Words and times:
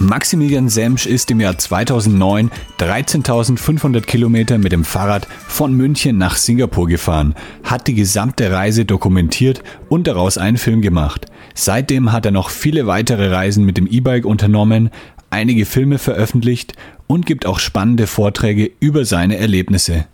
Maximilian 0.00 0.70
Semsch 0.70 1.04
ist 1.04 1.30
im 1.30 1.40
Jahr 1.40 1.58
2009 1.58 2.50
13.500 2.78 4.00
Kilometer 4.00 4.56
mit 4.56 4.72
dem 4.72 4.82
Fahrrad 4.82 5.28
von 5.46 5.74
München 5.74 6.16
nach 6.16 6.36
Singapur 6.36 6.88
gefahren, 6.88 7.34
hat 7.64 7.86
die 7.86 7.94
gesamte 7.94 8.50
Reise 8.50 8.86
dokumentiert 8.86 9.62
und 9.90 10.06
daraus 10.06 10.38
einen 10.38 10.56
Film 10.56 10.80
gemacht. 10.80 11.26
Seitdem 11.54 12.12
hat 12.12 12.24
er 12.24 12.32
noch 12.32 12.48
viele 12.48 12.86
weitere 12.86 13.28
Reisen 13.28 13.66
mit 13.66 13.76
dem 13.76 13.86
E-Bike 13.86 14.24
unternommen, 14.24 14.88
einige 15.28 15.66
Filme 15.66 15.98
veröffentlicht 15.98 16.72
und 17.06 17.26
gibt 17.26 17.44
auch 17.44 17.58
spannende 17.58 18.06
Vorträge 18.06 18.70
über 18.80 19.04
seine 19.04 19.36
Erlebnisse. 19.36 20.06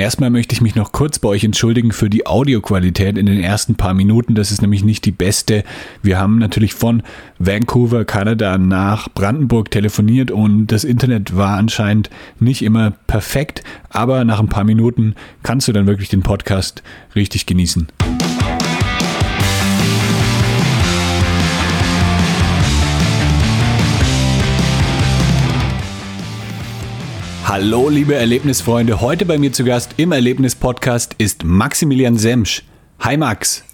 Erstmal 0.00 0.30
möchte 0.30 0.54
ich 0.54 0.62
mich 0.62 0.74
noch 0.76 0.92
kurz 0.92 1.18
bei 1.18 1.28
euch 1.28 1.44
entschuldigen 1.44 1.92
für 1.92 2.08
die 2.08 2.26
Audioqualität 2.26 3.18
in 3.18 3.26
den 3.26 3.38
ersten 3.38 3.74
paar 3.74 3.92
Minuten. 3.92 4.34
Das 4.34 4.50
ist 4.50 4.62
nämlich 4.62 4.82
nicht 4.82 5.04
die 5.04 5.12
beste. 5.12 5.62
Wir 6.02 6.18
haben 6.18 6.38
natürlich 6.38 6.72
von 6.72 7.02
Vancouver, 7.38 8.06
Kanada 8.06 8.56
nach 8.56 9.10
Brandenburg 9.10 9.70
telefoniert 9.70 10.30
und 10.30 10.68
das 10.68 10.84
Internet 10.84 11.36
war 11.36 11.58
anscheinend 11.58 12.08
nicht 12.38 12.62
immer 12.62 12.92
perfekt. 13.08 13.62
Aber 13.90 14.24
nach 14.24 14.40
ein 14.40 14.48
paar 14.48 14.64
Minuten 14.64 15.16
kannst 15.42 15.68
du 15.68 15.72
dann 15.72 15.86
wirklich 15.86 16.08
den 16.08 16.22
Podcast 16.22 16.82
richtig 17.14 17.44
genießen. 17.44 17.88
Hallo, 27.52 27.88
liebe 27.88 28.14
Erlebnisfreunde. 28.14 29.00
Heute 29.00 29.26
bei 29.26 29.36
mir 29.36 29.52
zu 29.52 29.64
Gast 29.64 29.94
im 29.96 30.12
Erlebnis-Podcast 30.12 31.16
ist 31.18 31.42
Maximilian 31.42 32.16
Semsch. 32.16 32.62
Hi, 33.00 33.16
Max. 33.16 33.64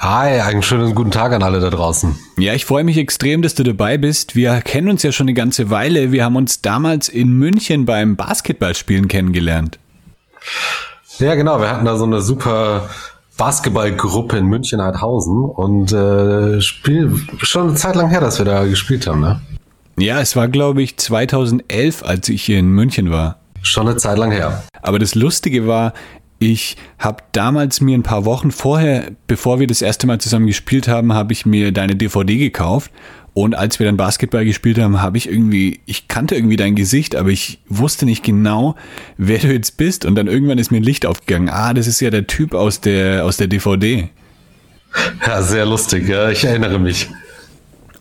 Hi, 0.00 0.40
einen 0.40 0.60
schönen 0.60 0.92
guten 0.96 1.12
Tag 1.12 1.32
an 1.32 1.44
alle 1.44 1.60
da 1.60 1.70
draußen. 1.70 2.16
Ja, 2.36 2.54
ich 2.54 2.64
freue 2.64 2.82
mich 2.82 2.98
extrem, 2.98 3.40
dass 3.40 3.54
du 3.54 3.62
dabei 3.62 3.96
bist. 3.96 4.34
Wir 4.34 4.60
kennen 4.60 4.88
uns 4.88 5.04
ja 5.04 5.12
schon 5.12 5.26
eine 5.26 5.34
ganze 5.34 5.70
Weile. 5.70 6.10
Wir 6.10 6.24
haben 6.24 6.34
uns 6.34 6.62
damals 6.62 7.08
in 7.08 7.30
München 7.38 7.86
beim 7.86 8.16
Basketballspielen 8.16 9.06
kennengelernt. 9.06 9.78
Ja, 11.20 11.36
genau. 11.36 11.60
Wir 11.60 11.70
hatten 11.70 11.84
da 11.84 11.96
so 11.96 12.04
eine 12.06 12.22
super 12.22 12.90
Basketballgruppe 13.38 14.36
in 14.36 14.46
München-Heidhausen 14.46 15.44
und 15.44 15.92
äh, 15.92 16.60
Spiel 16.60 17.14
schon 17.38 17.68
eine 17.68 17.76
Zeit 17.76 17.94
lang 17.94 18.10
her, 18.10 18.20
dass 18.20 18.38
wir 18.38 18.46
da 18.46 18.64
gespielt 18.64 19.06
haben, 19.06 19.20
ne? 19.20 19.40
Ja, 19.98 20.20
es 20.20 20.36
war, 20.36 20.48
glaube 20.48 20.82
ich, 20.82 20.96
2011, 20.96 22.02
als 22.02 22.28
ich 22.28 22.44
hier 22.44 22.58
in 22.58 22.68
München 22.68 23.10
war. 23.10 23.38
Schon 23.62 23.88
eine 23.88 23.96
Zeit 23.96 24.18
lang 24.18 24.30
her. 24.30 24.64
Aber 24.80 24.98
das 24.98 25.14
Lustige 25.14 25.66
war, 25.66 25.92
ich 26.38 26.76
habe 26.98 27.22
damals 27.32 27.80
mir 27.80 27.96
ein 27.96 28.02
paar 28.02 28.24
Wochen 28.24 28.50
vorher, 28.50 29.12
bevor 29.28 29.60
wir 29.60 29.68
das 29.68 29.80
erste 29.80 30.06
Mal 30.06 30.20
zusammen 30.20 30.48
gespielt 30.48 30.88
haben, 30.88 31.12
habe 31.12 31.32
ich 31.32 31.46
mir 31.46 31.70
deine 31.72 31.94
DVD 31.94 32.36
gekauft. 32.36 32.90
Und 33.34 33.54
als 33.54 33.78
wir 33.78 33.86
dann 33.86 33.96
Basketball 33.96 34.44
gespielt 34.44 34.78
haben, 34.78 35.00
habe 35.00 35.16
ich 35.16 35.28
irgendwie, 35.28 35.80
ich 35.86 36.08
kannte 36.08 36.34
irgendwie 36.34 36.56
dein 36.56 36.74
Gesicht, 36.74 37.16
aber 37.16 37.30
ich 37.30 37.60
wusste 37.68 38.04
nicht 38.04 38.22
genau, 38.22 38.74
wer 39.16 39.38
du 39.38 39.52
jetzt 39.52 39.76
bist. 39.78 40.04
Und 40.04 40.16
dann 40.16 40.26
irgendwann 40.26 40.58
ist 40.58 40.70
mir 40.70 40.78
ein 40.78 40.82
Licht 40.82 41.06
aufgegangen. 41.06 41.48
Ah, 41.48 41.72
das 41.72 41.86
ist 41.86 42.00
ja 42.00 42.10
der 42.10 42.26
Typ 42.26 42.54
aus 42.54 42.80
der, 42.80 43.24
aus 43.24 43.38
der 43.38 43.46
DVD. 43.46 44.10
Ja, 45.26 45.42
sehr 45.42 45.64
lustig, 45.64 46.08
ja, 46.08 46.28
ich 46.28 46.44
erinnere 46.44 46.78
mich. 46.78 47.08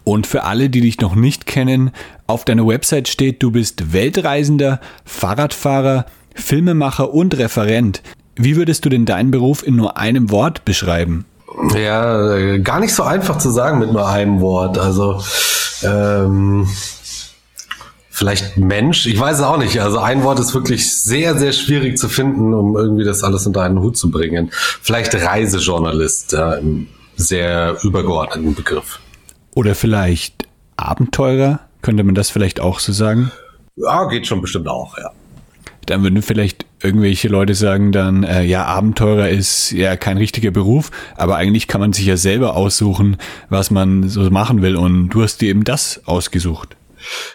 Und 0.04 0.28
für 0.28 0.44
alle, 0.44 0.70
die 0.70 0.82
dich 0.82 1.00
noch 1.00 1.16
nicht 1.16 1.46
kennen, 1.46 1.92
auf 2.28 2.46
deiner 2.46 2.66
Website 2.66 3.08
steht, 3.08 3.44
du 3.44 3.52
bist 3.52 3.94
Weltreisender, 3.94 4.80
Fahrradfahrer, 5.06 6.06
Filmemacher 6.34 7.14
und 7.14 7.38
Referent. 7.38 8.02
Wie 8.36 8.56
würdest 8.56 8.86
du 8.86 8.90
denn 8.90 9.06
deinen 9.06 9.32
Beruf 9.32 9.66
in 9.66 9.76
nur 9.76 9.98
einem 9.98 10.32
Wort 10.32 10.66
beschreiben? 10.66 11.26
Ja, 11.76 12.58
gar 12.58 12.80
nicht 12.80 12.96
so 12.96 13.04
einfach 13.04 13.38
zu 13.38 13.50
sagen 13.50 13.80
mit 13.80 13.92
nur 13.92 14.08
einem 14.08 14.40
Wort. 14.40 14.78
Also 14.78 15.22
ähm, 15.84 16.68
vielleicht 18.10 18.58
Mensch, 18.58 19.06
ich 19.06 19.20
weiß 19.20 19.38
es 19.38 19.44
auch 19.44 19.58
nicht. 19.58 19.82
Also 19.82 20.00
ein 20.00 20.24
Wort 20.24 20.40
ist 20.40 20.54
wirklich 20.54 20.96
sehr, 20.98 21.38
sehr 21.38 21.52
schwierig 21.52 21.98
zu 21.98 22.08
finden, 22.08 22.54
um 22.54 22.78
irgendwie 22.78 23.04
das 23.04 23.24
alles 23.24 23.46
unter 23.46 23.64
einen 23.64 23.80
Hut 23.82 23.98
zu 23.98 24.10
bringen. 24.10 24.50
Vielleicht 24.54 25.14
Reisejournalist, 25.14 26.32
ja, 26.32 26.54
im 26.54 26.88
sehr 27.18 27.78
übergeordneten 27.84 28.56
Begriff. 28.56 29.01
Oder 29.56 29.76
vielleicht 29.76 30.48
Abenteurer? 30.78 31.60
Könnte 31.82 32.04
man 32.04 32.16
das 32.16 32.30
vielleicht 32.30 32.60
auch 32.60 32.80
so 32.80 32.92
sagen? 32.94 33.32
Ja, 33.76 34.06
geht 34.06 34.28
schon 34.28 34.42
bestimmt 34.42 34.68
auch, 34.68 34.98
ja. 34.98 35.12
Dann 35.88 36.04
würden 36.04 36.22
vielleicht 36.22 36.66
irgendwelche 36.82 37.28
Leute 37.28 37.56
sagen 37.56 37.92
dann, 37.92 38.24
äh, 38.24 38.44
ja, 38.44 38.66
Abenteurer 38.66 39.30
ist 39.30 39.72
ja 39.72 39.96
kein 39.98 40.18
richtiger 40.18 40.52
Beruf, 40.52 40.92
aber 41.18 41.38
eigentlich 41.38 41.68
kann 41.68 41.82
man 41.82 41.92
sich 41.92 42.06
ja 42.06 42.18
selber 42.18 42.56
aussuchen, 42.56 43.18
was 43.50 43.72
man 43.72 44.08
so 44.08 44.22
machen 44.30 44.62
will 44.62 44.76
und 44.76 45.10
du 45.10 45.24
hast 45.24 45.42
dir 45.42 45.50
eben 45.50 45.64
das 45.64 46.02
ausgesucht. 46.06 46.78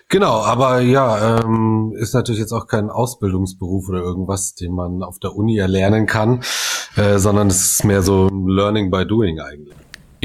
Genau, 0.09 0.43
aber 0.43 0.81
ja, 0.81 1.41
ähm, 1.41 1.93
ist 1.99 2.15
natürlich 2.15 2.41
jetzt 2.41 2.53
auch 2.53 2.69
kein 2.69 2.89
Ausbildungsberuf 2.89 3.89
oder 3.89 3.99
irgendwas, 3.99 4.55
den 4.55 4.73
man 4.73 5.03
auf 5.03 5.19
der 5.19 5.35
Uni 5.35 5.59
erlernen 5.59 6.07
kann, 6.07 6.43
äh, 6.95 7.19
sondern 7.19 7.49
es 7.49 7.73
ist 7.73 7.85
mehr 7.85 8.03
so 8.03 8.29
Learning 8.29 8.91
by 8.93 9.05
Doing 9.05 9.41
eigentlich. 9.41 9.75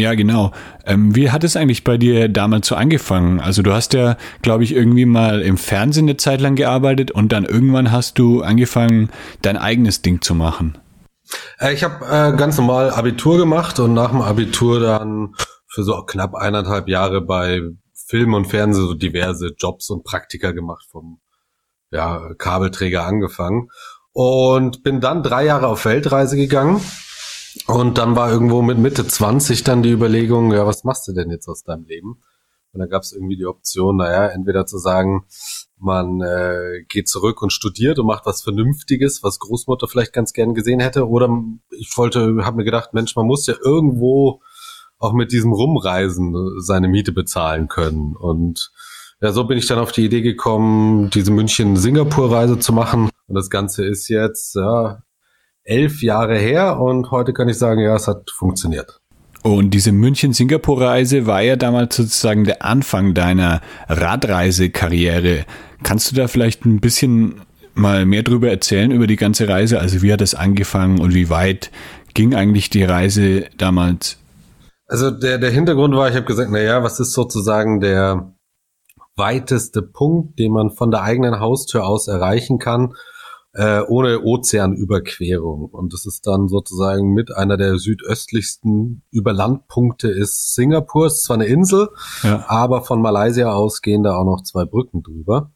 Ja, 0.02 0.16
genau. 0.16 0.52
Ähm, 0.84 1.16
wie 1.16 1.30
hat 1.30 1.44
es 1.44 1.56
eigentlich 1.56 1.84
bei 1.84 1.96
dir 1.96 2.28
damals 2.28 2.68
so 2.68 2.74
angefangen? 2.74 3.40
Also 3.40 3.62
du 3.62 3.72
hast 3.72 3.94
ja, 3.94 4.18
glaube 4.42 4.64
ich, 4.64 4.74
irgendwie 4.74 5.06
mal 5.06 5.42
im 5.44 5.58
Fernsehen 5.58 6.06
eine 6.06 6.18
Zeit 6.18 6.42
lang 6.42 6.56
gearbeitet 6.56 7.12
und 7.12 7.32
dann 7.32 7.46
irgendwann 7.46 7.92
hast 7.92 8.18
du 8.18 8.42
angefangen, 8.42 9.12
dein 9.44 9.58
eigenes 9.58 10.02
Ding 10.02 10.20
zu 10.20 10.34
machen. 10.34 10.76
Äh, 11.60 11.76
ich 11.76 11.84
habe 11.84 12.04
äh, 12.04 12.36
ganz 12.36 12.58
normal 12.58 12.90
Abitur 12.90 13.38
gemacht 13.38 13.80
und 13.80 13.94
nach 13.94 14.10
dem 14.10 14.22
Abitur 14.22 14.80
dann 14.80 15.36
für 15.68 15.84
so 15.84 16.02
knapp 16.02 16.34
eineinhalb 16.34 16.88
Jahre 16.88 17.22
bei 17.22 17.62
Film 17.94 18.34
und 18.34 18.46
Fernsehen 18.46 18.88
so 18.88 18.96
diverse 18.96 19.54
Jobs 19.56 19.92
und 19.92 20.04
Praktika 20.04 20.52
gemacht 20.52 20.88
vom 20.90 21.20
ja, 21.92 22.34
Kabelträger 22.40 23.06
angefangen 23.06 23.70
und 24.14 24.82
bin 24.82 25.00
dann 25.00 25.22
drei 25.22 25.46
Jahre 25.46 25.68
auf 25.68 25.86
Weltreise 25.86 26.38
gegangen 26.38 26.82
und 27.68 27.98
dann 27.98 28.16
war 28.16 28.32
irgendwo 28.32 28.62
mit 28.62 28.78
Mitte 28.78 29.06
20 29.06 29.64
dann 29.64 29.84
die 29.84 29.92
Überlegung, 29.92 30.52
ja, 30.54 30.66
was 30.66 30.84
machst 30.84 31.08
du 31.08 31.14
denn 31.14 31.30
jetzt 31.30 31.48
aus 31.48 31.64
deinem 31.64 31.86
Leben? 31.86 32.22
Und 32.74 32.80
dann 32.80 32.90
gab 32.90 33.04
es 33.04 33.12
irgendwie 33.12 33.36
die 33.36 33.46
Option, 33.46 33.98
naja, 33.98 34.28
entweder 34.28 34.66
zu 34.66 34.78
sagen, 34.78 35.26
man 35.78 36.22
äh, 36.22 36.84
geht 36.88 37.10
zurück 37.10 37.42
und 37.42 37.52
studiert 37.52 38.00
und 38.00 38.06
macht 38.06 38.26
was 38.26 38.44
Vernünftiges, 38.44 39.24
was 39.24 39.40
Großmutter 39.40 39.88
vielleicht 39.88 40.14
ganz 40.14 40.32
gern 40.32 40.54
gesehen 40.54 40.80
hätte, 40.80 41.10
oder 41.10 41.30
ich 41.72 41.96
wollte, 41.98 42.46
habe 42.46 42.58
mir 42.58 42.64
gedacht, 42.64 42.94
Mensch, 42.94 43.16
man 43.16 43.26
muss 43.26 43.48
ja 43.48 43.56
irgendwo 43.62 44.42
auch 45.00 45.14
mit 45.14 45.32
diesem 45.32 45.52
Rumreisen 45.52 46.36
seine 46.60 46.88
Miete 46.88 47.12
bezahlen 47.12 47.68
können. 47.68 48.16
Und 48.16 48.72
ja, 49.20 49.32
so 49.32 49.44
bin 49.46 49.58
ich 49.58 49.66
dann 49.68 49.80
auf 49.80 49.92
die 49.92 50.06
Idee 50.06 50.22
gekommen, 50.22 51.10
diese 51.10 51.32
München-Singapur-Reise 51.32 52.60
zu 52.60 52.72
machen. 52.72 53.10
Und 53.28 53.36
das 53.36 53.50
Ganze 53.50 53.86
ist 53.86 54.08
jetzt 54.08 54.56
ja, 54.56 55.04
elf 55.64 56.02
Jahre 56.02 56.38
her 56.38 56.80
und 56.80 57.12
heute 57.12 57.34
kann 57.34 57.50
ich 57.50 57.58
sagen, 57.58 57.82
ja, 57.82 57.96
es 57.96 58.08
hat 58.08 58.30
funktioniert. 58.32 59.00
Und 59.44 59.72
diese 59.72 59.92
München-Singapur-Reise 59.92 61.26
war 61.26 61.42
ja 61.42 61.56
damals 61.56 61.96
sozusagen 61.96 62.44
der 62.44 62.64
Anfang 62.64 63.14
deiner 63.14 63.62
Radreisekarriere. 63.88 65.46
Kannst 65.84 66.12
du 66.12 66.16
da 66.16 66.28
vielleicht 66.28 66.66
ein 66.66 66.80
bisschen 66.80 67.42
mal 67.74 68.06
mehr 68.06 68.22
drüber 68.22 68.50
erzählen, 68.50 68.92
über 68.92 69.08
die 69.08 69.16
ganze 69.16 69.48
Reise? 69.48 69.80
Also 69.80 70.02
wie 70.04 70.14
hat 70.14 70.22
das 70.22 70.36
angefangen 70.36 71.00
und 71.00 71.16
wie 71.16 71.30
weit 71.30 71.72
ging 72.14 72.36
eigentlich 72.36 72.70
die 72.70 72.84
Reise 72.84 73.46
damals? 73.58 74.18
Also 74.86 75.10
der, 75.10 75.38
der 75.38 75.52
Hintergrund 75.52 75.96
war, 75.96 76.10
ich 76.10 76.16
habe 76.16 76.26
gesagt, 76.26 76.50
na 76.52 76.60
ja, 76.60 76.84
was 76.84 77.00
ist 77.00 77.14
sozusagen 77.14 77.80
der 77.80 78.36
weiteste 79.16 79.82
Punkt, 79.82 80.38
den 80.38 80.52
man 80.52 80.70
von 80.72 80.92
der 80.92 81.02
eigenen 81.02 81.40
Haustür 81.40 81.88
aus 81.88 82.08
erreichen 82.08 82.60
kann? 82.60 82.94
Äh, 83.54 83.82
ohne 83.82 84.22
Ozeanüberquerung. 84.22 85.66
Und 85.66 85.94
das 85.94 86.06
ist 86.06 86.26
dann 86.26 86.48
sozusagen 86.48 87.14
mit 87.14 87.36
einer 87.36 87.58
der 87.58 87.78
südöstlichsten 87.78 89.04
Überlandpunkte 89.12 90.10
ist 90.10 90.54
Singapur. 90.56 91.08
Es 91.08 91.16
ist 91.16 91.24
zwar 91.24 91.36
eine 91.36 91.46
Insel, 91.46 91.90
ja. 92.24 92.46
aber 92.48 92.82
von 92.82 93.02
Malaysia 93.02 93.52
aus 93.52 93.82
gehen 93.82 94.04
da 94.04 94.16
auch 94.16 94.26
noch 94.26 94.44
zwei 94.44 94.66
Brücken 94.66 95.04
drüber. 95.04 95.52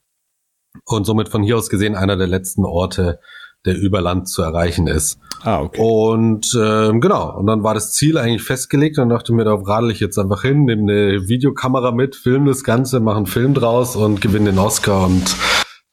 Und 0.84 1.06
somit 1.06 1.30
von 1.30 1.42
hier 1.42 1.58
aus 1.58 1.70
gesehen 1.70 1.96
einer 1.96 2.18
der 2.18 2.28
letzten 2.28 2.66
Orte, 2.66 3.20
der 3.66 3.78
über 3.78 4.02
Land 4.02 4.28
zu 4.28 4.42
erreichen 4.42 4.88
ist. 4.88 5.18
Ah, 5.42 5.62
okay. 5.62 5.82
Und 5.82 6.56
ähm, 6.60 7.02
genau, 7.02 7.36
und 7.38 7.48
dann 7.48 7.64
war 7.64 7.74
das 7.74 7.94
Ziel 7.94 8.18
eigentlich 8.18 8.44
festgelegt 8.44 9.00
und 9.00 9.10
dachte 9.10 9.34
mir, 9.34 9.44
da 9.44 9.56
radel 9.56 9.92
ich 9.92 10.00
jetzt 10.00 10.20
einfach 10.20 10.42
hin, 10.44 10.66
nehme 10.66 10.82
eine 10.82 11.28
Videokamera 11.28 11.92
mit, 11.92 12.16
film 12.16 12.46
das 12.46 12.64
Ganze, 12.64 13.00
mache 13.00 13.18
einen 13.18 13.26
Film 13.26 13.54
draus 13.54 13.96
und 13.96 14.22
gewinne 14.22 14.52
den 14.52 14.60
Oscar 14.60 15.06
und 15.06 15.36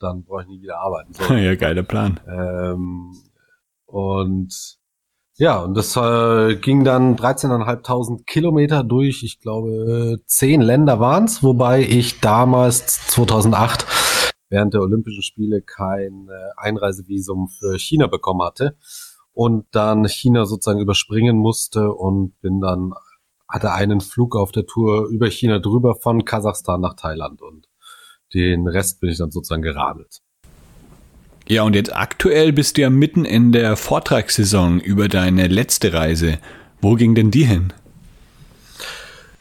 dann 0.03 0.25
brauche 0.25 0.43
ich 0.43 0.49
nie 0.49 0.63
wieder 0.63 0.79
arbeiten. 0.81 1.15
So. 1.15 1.35
ja, 1.35 1.55
geiler 1.55 1.83
Plan. 1.83 2.21
Ähm, 2.27 3.13
Und 3.87 4.79
ja, 5.37 5.61
und 5.61 5.75
das 5.75 5.97
äh, 5.97 6.57
ging 6.57 6.85
dann 6.85 7.17
13.500 7.17 8.25
Kilometer 8.27 8.85
durch, 8.85 9.23
ich 9.23 9.41
glaube, 9.41 10.21
zehn 10.27 10.61
Länder 10.61 11.01
waren's, 11.01 11.43
wobei 11.43 11.81
ich 11.83 12.21
damals 12.21 13.07
2008 13.09 13.87
während 14.51 14.75
der 14.75 14.83
Olympischen 14.83 15.23
Spiele 15.23 15.63
kein 15.63 16.29
äh, 16.29 16.51
Einreisevisum 16.57 17.49
für 17.49 17.79
China 17.79 18.07
bekommen 18.07 18.43
hatte 18.43 18.77
und 19.33 19.67
dann 19.73 20.07
China 20.07 20.45
sozusagen 20.45 20.81
überspringen 20.81 21.37
musste 21.37 21.93
und 21.93 22.39
bin 22.41 22.61
dann 22.61 22.93
hatte 23.49 23.73
einen 23.73 24.01
Flug 24.01 24.37
auf 24.37 24.53
der 24.53 24.67
Tour 24.67 25.09
über 25.09 25.29
China 25.29 25.59
drüber 25.59 25.95
von 25.95 26.25
Kasachstan 26.25 26.81
nach 26.81 26.95
Thailand 26.95 27.43
und 27.43 27.69
den 28.35 28.67
Rest 28.67 29.01
bin 29.01 29.11
ich 29.11 29.19
dann 29.19 29.31
sozusagen 29.31 29.63
geradelt. 29.63 30.21
Ja, 31.49 31.65
und 31.65 31.75
jetzt 31.75 31.95
aktuell 31.95 32.53
bist 32.53 32.77
du 32.77 32.83
ja 32.83 32.91
mitten 32.91 33.25
in 33.25 33.53
der 33.53 33.77
Vortragssaison 33.77 34.81
über 34.81 35.09
deine 35.09 35.49
letzte 35.49 35.93
Reise. 35.93 36.39
Wo 36.81 36.95
ging 36.95 37.15
denn 37.15 37.31
die 37.31 37.45
hin? 37.45 37.73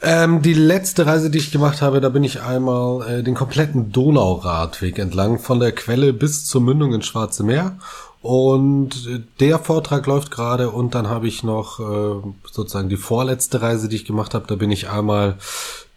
Ähm, 0.03 0.41
die 0.41 0.55
letzte 0.55 1.05
Reise, 1.05 1.29
die 1.29 1.37
ich 1.37 1.51
gemacht 1.51 1.81
habe, 1.81 2.01
da 2.01 2.09
bin 2.09 2.23
ich 2.23 2.41
einmal 2.41 3.07
äh, 3.07 3.23
den 3.23 3.35
kompletten 3.35 3.91
Donauradweg 3.91 4.97
entlang 4.97 5.37
von 5.37 5.59
der 5.59 5.73
Quelle 5.73 6.11
bis 6.11 6.45
zur 6.45 6.61
Mündung 6.61 6.93
ins 6.93 7.05
Schwarze 7.05 7.43
Meer. 7.43 7.77
Und 8.21 9.07
äh, 9.07 9.21
der 9.39 9.59
Vortrag 9.59 10.07
läuft 10.07 10.31
gerade 10.31 10.71
und 10.71 10.95
dann 10.95 11.07
habe 11.07 11.27
ich 11.27 11.43
noch 11.43 11.79
äh, 11.79 12.31
sozusagen 12.51 12.89
die 12.89 12.97
vorletzte 12.97 13.61
Reise, 13.61 13.89
die 13.89 13.95
ich 13.97 14.05
gemacht 14.05 14.33
habe. 14.33 14.47
Da 14.47 14.55
bin 14.55 14.71
ich 14.71 14.89
einmal 14.89 15.37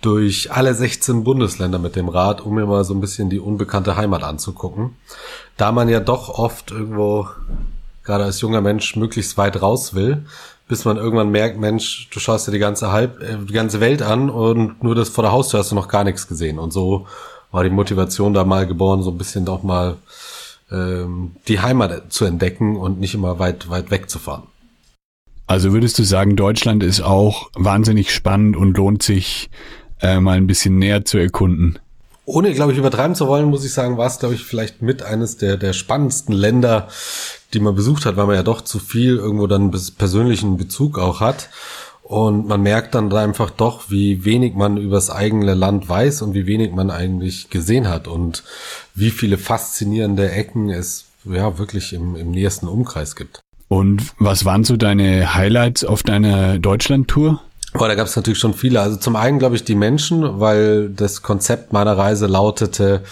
durch 0.05 0.53
alle 0.53 0.75
16 0.75 1.25
Bundesländer 1.25 1.79
mit 1.79 1.97
dem 1.97 2.09
Rad, 2.09 2.43
um 2.43 2.55
mir 2.55 2.67
mal 2.67 2.85
so 2.85 2.93
ein 2.93 3.01
bisschen 3.01 3.31
die 3.31 3.41
unbekannte 3.41 3.97
Heimat 3.97 4.23
anzugucken. 4.23 4.97
Da 5.57 5.73
man 5.73 5.89
ja 5.89 6.01
doch 6.01 6.29
oft 6.29 6.71
irgendwo, 6.71 7.29
gerade 8.03 8.25
als 8.25 8.41
junger 8.43 8.61
Mensch, 8.61 8.97
möglichst 8.97 9.39
weit 9.39 9.63
raus 9.63 9.95
will, 9.95 10.27
bis 10.69 10.85
man 10.85 10.99
irgendwann 10.99 11.31
merkt, 11.31 11.59
Mensch, 11.59 12.09
du 12.13 12.21
schaust 12.21 12.47
dir 12.47 12.53
die 12.53 12.59
ganze 12.59 12.93
Halb, 12.93 13.23
äh, 13.23 13.39
die 13.49 13.53
ganze 13.53 13.81
Welt 13.81 14.03
an 14.03 14.29
und 14.29 14.83
nur 14.83 14.95
das 14.95 15.09
vor 15.09 15.23
der 15.23 15.33
Haustür 15.33 15.61
hast 15.61 15.71
du 15.71 15.75
noch 15.75 15.89
gar 15.89 16.05
nichts 16.05 16.29
gesehen. 16.29 16.59
Und 16.59 16.73
so 16.73 17.07
war 17.51 17.65
die 17.65 17.71
Motivation 17.71 18.35
da 18.35 18.45
mal 18.45 18.67
geboren, 18.67 19.03
so 19.03 19.11
ein 19.11 19.19
bisschen 19.19 19.47
doch 19.47 19.63
mal 19.63 19.97
ähm, 20.71 21.37
die 21.49 21.61
Heimat 21.61 22.13
zu 22.13 22.27
entdecken 22.27 22.77
und 22.77 23.01
nicht 23.01 23.15
immer 23.15 23.39
weit, 23.39 23.71
weit 23.71 23.91
wegzufahren. 23.91 24.45
Also 25.47 25.73
würdest 25.73 25.99
du 25.99 26.05
sagen, 26.05 26.37
Deutschland 26.37 26.83
ist 26.83 27.03
auch 27.03 27.51
wahnsinnig 27.55 28.15
spannend 28.15 28.57
und 28.57 28.77
lohnt 28.77 29.03
sich 29.03 29.51
äh, 30.05 30.21
mal 30.21 30.37
ein 30.37 30.47
bisschen 30.47 30.79
näher 30.79 31.05
zu 31.05 31.19
erkunden. 31.19 31.79
Ohne, 32.27 32.53
glaube 32.55 32.73
ich, 32.73 32.79
übertreiben 32.79 33.15
zu 33.15 33.27
wollen, 33.27 33.47
muss 33.47 33.65
ich 33.65 33.73
sagen, 33.73 33.99
war 33.99 34.07
es, 34.07 34.19
glaube 34.19 34.35
ich, 34.35 34.45
vielleicht 34.45 34.81
mit 34.81 35.03
eines 35.03 35.37
der, 35.37 35.57
der 35.57 35.73
spannendsten 35.73 36.35
Länder, 36.35 36.89
die 37.53 37.61
man 37.61 37.75
besucht 37.75 38.07
hat, 38.07 38.17
weil 38.17 38.27
man 38.27 38.37
ja 38.37 38.43
doch 38.43 38.63
zu 38.63 38.79
viel 38.79 39.17
irgendwo 39.17 39.47
dann 39.47 39.71
persönlichen 39.99 40.57
Bezug 40.57 40.99
auch 40.99 41.21
hat. 41.21 41.51
Und 42.03 42.47
man 42.49 42.63
merkt 42.63 42.95
dann 42.95 43.11
einfach 43.13 43.51
doch, 43.51 43.85
wie 43.89 44.25
wenig 44.27 44.55
man 44.55 44.77
übers 44.77 45.11
eigene 45.11 45.55
Land 45.55 45.89
weiß 45.89 46.21
und 46.21 46.35
wie 46.35 46.47
wenig 46.47 46.73
man 46.73 46.91
eigentlich 46.91 47.49
gesehen 47.49 47.89
hat 47.89 48.09
und 48.09 48.45
wie 48.95 49.11
viele 49.11 49.39
faszinierende 49.39 50.31
Ecken 50.31 50.69
es 50.69 51.07
ja 51.25 51.57
wirklich 51.59 51.95
im, 51.95 52.15
im 52.17 52.31
nächsten 52.31 52.69
Umkreis 52.69 53.17
gibt. 53.17 53.41
Und 53.69 54.13
was 54.19 54.45
waren 54.45 54.65
so 54.65 54.77
deine 54.77 55.35
Highlights 55.35 55.85
auf 55.85 56.03
deiner 56.03 56.59
Deutschland-Tour? 56.59 57.41
Boah, 57.77 57.89
da 57.89 57.97
gab 57.97 58.07
es 58.07 58.15
natürlich 58.15 58.39
schon 58.39 58.55
viele. 58.55 58.81
Also 58.81 58.97
zum 58.97 59.17
einen 59.17 59.41
glaube 59.41 59.57
ich 59.57 59.65
die 59.65 59.75
Menschen, 59.75 60.39
weil 60.39 60.91
das 60.91 61.23
Konzept 61.23 61.73
meiner 61.73 61.99
Reise 61.99 62.29
lautete, 62.29 63.03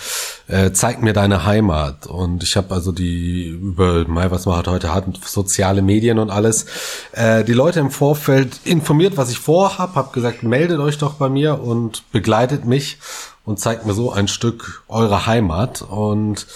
äh, 0.53 0.73
zeig 0.73 1.03
mir 1.03 1.15
deine 1.15 1.45
Heimat. 1.47 2.07
Und 2.07 2.43
ich 2.43 2.57
habe 2.57 2.75
also 2.75 2.93
die 2.93 3.47
über, 3.47 4.07
mal 4.07 4.31
was 4.31 4.45
man 4.45 4.67
heute 4.67 4.93
hat, 4.93 5.05
soziale 5.25 5.81
Medien 5.81 6.19
und 6.19 6.31
alles, 6.31 6.67
äh, 7.13 7.43
die 7.43 7.55
Leute 7.55 7.81
im 7.81 7.91
Vorfeld 7.91 8.61
informiert, 8.65 9.17
was 9.17 9.31
ich 9.31 9.39
vorhab, 9.39 9.95
habe 9.95 10.13
gesagt, 10.13 10.43
meldet 10.43 10.79
euch 10.79 10.99
doch 10.99 11.15
bei 11.15 11.31
mir 11.31 11.63
und 11.63 12.03
begleitet 12.13 12.67
mich 12.67 12.99
und 13.45 13.59
zeigt 13.59 13.87
mir 13.87 13.95
so 13.95 14.13
ein 14.13 14.29
Stück 14.29 14.85
eurer 14.89 15.27
Heimat. 15.27 15.83
Und 15.83 16.47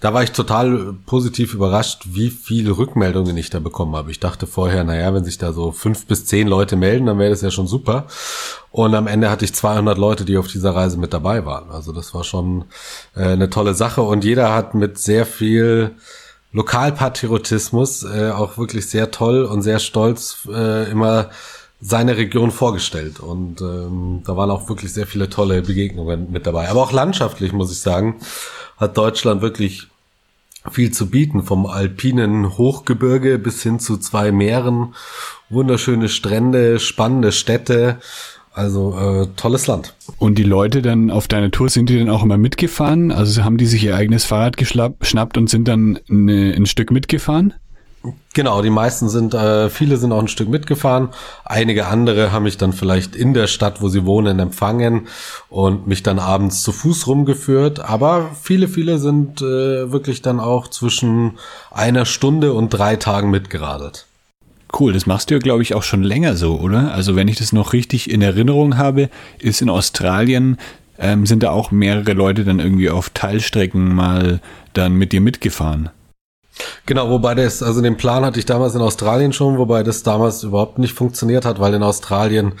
da 0.00 0.14
war 0.14 0.22
ich 0.22 0.32
total 0.32 0.94
positiv 1.06 1.54
überrascht, 1.54 2.02
wie 2.06 2.30
viele 2.30 2.76
Rückmeldungen 2.76 3.36
ich 3.36 3.50
da 3.50 3.60
bekommen 3.60 3.94
habe. 3.94 4.10
Ich 4.10 4.18
dachte 4.18 4.46
vorher, 4.46 4.82
naja, 4.82 5.12
wenn 5.14 5.24
sich 5.24 5.38
da 5.38 5.52
so 5.52 5.72
fünf 5.72 6.06
bis 6.06 6.24
zehn 6.24 6.48
Leute 6.48 6.74
melden, 6.74 7.06
dann 7.06 7.18
wäre 7.18 7.30
das 7.30 7.42
ja 7.42 7.50
schon 7.50 7.68
super. 7.68 8.06
Und 8.72 8.94
am 8.94 9.06
Ende 9.06 9.30
hatte 9.30 9.44
ich 9.44 9.54
200 9.54 9.98
Leute, 9.98 10.24
die 10.24 10.38
auf 10.38 10.48
dieser 10.48 10.74
Reise 10.74 10.98
mit 10.98 11.12
dabei 11.12 11.44
waren. 11.44 11.70
Also 11.70 11.92
das 11.92 12.14
war 12.14 12.24
schon 12.24 12.64
äh, 13.14 13.24
eine 13.24 13.50
tolle 13.50 13.74
Sache. 13.74 14.00
Und 14.00 14.24
jeder 14.24 14.54
hat 14.54 14.74
mit 14.74 14.98
sehr 14.98 15.26
viel 15.26 15.94
Lokalpatriotismus 16.52 18.02
äh, 18.04 18.30
auch 18.30 18.56
wirklich 18.56 18.88
sehr 18.88 19.10
toll 19.10 19.44
und 19.44 19.60
sehr 19.60 19.78
stolz 19.78 20.48
äh, 20.50 20.90
immer 20.90 21.28
seine 21.82 22.16
Region 22.16 22.50
vorgestellt. 22.50 23.20
Und 23.20 23.60
ähm, 23.60 24.22
da 24.24 24.38
waren 24.38 24.50
auch 24.50 24.68
wirklich 24.70 24.94
sehr 24.94 25.06
viele 25.06 25.28
tolle 25.28 25.60
Begegnungen 25.60 26.32
mit 26.32 26.46
dabei. 26.46 26.70
Aber 26.70 26.80
auch 26.80 26.92
landschaftlich, 26.92 27.52
muss 27.52 27.72
ich 27.72 27.80
sagen, 27.80 28.20
hat 28.78 28.96
Deutschland 28.96 29.42
wirklich 29.42 29.88
viel 30.70 30.92
zu 30.92 31.10
bieten. 31.10 31.42
Vom 31.42 31.66
alpinen 31.66 32.56
Hochgebirge 32.56 33.38
bis 33.38 33.62
hin 33.62 33.80
zu 33.80 33.98
zwei 33.98 34.32
Meeren, 34.32 34.94
wunderschöne 35.50 36.08
Strände, 36.08 36.78
spannende 36.78 37.32
Städte. 37.32 37.98
Also 38.54 38.94
äh, 38.98 39.26
tolles 39.36 39.66
Land. 39.66 39.94
Und 40.18 40.36
die 40.36 40.42
Leute 40.42 40.82
dann 40.82 41.10
auf 41.10 41.26
deiner 41.26 41.50
Tour, 41.50 41.70
sind 41.70 41.88
die 41.88 41.98
dann 41.98 42.10
auch 42.10 42.22
immer 42.22 42.36
mitgefahren? 42.36 43.10
Also 43.10 43.44
haben 43.44 43.56
die 43.56 43.66
sich 43.66 43.84
ihr 43.84 43.96
eigenes 43.96 44.24
Fahrrad 44.24 44.56
geschnappt 44.56 45.38
und 45.38 45.48
sind 45.48 45.68
dann 45.68 45.98
eine, 46.08 46.54
ein 46.54 46.66
Stück 46.66 46.90
mitgefahren? 46.90 47.54
Genau, 48.34 48.62
die 48.62 48.70
meisten 48.70 49.08
sind, 49.08 49.32
äh, 49.32 49.70
viele 49.70 49.96
sind 49.96 50.10
auch 50.12 50.20
ein 50.20 50.28
Stück 50.28 50.48
mitgefahren. 50.48 51.10
Einige 51.44 51.86
andere 51.86 52.32
haben 52.32 52.42
mich 52.42 52.56
dann 52.56 52.72
vielleicht 52.72 53.14
in 53.14 53.32
der 53.32 53.46
Stadt, 53.46 53.80
wo 53.80 53.88
sie 53.88 54.04
wohnen, 54.04 54.38
empfangen 54.38 55.06
und 55.48 55.86
mich 55.86 56.02
dann 56.02 56.18
abends 56.18 56.62
zu 56.62 56.72
Fuß 56.72 57.06
rumgeführt. 57.06 57.80
Aber 57.80 58.30
viele, 58.40 58.68
viele 58.68 58.98
sind 58.98 59.40
äh, 59.40 59.92
wirklich 59.92 60.20
dann 60.20 60.40
auch 60.40 60.68
zwischen 60.68 61.38
einer 61.70 62.04
Stunde 62.04 62.54
und 62.54 62.70
drei 62.70 62.96
Tagen 62.96 63.30
mitgeradelt. 63.30 64.06
Cool, 64.78 64.92
das 64.92 65.06
machst 65.06 65.30
du 65.30 65.34
ja, 65.34 65.40
glaube 65.40 65.62
ich, 65.62 65.74
auch 65.74 65.82
schon 65.82 66.02
länger 66.02 66.34
so, 66.34 66.58
oder? 66.58 66.94
Also 66.94 67.14
wenn 67.14 67.28
ich 67.28 67.36
das 67.36 67.52
noch 67.52 67.72
richtig 67.72 68.10
in 68.10 68.22
Erinnerung 68.22 68.78
habe, 68.78 69.10
ist 69.38 69.60
in 69.60 69.68
Australien, 69.68 70.56
ähm, 70.98 71.26
sind 71.26 71.42
da 71.42 71.50
auch 71.50 71.70
mehrere 71.70 72.14
Leute 72.14 72.44
dann 72.44 72.58
irgendwie 72.58 72.88
auf 72.88 73.10
Teilstrecken 73.10 73.94
mal 73.94 74.40
dann 74.72 74.94
mit 74.94 75.12
dir 75.12 75.20
mitgefahren. 75.20 75.90
Genau, 76.84 77.08
wobei 77.08 77.34
das, 77.34 77.62
also 77.62 77.80
den 77.80 77.96
Plan 77.96 78.24
hatte 78.24 78.38
ich 78.38 78.44
damals 78.44 78.74
in 78.74 78.82
Australien 78.82 79.32
schon, 79.32 79.56
wobei 79.56 79.82
das 79.82 80.02
damals 80.02 80.42
überhaupt 80.42 80.78
nicht 80.78 80.94
funktioniert 80.94 81.44
hat, 81.44 81.60
weil 81.60 81.74
in 81.74 81.82
Australien 81.82 82.52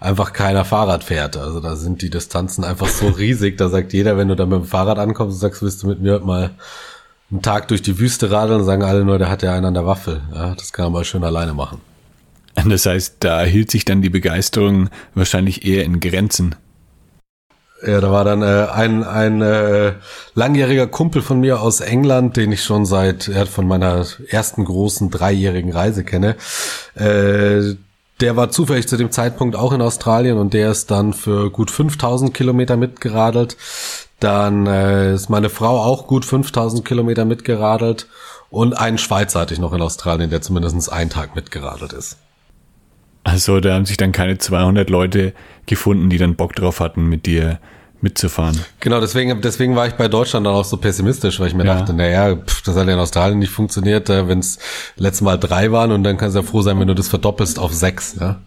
einfach 0.00 0.32
keiner 0.32 0.64
Fahrrad 0.64 1.02
fährt. 1.04 1.36
Also 1.36 1.60
da 1.60 1.76
sind 1.76 2.02
die 2.02 2.10
Distanzen 2.10 2.64
einfach 2.64 2.88
so 2.88 3.08
riesig, 3.08 3.56
da 3.56 3.68
sagt 3.68 3.92
jeder, 3.92 4.16
wenn 4.16 4.28
du 4.28 4.36
da 4.36 4.46
mit 4.46 4.60
dem 4.60 4.64
Fahrrad 4.64 4.98
ankommst 4.98 5.36
und 5.36 5.40
sagst, 5.40 5.62
willst 5.62 5.82
du 5.82 5.86
mit 5.86 6.00
mir 6.00 6.20
mal 6.20 6.50
einen 7.30 7.42
Tag 7.42 7.68
durch 7.68 7.82
die 7.82 7.98
Wüste 7.98 8.30
radeln, 8.30 8.64
sagen 8.64 8.82
alle 8.82 9.04
nur, 9.04 9.18
der 9.18 9.28
hat 9.28 9.42
ja 9.42 9.54
einen 9.54 9.66
an 9.66 9.74
der 9.74 9.86
Waffel. 9.86 10.22
Ja, 10.34 10.54
das 10.54 10.72
kann 10.72 10.86
er 10.86 10.90
mal 10.90 11.04
schön 11.04 11.24
alleine 11.24 11.54
machen. 11.54 11.80
Das 12.54 12.86
heißt, 12.86 13.16
da 13.20 13.42
hielt 13.42 13.70
sich 13.70 13.84
dann 13.84 14.02
die 14.02 14.10
Begeisterung 14.10 14.88
wahrscheinlich 15.14 15.64
eher 15.64 15.84
in 15.84 16.00
Grenzen. 16.00 16.56
Ja, 17.86 18.00
da 18.00 18.10
war 18.10 18.24
dann 18.24 18.42
äh, 18.42 18.66
ein, 18.72 19.04
ein 19.04 19.40
äh, 19.40 19.92
langjähriger 20.34 20.88
Kumpel 20.88 21.22
von 21.22 21.38
mir 21.38 21.60
aus 21.60 21.80
England, 21.80 22.36
den 22.36 22.50
ich 22.50 22.64
schon 22.64 22.84
seit 22.84 23.28
äh, 23.28 23.46
von 23.46 23.68
meiner 23.68 24.04
ersten 24.28 24.64
großen 24.64 25.10
dreijährigen 25.10 25.70
Reise 25.70 26.02
kenne. 26.02 26.34
Äh, 26.96 27.76
der 28.20 28.34
war 28.34 28.50
zufällig 28.50 28.88
zu 28.88 28.96
dem 28.96 29.12
Zeitpunkt 29.12 29.54
auch 29.54 29.72
in 29.72 29.80
Australien 29.80 30.38
und 30.38 30.54
der 30.54 30.72
ist 30.72 30.90
dann 30.90 31.12
für 31.12 31.52
gut 31.52 31.70
5000 31.70 32.34
Kilometer 32.34 32.76
mitgeradelt. 32.76 33.56
Dann 34.20 34.66
äh, 34.66 35.14
ist 35.14 35.28
meine 35.28 35.48
Frau 35.48 35.80
auch 35.80 36.06
gut 36.06 36.24
5000 36.24 36.84
Kilometer 36.84 37.24
mitgeradelt 37.24 38.06
und 38.50 38.76
einen 38.76 38.98
Schweizer 38.98 39.40
hatte 39.40 39.54
ich 39.54 39.60
noch 39.60 39.72
in 39.72 39.82
Australien, 39.82 40.30
der 40.30 40.42
zumindest 40.42 40.92
einen 40.92 41.10
Tag 41.10 41.36
mitgeradelt 41.36 41.92
ist. 41.92 42.18
Also 43.24 43.60
da 43.60 43.74
haben 43.74 43.84
sich 43.84 43.96
dann 43.96 44.12
keine 44.12 44.38
200 44.38 44.88
Leute 44.88 45.34
gefunden, 45.66 46.08
die 46.08 46.18
dann 46.18 46.34
Bock 46.34 46.54
drauf 46.54 46.80
hatten, 46.80 47.06
mit 47.06 47.26
dir 47.26 47.60
mitzufahren. 48.00 48.58
Genau, 48.80 49.00
deswegen, 49.00 49.40
deswegen 49.40 49.74
war 49.76 49.86
ich 49.86 49.94
bei 49.94 50.08
Deutschland 50.08 50.46
dann 50.46 50.54
auch 50.54 50.64
so 50.64 50.76
pessimistisch, 50.76 51.40
weil 51.40 51.48
ich 51.48 51.54
mir 51.54 51.66
ja. 51.66 51.74
dachte, 51.74 51.92
naja, 51.92 52.36
pff, 52.36 52.62
das 52.62 52.76
hat 52.76 52.86
ja 52.86 52.94
in 52.94 52.98
Australien 52.98 53.38
nicht 53.38 53.50
funktioniert, 53.50 54.08
äh, 54.08 54.28
wenn 54.28 54.38
es 54.38 54.58
letztes 54.96 55.22
Mal 55.22 55.36
drei 55.36 55.72
waren 55.72 55.92
und 55.92 56.04
dann 56.04 56.16
kannst 56.16 56.36
du 56.36 56.40
ja 56.40 56.46
froh 56.46 56.62
sein, 56.62 56.78
wenn 56.78 56.88
du 56.88 56.94
das 56.94 57.08
verdoppelst 57.08 57.58
auf 57.58 57.74
sechs. 57.74 58.16
Ja? 58.20 58.40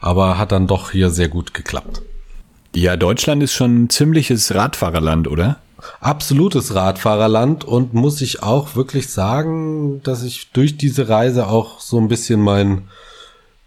Aber 0.00 0.38
hat 0.38 0.52
dann 0.52 0.66
doch 0.66 0.90
hier 0.90 1.10
sehr 1.10 1.28
gut 1.28 1.54
geklappt. 1.54 2.02
Ja, 2.74 2.96
Deutschland 2.96 3.42
ist 3.42 3.52
schon 3.52 3.84
ein 3.84 3.90
ziemliches 3.90 4.52
Radfahrerland, 4.52 5.28
oder? 5.28 5.58
Absolutes 6.00 6.74
Radfahrerland 6.74 7.64
und 7.64 7.94
muss 7.94 8.20
ich 8.20 8.42
auch 8.42 8.74
wirklich 8.74 9.10
sagen, 9.10 10.02
dass 10.02 10.24
ich 10.24 10.50
durch 10.52 10.76
diese 10.76 11.08
Reise 11.08 11.46
auch 11.46 11.78
so 11.78 11.98
ein 11.98 12.08
bisschen 12.08 12.40
mein 12.40 12.88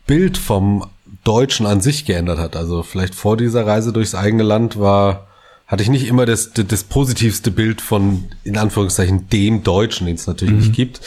Bild 0.08 0.38
vom 0.38 0.88
Deutschen 1.24 1.66
an 1.66 1.80
sich 1.80 2.06
geändert 2.06 2.40
hat. 2.40 2.58
Also 2.58 2.84
vielleicht 2.84 3.16
vor 3.16 3.38
dieser 3.38 3.66
Reise 3.66 3.94
durchs 3.94 4.16
eigene 4.16 4.44
Land 4.44 4.80
war 4.80 5.28
hatte 5.68 5.84
ich 5.84 5.90
nicht 5.90 6.08
immer 6.08 6.26
das, 6.26 6.54
das, 6.54 6.66
das 6.66 6.84
positivste 6.86 7.52
Bild 7.52 7.82
von, 7.82 8.30
in 8.46 8.58
Anführungszeichen, 8.58 9.28
dem 9.28 9.64
Deutschen, 9.64 10.08
den 10.08 10.16
es 10.16 10.26
natürlich 10.26 10.54
mhm. 10.54 10.60
nicht 10.62 10.74
gibt. 10.74 11.02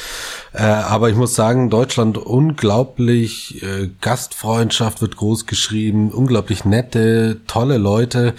Äh, 0.53 0.63
aber 0.63 1.09
ich 1.09 1.17
muss 1.17 1.35
sagen, 1.35 1.71
Deutschland 1.71 2.19
unglaublich, 2.19 3.63
äh, 3.63 3.89
Gastfreundschaft 4.03 5.01
wird 5.01 5.17
groß 5.17 5.47
geschrieben, 5.47 6.11
unglaublich 6.11 6.67
nette, 6.67 7.41
tolle 7.47 7.79
Leute. 7.79 8.35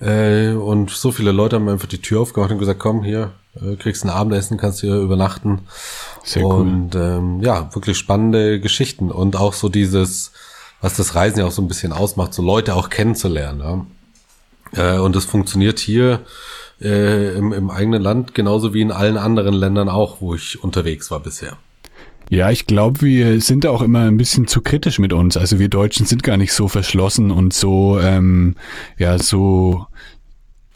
Äh, 0.00 0.52
und 0.52 0.90
so 0.90 1.12
viele 1.12 1.32
Leute 1.32 1.56
haben 1.56 1.68
einfach 1.68 1.86
die 1.88 2.00
Tür 2.00 2.22
aufgemacht 2.22 2.50
und 2.50 2.58
gesagt, 2.58 2.80
komm 2.80 3.04
hier, 3.04 3.32
äh, 3.56 3.76
kriegst 3.76 4.04
ein 4.04 4.10
Abendessen, 4.10 4.56
kannst 4.56 4.80
hier 4.80 4.96
übernachten. 4.96 5.60
Sehr 6.24 6.46
und 6.46 6.94
cool. 6.94 7.02
ähm, 7.02 7.40
ja, 7.42 7.68
wirklich 7.74 7.98
spannende 7.98 8.58
Geschichten. 8.58 9.10
Und 9.10 9.36
auch 9.36 9.52
so 9.52 9.68
dieses, 9.68 10.32
was 10.80 10.96
das 10.96 11.14
Reisen 11.14 11.40
ja 11.40 11.44
auch 11.44 11.52
so 11.52 11.60
ein 11.60 11.68
bisschen 11.68 11.92
ausmacht, 11.92 12.32
so 12.32 12.40
Leute 12.40 12.74
auch 12.74 12.88
kennenzulernen. 12.88 13.60
Ja? 13.60 13.86
Äh, 14.72 14.98
und 14.98 15.16
das 15.16 15.24
funktioniert 15.24 15.78
hier 15.78 16.20
äh, 16.80 17.36
im, 17.36 17.52
im 17.52 17.70
eigenen 17.70 18.02
Land 18.02 18.34
genauso 18.34 18.74
wie 18.74 18.80
in 18.80 18.92
allen 18.92 19.16
anderen 19.16 19.54
Ländern 19.54 19.88
auch, 19.88 20.20
wo 20.20 20.34
ich 20.34 20.62
unterwegs 20.62 21.10
war 21.10 21.20
bisher. 21.20 21.56
Ja, 22.30 22.50
ich 22.50 22.66
glaube, 22.66 23.00
wir 23.00 23.40
sind 23.40 23.64
auch 23.66 23.80
immer 23.80 24.00
ein 24.00 24.18
bisschen 24.18 24.46
zu 24.46 24.60
kritisch 24.60 24.98
mit 24.98 25.12
uns. 25.12 25.36
Also 25.36 25.58
wir 25.58 25.68
Deutschen 25.68 26.04
sind 26.04 26.22
gar 26.22 26.36
nicht 26.36 26.52
so 26.52 26.68
verschlossen 26.68 27.30
und 27.30 27.54
so, 27.54 27.98
ähm, 28.00 28.54
ja, 28.98 29.18
so 29.18 29.86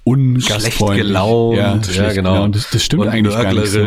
ungastfreundlich. 0.04 0.74
Schlecht 0.74 0.96
gelaunt. 0.96 1.56
Ja, 1.56 1.82
schlecht 1.84 1.98
ja 1.98 2.12
genau. 2.12 2.32
Gelaunt. 2.34 2.56
Das, 2.56 2.70
das 2.70 2.82
stimmt 2.82 3.02
und 3.02 3.08
eigentlich 3.08 3.34
gar 3.34 3.52
nicht 3.52 3.66
so. 3.68 3.86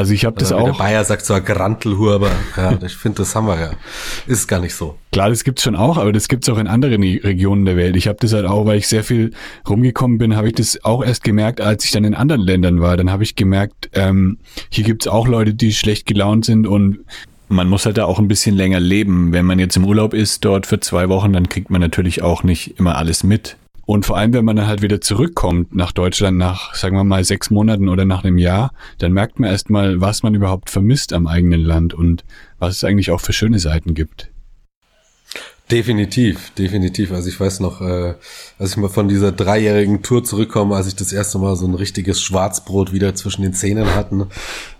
Also 0.00 0.14
ich 0.14 0.24
habe 0.24 0.38
das 0.38 0.50
auch. 0.50 0.64
Der 0.64 0.72
Bayer 0.72 1.04
sagt 1.04 1.26
zwar 1.26 1.42
Grantelhuber, 1.42 2.30
ja, 2.56 2.78
ich 2.82 2.96
finde, 2.96 3.18
das 3.18 3.34
haben 3.34 3.46
wir 3.46 3.60
ja. 3.60 3.70
Ist 4.26 4.48
gar 4.48 4.58
nicht 4.58 4.74
so. 4.74 4.96
Klar, 5.12 5.28
das 5.28 5.44
gibt's 5.44 5.62
schon 5.62 5.76
auch, 5.76 5.98
aber 5.98 6.10
das 6.10 6.28
gibt's 6.28 6.48
auch 6.48 6.56
in 6.56 6.68
anderen 6.68 7.02
Regionen 7.02 7.66
der 7.66 7.76
Welt. 7.76 7.96
Ich 7.96 8.08
habe 8.08 8.16
das 8.18 8.32
halt 8.32 8.46
auch, 8.46 8.64
weil 8.64 8.78
ich 8.78 8.88
sehr 8.88 9.04
viel 9.04 9.32
rumgekommen 9.68 10.16
bin, 10.16 10.36
habe 10.36 10.48
ich 10.48 10.54
das 10.54 10.82
auch 10.86 11.04
erst 11.04 11.22
gemerkt, 11.22 11.60
als 11.60 11.84
ich 11.84 11.90
dann 11.90 12.04
in 12.04 12.14
anderen 12.14 12.40
Ländern 12.40 12.80
war. 12.80 12.96
Dann 12.96 13.10
habe 13.10 13.24
ich 13.24 13.36
gemerkt, 13.36 13.90
ähm, 13.92 14.38
hier 14.70 14.84
gibt's 14.84 15.06
auch 15.06 15.28
Leute, 15.28 15.52
die 15.52 15.74
schlecht 15.74 16.06
gelaunt 16.06 16.46
sind 16.46 16.66
und 16.66 17.00
man 17.50 17.68
muss 17.68 17.84
halt 17.84 17.98
da 17.98 18.06
auch 18.06 18.18
ein 18.18 18.28
bisschen 18.28 18.56
länger 18.56 18.80
leben. 18.80 19.32
Wenn 19.32 19.44
man 19.44 19.58
jetzt 19.58 19.76
im 19.76 19.84
Urlaub 19.84 20.14
ist 20.14 20.46
dort 20.46 20.64
für 20.64 20.80
zwei 20.80 21.10
Wochen, 21.10 21.34
dann 21.34 21.50
kriegt 21.50 21.68
man 21.68 21.82
natürlich 21.82 22.22
auch 22.22 22.42
nicht 22.42 22.78
immer 22.78 22.96
alles 22.96 23.22
mit. 23.22 23.58
Und 23.90 24.06
vor 24.06 24.16
allem, 24.16 24.32
wenn 24.34 24.44
man 24.44 24.54
dann 24.54 24.68
halt 24.68 24.82
wieder 24.82 25.00
zurückkommt 25.00 25.74
nach 25.74 25.90
Deutschland 25.90 26.38
nach, 26.38 26.76
sagen 26.76 26.94
wir 26.96 27.02
mal, 27.02 27.24
sechs 27.24 27.50
Monaten 27.50 27.88
oder 27.88 28.04
nach 28.04 28.22
einem 28.22 28.38
Jahr, 28.38 28.72
dann 28.98 29.12
merkt 29.12 29.40
man 29.40 29.50
erstmal, 29.50 30.00
was 30.00 30.22
man 30.22 30.32
überhaupt 30.32 30.70
vermisst 30.70 31.12
am 31.12 31.26
eigenen 31.26 31.60
Land 31.60 31.92
und 31.92 32.24
was 32.60 32.76
es 32.76 32.84
eigentlich 32.84 33.10
auch 33.10 33.20
für 33.20 33.32
schöne 33.32 33.58
Seiten 33.58 33.94
gibt. 33.94 34.30
Definitiv, 35.72 36.52
definitiv. 36.56 37.10
Also 37.10 37.28
ich 37.28 37.40
weiß 37.40 37.58
noch, 37.58 37.80
äh, 37.80 38.14
als 38.60 38.70
ich 38.70 38.76
mal 38.76 38.90
von 38.90 39.08
dieser 39.08 39.32
dreijährigen 39.32 40.02
Tour 40.02 40.22
zurückkomme, 40.22 40.76
als 40.76 40.86
ich 40.86 40.94
das 40.94 41.12
erste 41.12 41.38
Mal 41.40 41.56
so 41.56 41.66
ein 41.66 41.74
richtiges 41.74 42.22
Schwarzbrot 42.22 42.92
wieder 42.92 43.16
zwischen 43.16 43.42
den 43.42 43.54
Zähnen 43.54 43.96
hatten, 43.96 44.26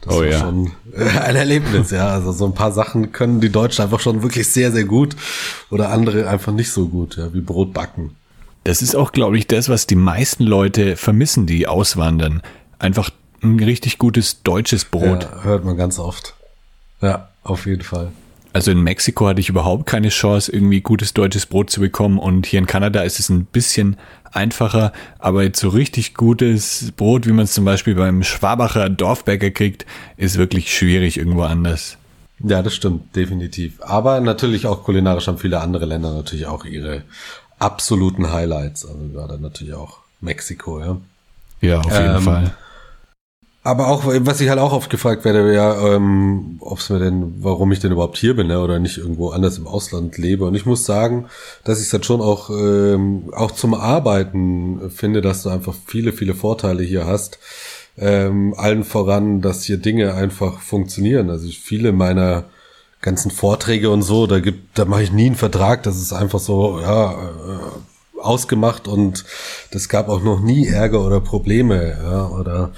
das 0.03 0.15
oh, 0.15 0.21
war 0.21 0.27
ja. 0.27 0.39
schon 0.39 0.71
äh, 0.97 1.19
ein 1.19 1.35
Erlebnis, 1.35 1.91
ja. 1.91 2.11
Also 2.11 2.31
so 2.31 2.47
ein 2.47 2.55
paar 2.55 2.71
Sachen 2.71 3.11
können 3.11 3.41
die 3.41 3.51
Deutschen 3.51 3.83
einfach 3.83 3.99
schon 3.99 4.23
wirklich 4.23 4.47
sehr, 4.47 4.71
sehr 4.71 4.85
gut 4.85 5.17
oder 5.69 5.89
andere 5.91 6.29
einfach 6.29 6.53
nicht 6.53 6.71
so 6.71 6.87
gut, 6.87 7.17
ja, 7.17 7.35
wie 7.35 7.41
Brot 7.41 7.73
backen. 7.73 8.15
Das 8.71 8.83
ist 8.83 8.95
auch, 8.95 9.11
glaube 9.11 9.37
ich, 9.37 9.49
das, 9.49 9.69
was 9.69 9.89
die 9.89 9.97
meisten 9.97 10.45
Leute 10.45 10.95
vermissen, 10.95 11.45
die 11.45 11.67
auswandern. 11.67 12.41
Einfach 12.79 13.11
ein 13.43 13.59
richtig 13.59 13.99
gutes 13.99 14.45
deutsches 14.45 14.85
Brot. 14.85 15.25
Ja, 15.25 15.43
hört 15.43 15.65
man 15.65 15.77
ganz 15.77 15.99
oft. 15.99 16.35
Ja, 17.01 17.31
auf 17.43 17.67
jeden 17.67 17.83
Fall. 17.83 18.13
Also 18.53 18.71
in 18.71 18.81
Mexiko 18.81 19.27
hatte 19.27 19.41
ich 19.41 19.49
überhaupt 19.49 19.87
keine 19.87 20.11
Chance, 20.11 20.53
irgendwie 20.53 20.83
gutes 20.83 21.15
deutsches 21.15 21.47
Brot 21.47 21.71
zu 21.71 21.81
bekommen. 21.81 22.21
Und 22.21 22.47
hier 22.47 22.61
in 22.61 22.67
Kanada 22.69 23.03
ist 23.03 23.19
es 23.19 23.29
ein 23.29 23.45
bisschen 23.45 23.97
einfacher. 24.31 24.93
Aber 25.19 25.43
jetzt 25.43 25.59
so 25.59 25.71
richtig 25.71 26.15
gutes 26.15 26.93
Brot, 26.97 27.27
wie 27.27 27.33
man 27.33 27.47
es 27.47 27.55
zum 27.55 27.65
Beispiel 27.65 27.97
beim 27.97 28.23
Schwabacher 28.23 28.89
Dorfbäcker 28.89 29.51
kriegt, 29.51 29.85
ist 30.17 30.39
wirklich 30.39 30.73
schwierig 30.73 31.17
irgendwo 31.17 31.43
anders. 31.43 31.99
Ja, 32.43 32.63
das 32.63 32.75
stimmt, 32.75 33.17
definitiv. 33.17 33.83
Aber 33.83 34.21
natürlich 34.21 34.67
auch 34.67 34.85
kulinarisch 34.85 35.27
haben 35.27 35.39
viele 35.39 35.61
andere 35.61 35.87
Länder 35.87 36.15
natürlich 36.15 36.47
auch 36.47 36.65
ihre 36.65 37.03
absoluten 37.61 38.33
Highlights. 38.33 38.85
Also 38.85 39.09
gerade 39.13 39.39
natürlich 39.41 39.75
auch 39.75 39.99
Mexiko, 40.21 40.81
ja. 40.81 40.97
Ja, 41.61 41.81
auf 41.81 41.93
jeden 41.93 42.17
ähm, 42.17 42.23
Fall. 42.23 42.55
Aber 43.63 43.89
auch, 43.89 44.05
was 44.07 44.41
ich 44.41 44.49
halt 44.49 44.59
auch 44.59 44.73
oft 44.73 44.89
gefragt 44.89 45.27
werde, 45.27 45.55
ja, 45.55 45.95
ähm, 45.95 46.57
ob 46.61 46.79
es 46.79 46.89
mir 46.89 46.99
denn, 46.99 47.35
warum 47.41 47.71
ich 47.73 47.79
denn 47.79 47.93
überhaupt 47.93 48.17
hier 48.17 48.35
bin, 48.35 48.47
ne, 48.47 48.59
oder 48.59 48.79
nicht 48.79 48.97
irgendwo 48.97 49.31
anders 49.31 49.59
im 49.59 49.67
Ausland 49.67 50.17
lebe. 50.17 50.47
Und 50.47 50.55
ich 50.55 50.65
muss 50.65 50.87
sagen, 50.87 51.27
dass 51.65 51.79
ich 51.79 51.85
es 51.85 51.91
dann 51.91 52.03
schon 52.03 52.23
auch, 52.23 52.49
ähm, 52.49 53.31
auch 53.37 53.51
zum 53.51 53.75
Arbeiten 53.75 54.91
finde, 54.91 55.21
dass 55.21 55.43
du 55.43 55.51
einfach 55.51 55.75
viele, 55.87 56.15
viele 56.15 56.35
Vorteile 56.35 56.83
hier 56.83 57.07
hast. 57.07 57.39
Ähm, 57.99 58.55
allen 58.57 58.83
voran, 58.83 59.43
dass 59.43 59.65
hier 59.65 59.77
Dinge 59.77 60.15
einfach 60.15 60.61
funktionieren. 60.61 61.29
Also 61.29 61.47
viele 61.49 61.93
meiner 61.93 62.45
ganzen 63.01 63.31
Vorträge 63.31 63.91
und 63.91 64.03
so, 64.03 64.27
da 64.27 64.41
gibt, 64.41 64.79
da 64.79 64.85
mache 64.85 65.03
ich 65.03 65.13
nie 65.13 65.27
einen 65.27 65.37
Vertrag, 65.37 65.83
das 65.83 65.97
ist 65.97 66.13
einfach 66.13 66.39
so, 66.39 66.81
ja, 66.81 67.13
äh, 67.13 68.21
ausgemacht 68.21 68.87
und 68.87 69.25
das 69.73 69.89
gab 69.89 70.09
auch 70.09 70.23
noch 70.23 70.41
nie 70.41 70.67
Ärger 70.67 71.05
oder 71.05 71.21
Probleme, 71.21 71.97
ja, 72.03 72.29
oder 72.29 72.73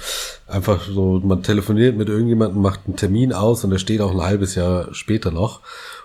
einfach 0.47 0.87
so, 0.87 1.21
man 1.23 1.43
telefoniert 1.43 1.97
mit 1.97 2.09
irgendjemandem, 2.09 2.61
macht 2.61 2.81
einen 2.85 2.95
Termin 2.95 3.33
aus 3.33 3.63
und 3.63 3.71
der 3.71 3.79
steht 3.79 4.01
auch 4.01 4.11
ein 4.11 4.21
halbes 4.21 4.55
Jahr 4.55 4.93
später 4.93 5.31
noch. 5.31 5.61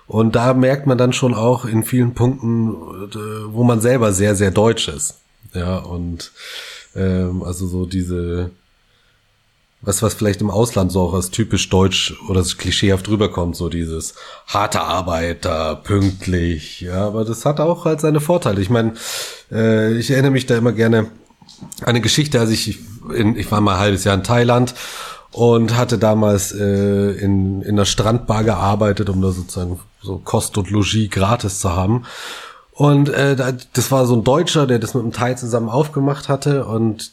Und 0.06 0.36
da 0.36 0.54
merkt 0.54 0.86
man 0.86 0.96
dann 0.96 1.12
schon 1.12 1.34
auch 1.34 1.66
in 1.66 1.84
vielen 1.84 2.14
Punkten, 2.14 2.72
äh, 3.12 3.52
wo 3.52 3.62
man 3.62 3.80
selber 3.80 4.12
sehr, 4.12 4.34
sehr 4.34 4.50
deutsch 4.50 4.88
ist. 4.88 5.18
Ja, 5.54 5.76
und 5.78 6.32
ähm, 6.96 7.42
also 7.42 7.66
so 7.66 7.84
diese 7.84 8.50
was, 9.80 10.02
was 10.02 10.14
vielleicht 10.14 10.40
im 10.40 10.50
Ausland 10.50 10.90
so 10.90 11.02
auch 11.02 11.14
als 11.14 11.30
typisch 11.30 11.68
deutsch 11.68 12.14
oder 12.28 12.42
so 12.42 12.56
klischeehaft 12.56 13.08
rüberkommt, 13.08 13.54
so 13.54 13.68
dieses 13.68 14.14
harte 14.46 14.80
Arbeiter, 14.80 15.76
pünktlich, 15.76 16.80
ja, 16.80 17.06
aber 17.06 17.24
das 17.24 17.44
hat 17.44 17.60
auch 17.60 17.84
halt 17.84 18.00
seine 18.00 18.20
Vorteile. 18.20 18.60
Ich 18.60 18.70
meine, 18.70 18.94
äh, 19.52 19.96
ich 19.96 20.10
erinnere 20.10 20.32
mich 20.32 20.46
da 20.46 20.56
immer 20.56 20.72
gerne 20.72 21.10
an 21.80 21.86
eine 21.86 22.00
Geschichte, 22.00 22.40
als 22.40 22.50
ich 22.50 22.78
in, 23.14 23.36
ich 23.36 23.50
war 23.50 23.60
mal 23.60 23.74
ein 23.74 23.80
halbes 23.80 24.04
Jahr 24.04 24.14
in 24.14 24.24
Thailand 24.24 24.74
und 25.30 25.76
hatte 25.76 25.98
damals 25.98 26.52
äh, 26.52 27.12
in, 27.12 27.62
in 27.62 27.70
einer 27.70 27.84
Strandbar 27.84 28.44
gearbeitet, 28.44 29.08
um 29.08 29.22
da 29.22 29.30
sozusagen 29.30 29.78
so 30.02 30.18
Kost 30.18 30.58
und 30.58 30.70
Logis 30.70 31.10
gratis 31.10 31.60
zu 31.60 31.72
haben. 31.72 32.04
Und 32.78 33.08
äh, 33.08 33.34
das 33.72 33.90
war 33.90 34.06
so 34.06 34.14
ein 34.14 34.22
Deutscher, 34.22 34.68
der 34.68 34.78
das 34.78 34.94
mit 34.94 35.02
einem 35.02 35.10
Thai 35.10 35.34
zusammen 35.34 35.68
aufgemacht 35.68 36.28
hatte 36.28 36.64
und 36.64 37.10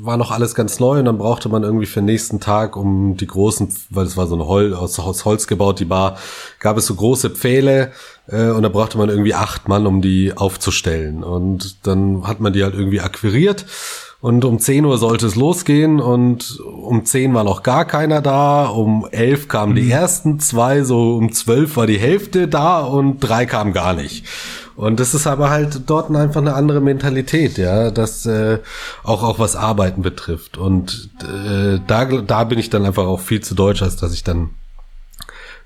war 0.00 0.16
noch 0.16 0.32
alles 0.32 0.56
ganz 0.56 0.80
neu 0.80 0.98
und 0.98 1.04
dann 1.04 1.18
brauchte 1.18 1.48
man 1.48 1.62
irgendwie 1.62 1.86
für 1.86 2.00
den 2.00 2.06
nächsten 2.06 2.40
Tag, 2.40 2.74
um 2.74 3.16
die 3.16 3.28
großen, 3.28 3.72
weil 3.90 4.06
es 4.06 4.16
war 4.16 4.26
so 4.26 4.34
eine 4.34 4.48
Hol 4.48 4.74
aus, 4.74 4.98
aus 4.98 5.24
Holz 5.24 5.46
gebaut, 5.46 5.78
die 5.78 5.84
Bar, 5.84 6.16
gab 6.58 6.76
es 6.78 6.86
so 6.86 6.96
große 6.96 7.30
Pfähle 7.30 7.92
äh, 8.26 8.48
und 8.48 8.64
da 8.64 8.70
brauchte 8.70 8.98
man 8.98 9.08
irgendwie 9.08 9.34
acht 9.34 9.68
Mann, 9.68 9.86
um 9.86 10.02
die 10.02 10.36
aufzustellen. 10.36 11.22
Und 11.22 11.86
dann 11.86 12.26
hat 12.26 12.40
man 12.40 12.52
die 12.52 12.64
halt 12.64 12.74
irgendwie 12.74 13.00
akquiriert 13.00 13.66
und 14.20 14.44
um 14.44 14.58
10 14.58 14.84
Uhr 14.84 14.98
sollte 14.98 15.28
es 15.28 15.36
losgehen 15.36 16.00
und 16.00 16.58
um 16.58 17.04
10 17.04 17.32
war 17.34 17.44
noch 17.44 17.62
gar 17.62 17.84
keiner 17.84 18.20
da. 18.20 18.66
Um 18.66 19.06
11 19.08 19.46
kamen 19.46 19.76
die 19.76 19.82
mhm. 19.82 19.90
ersten 19.92 20.40
zwei, 20.40 20.82
so 20.82 21.14
um 21.14 21.30
12 21.30 21.76
war 21.76 21.86
die 21.86 22.00
Hälfte 22.00 22.48
da 22.48 22.80
und 22.80 23.20
drei 23.20 23.46
kamen 23.46 23.72
gar 23.72 23.94
nicht. 23.94 24.26
Und 24.78 25.00
das 25.00 25.12
ist 25.12 25.26
aber 25.26 25.50
halt 25.50 25.90
dort 25.90 26.08
einfach 26.14 26.40
eine 26.40 26.54
andere 26.54 26.80
Mentalität, 26.80 27.58
ja, 27.58 27.90
das 27.90 28.26
äh, 28.26 28.60
auch 29.02 29.24
auch 29.24 29.40
was 29.40 29.56
Arbeiten 29.56 30.02
betrifft. 30.02 30.56
Und 30.56 31.10
äh, 31.20 31.80
da 31.84 32.04
da 32.04 32.44
bin 32.44 32.60
ich 32.60 32.70
dann 32.70 32.86
einfach 32.86 33.04
auch 33.04 33.18
viel 33.18 33.40
zu 33.40 33.56
deutsch, 33.56 33.82
als 33.82 33.96
dass 33.96 34.14
ich 34.14 34.22
dann 34.22 34.50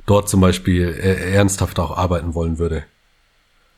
dort 0.06 0.30
zum 0.30 0.40
Beispiel 0.40 0.88
äh, 0.88 1.34
ernsthaft 1.34 1.78
auch 1.78 1.94
arbeiten 1.94 2.34
wollen 2.34 2.58
würde. 2.58 2.84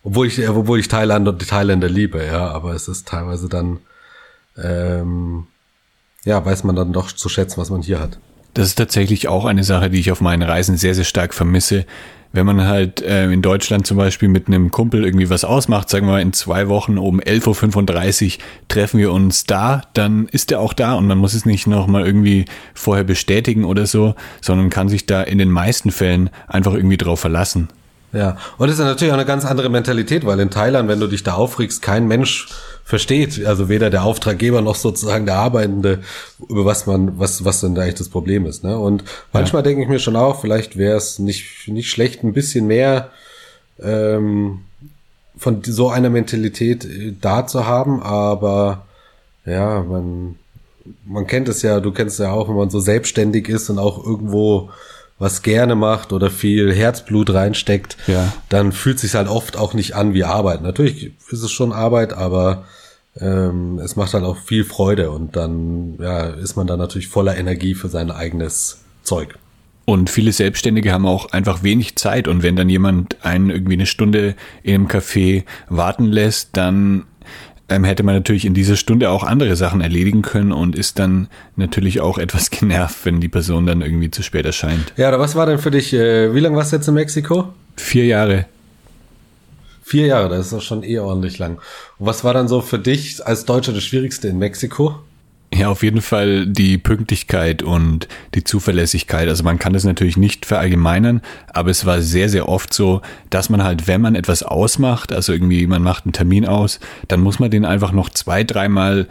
Obwohl 0.05 0.29
ich, 0.29 0.39
äh, 0.39 0.47
obwohl 0.47 0.79
ich 0.79 0.87
Thailand 0.87 1.27
und 1.27 1.43
die 1.43 1.47
Thailänder 1.47 1.89
liebe, 1.89 2.25
ja, 2.25 2.53
aber 2.53 2.73
es 2.73 2.87
ist 2.87 3.09
teilweise 3.09 3.49
dann, 3.49 3.81
ähm, 4.57 5.49
ja, 6.25 6.45
weiß 6.45 6.63
man 6.63 6.77
dann 6.77 6.93
doch 6.93 7.11
zu 7.11 7.29
schätzen, 7.29 7.61
was 7.61 7.71
man 7.71 7.83
hier 7.83 7.99
hat. 7.99 8.21
Das 8.55 8.69
ist 8.69 8.77
tatsächlich 8.77 9.27
auch 9.27 9.47
eine 9.47 9.65
Sache, 9.65 9.91
die 9.91 9.99
ich 9.99 10.13
auf 10.13 10.21
meinen 10.21 10.45
Reisen 10.45 10.77
sehr, 10.77 10.95
sehr 10.95 11.03
stark 11.03 11.35
vermisse, 11.35 11.87
wenn 12.35 12.47
man 12.47 12.67
halt 12.67 13.01
äh, 13.01 13.31
in 13.31 13.43
Deutschland 13.43 13.87
zum 13.87 13.97
Beispiel 13.97 14.29
mit 14.29 14.49
einem 14.49 14.73
Kumpel 14.73 15.05
irgendwie 15.05 15.31
was 15.31 15.45
ausmacht, 15.45 15.89
sagen 15.89 16.07
wir 16.07 16.15
mal 16.15 16.21
in 16.21 16.33
zwei 16.33 16.69
Wochen 16.69 16.99
um 16.99 17.21
11.35 17.21 18.25
Uhr 18.25 18.45
treffen 18.67 18.99
wir 18.99 19.13
uns 19.13 19.45
da, 19.45 19.83
dann 19.95 20.27
ist 20.27 20.51
er 20.51 20.59
auch 20.59 20.73
da 20.73 20.95
und 20.95 21.07
man 21.07 21.17
muss 21.17 21.33
es 21.33 21.47
nicht 21.47 21.69
nochmal 21.69 22.05
irgendwie 22.05 22.47
vorher 22.75 23.05
bestätigen 23.05 23.65
oder 23.65 23.87
so, 23.87 24.17
sondern 24.41 24.69
kann 24.69 24.89
sich 24.89 25.07
da 25.07 25.23
in 25.23 25.39
den 25.39 25.51
meisten 25.51 25.93
Fällen 25.93 26.29
einfach 26.49 26.75
irgendwie 26.75 26.97
drauf 26.97 27.21
verlassen. 27.21 27.69
Ja, 28.13 28.37
und 28.59 28.69
das 28.69 28.79
ist 28.79 28.85
natürlich 28.85 29.13
auch 29.13 29.19
eine 29.19 29.27
ganz 29.27 29.45
andere 29.45 29.69
Mentalität, 29.69 30.27
weil 30.27 30.41
in 30.41 30.51
Thailand, 30.51 30.89
wenn 30.89 31.01
du 31.01 31.07
dich 31.07 31.23
da 31.23 31.35
aufregst, 31.35 31.83
kein 31.83 32.09
Mensch 32.09 32.49
versteht, 32.85 33.45
also 33.47 33.71
weder 33.71 33.89
der 33.89 34.05
Auftraggeber 34.05 34.61
noch 34.61 34.75
sozusagen 34.75 35.25
der 35.25 35.37
Arbeitende, 35.37 36.03
über 36.49 36.67
was 36.67 36.87
man, 36.87 37.19
was, 37.19 37.45
was 37.45 37.61
denn 37.63 37.75
da 37.75 37.83
eigentlich 37.83 37.95
das 37.95 38.11
Problem 38.11 38.45
ist. 38.45 38.63
Ne? 38.63 38.79
Und 38.79 39.05
manchmal 39.33 39.61
ja. 39.61 39.65
denke 39.65 39.83
ich 39.83 39.89
mir 39.89 39.99
schon 39.99 40.17
auch, 40.17 40.43
vielleicht 40.43 40.77
wäre 40.77 40.97
es 40.97 41.19
nicht, 41.19 41.67
nicht 41.67 41.91
schlecht, 41.91 42.23
ein 42.23 42.35
bisschen 42.35 42.67
mehr 42.67 43.11
ähm, 43.83 44.61
von 45.37 45.63
so 45.65 45.89
einer 45.89 46.11
Mentalität 46.11 46.85
äh, 46.85 47.15
da 47.19 47.47
zu 47.47 47.67
haben, 47.67 48.03
aber 48.03 48.87
ja, 49.47 49.83
man, 49.83 50.37
man 51.07 51.27
kennt 51.27 51.49
es 51.49 51.63
ja, 51.63 51.81
du 51.81 51.91
kennst 51.91 52.21
es 52.21 52.25
ja 52.25 52.33
auch, 52.33 52.49
wenn 52.49 52.57
man 52.57 52.71
so 52.71 52.81
selbstständig 52.81 53.49
ist 53.49 53.71
und 53.71 53.79
auch 53.79 54.05
irgendwo 54.05 54.71
was 55.19 55.43
gerne 55.43 55.75
macht 55.75 56.13
oder 56.13 56.31
viel 56.31 56.75
Herzblut 56.75 57.33
reinsteckt, 57.33 57.97
Ja. 58.07 58.33
dann 58.49 58.73
fühlt 58.73 58.99
sich 58.99 59.15
halt 59.15 59.29
oft 59.29 59.57
auch 59.57 59.75
nicht 59.75 59.95
an 59.95 60.13
wie 60.15 60.25
Arbeit. 60.25 60.63
Natürlich 60.63 61.13
ist 61.31 61.43
es 61.43 61.51
schon 61.53 61.73
Arbeit, 61.73 62.13
aber 62.13 62.65
ähm, 63.21 63.79
es 63.79 63.95
macht 63.97 64.13
halt 64.13 64.25
auch 64.25 64.37
viel 64.39 64.65
Freude 64.65 65.11
und 65.13 65.37
dann 65.37 65.97
ja, 66.01 66.25
ist 66.25 66.57
man 66.57 66.67
dann 66.67 66.79
natürlich 66.81 67.09
voller 67.09 67.37
Energie 67.37 67.75
für 67.75 67.89
sein 67.89 68.11
eigenes 68.11 68.79
Zeug. 69.05 69.39
Und 69.87 70.09
viele 70.09 70.33
Selbstständige 70.33 70.93
haben 70.93 71.07
auch 71.07 71.31
einfach 71.33 71.63
wenig 71.63 71.97
Zeit 71.97 72.27
und 72.27 72.43
wenn 72.43 72.57
dann 72.57 72.71
jemand 72.71 73.25
einen 73.25 73.51
irgendwie 73.51 73.75
eine 73.75 73.87
Stunde 73.87 74.35
in 74.63 74.75
einem 74.77 74.87
Café 74.89 75.45
warten 75.69 76.07
lässt, 76.07 76.57
dann 76.57 77.05
ähm, 77.69 77.85
hätte 77.85 78.03
man 78.03 78.15
natürlich 78.15 78.45
in 78.45 78.55
dieser 78.55 78.77
Stunde 78.77 79.11
auch 79.11 79.23
andere 79.23 79.57
Sachen 79.57 79.81
erledigen 79.81 80.23
können 80.23 80.53
und 80.53 80.77
ist 80.77 80.99
dann 80.99 81.29
natürlich 81.57 82.01
auch 82.01 82.19
etwas 82.19 82.51
genervt, 82.51 83.05
wenn 83.05 83.21
die 83.21 83.29
Person 83.29 83.67
dann 83.67 83.81
irgendwie 83.81 84.11
zu 84.11 84.23
spät 84.23 84.47
erscheint. 84.47 84.93
Ja, 84.97 85.09
oder 85.09 85.21
was 85.21 85.35
war 85.35 85.47
denn 85.47 85.59
für 85.59 85.71
dich, 85.71 85.93
äh, 85.93 86.35
wie 86.35 86.41
lange 86.41 86.57
warst 86.57 86.73
du 86.73 86.77
jetzt 86.77 86.89
in 86.89 86.95
Mexiko? 86.95 87.55
Vier 87.77 88.07
Jahre. 88.07 88.47
Vier 89.83 90.07
Jahre, 90.07 90.29
das 90.31 90.47
ist 90.47 90.53
doch 90.53 90.63
schon 90.63 90.83
eh 90.83 90.99
ordentlich 90.99 91.39
lang. 91.39 91.59
Und 91.99 92.07
was 92.07 92.25
war 92.25 92.33
dann 92.33 92.49
so 92.49 92.61
für 92.61 92.79
dich 92.79 93.27
als 93.27 93.45
Deutscher 93.45 93.73
das 93.73 93.85
Schwierigste 93.85 94.29
in 94.29 94.39
Mexiko? 94.39 94.99
Ja, 95.57 95.69
auf 95.69 95.85
jeden 95.85 96.03
Fall 96.03 96.47
die 96.47 96.79
Pünktlichkeit 96.79 97.63
und 97.63 98.09
die 98.35 98.43
Zuverlässigkeit. 98.43 99.29
Also 99.29 99.45
man 99.45 99.61
kann 99.61 99.73
das 99.73 99.85
natürlich 99.85 100.17
nicht 100.17 100.47
verallgemeinern, 100.47 101.21
aber 101.53 101.71
es 101.71 101.87
war 101.87 102.01
sehr, 102.01 102.29
sehr 102.29 102.49
oft 102.49 102.75
so, 102.75 103.03
dass 103.31 103.51
man 103.51 103.63
halt, 103.63 103.87
wenn 103.87 104.01
man 104.01 104.17
etwas 104.17 104.43
ausmacht, 104.43 105.13
also 105.13 105.33
irgendwie 105.33 105.65
man 105.69 105.83
macht 105.83 106.07
einen 106.07 106.13
Termin 106.13 106.45
aus, 106.45 106.81
dann 107.07 107.21
muss 107.21 107.39
man 107.39 107.53
den 107.53 107.65
einfach 107.65 107.93
noch 107.93 108.09
zwei, 108.09 108.43
dreimal 108.43 109.07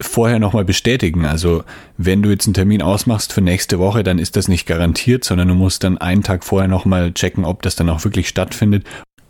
vorher 0.00 0.38
nochmal 0.38 0.64
bestätigen. 0.64 1.26
Also 1.26 1.64
wenn 1.98 2.22
du 2.22 2.30
jetzt 2.30 2.46
einen 2.46 2.54
Termin 2.54 2.80
ausmachst 2.80 3.34
für 3.34 3.42
nächste 3.42 3.78
Woche, 3.78 4.02
dann 4.02 4.18
ist 4.18 4.36
das 4.36 4.48
nicht 4.48 4.66
garantiert, 4.66 5.22
sondern 5.24 5.48
du 5.48 5.54
musst 5.54 5.84
dann 5.84 5.98
einen 5.98 6.22
Tag 6.22 6.44
vorher 6.44 6.68
nochmal 6.68 7.12
checken, 7.12 7.44
ob 7.44 7.60
das 7.60 7.76
dann 7.76 7.90
auch 7.90 8.04
wirklich 8.04 8.28
stattfindet. 8.28 8.84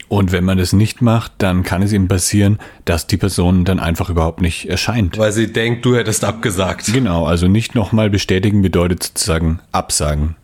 Und 0.09 0.33
wenn 0.33 0.45
man 0.45 0.57
das 0.57 0.73
nicht 0.73 1.03
macht, 1.03 1.33
dann 1.38 1.62
kann 1.62 1.83
es 1.83 1.93
eben 1.93 2.09
passieren, 2.09 2.59
dass 2.87 3.07
die 3.07 3.19
Person 3.19 3.65
dann 3.65 3.79
einfach 3.79 4.09
überhaupt 4.09 4.41
nicht 4.41 4.69
erscheint. 4.69 5.19
Weil 5.19 5.33
sie 5.33 5.53
denkt, 5.53 5.85
du 5.85 5.97
hättest 5.97 6.25
abgesagt. 6.25 6.93
Genau, 6.93 7.27
also 7.27 7.47
nicht 7.47 7.75
nochmal 7.75 8.09
bestätigen 8.09 8.62
bedeutet 8.62 9.03
sozusagen 9.03 9.61
absagen. 9.71 10.37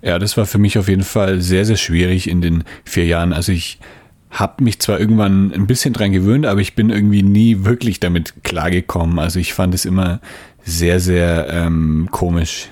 Ja, 0.00 0.18
das 0.18 0.36
war 0.36 0.46
für 0.46 0.58
mich 0.58 0.78
auf 0.78 0.88
jeden 0.88 1.02
Fall 1.02 1.40
sehr, 1.40 1.66
sehr 1.66 1.76
schwierig 1.76 2.30
in 2.30 2.40
den 2.40 2.64
vier 2.84 3.04
Jahren. 3.04 3.32
Also 3.32 3.52
ich 3.52 3.78
habe 4.30 4.62
mich 4.64 4.78
zwar 4.80 5.00
irgendwann 5.00 5.52
ein 5.52 5.66
bisschen 5.66 5.92
dran 5.92 6.12
gewöhnt, 6.12 6.46
aber 6.46 6.60
ich 6.60 6.74
bin 6.74 6.90
irgendwie 6.90 7.22
nie 7.22 7.64
wirklich 7.64 8.00
damit 8.00 8.44
klargekommen. 8.44 9.18
Also 9.18 9.38
ich 9.38 9.52
fand 9.54 9.74
es 9.74 9.84
immer 9.84 10.20
sehr, 10.64 11.00
sehr 11.00 11.48
ähm, 11.50 12.08
komisch. 12.10 12.68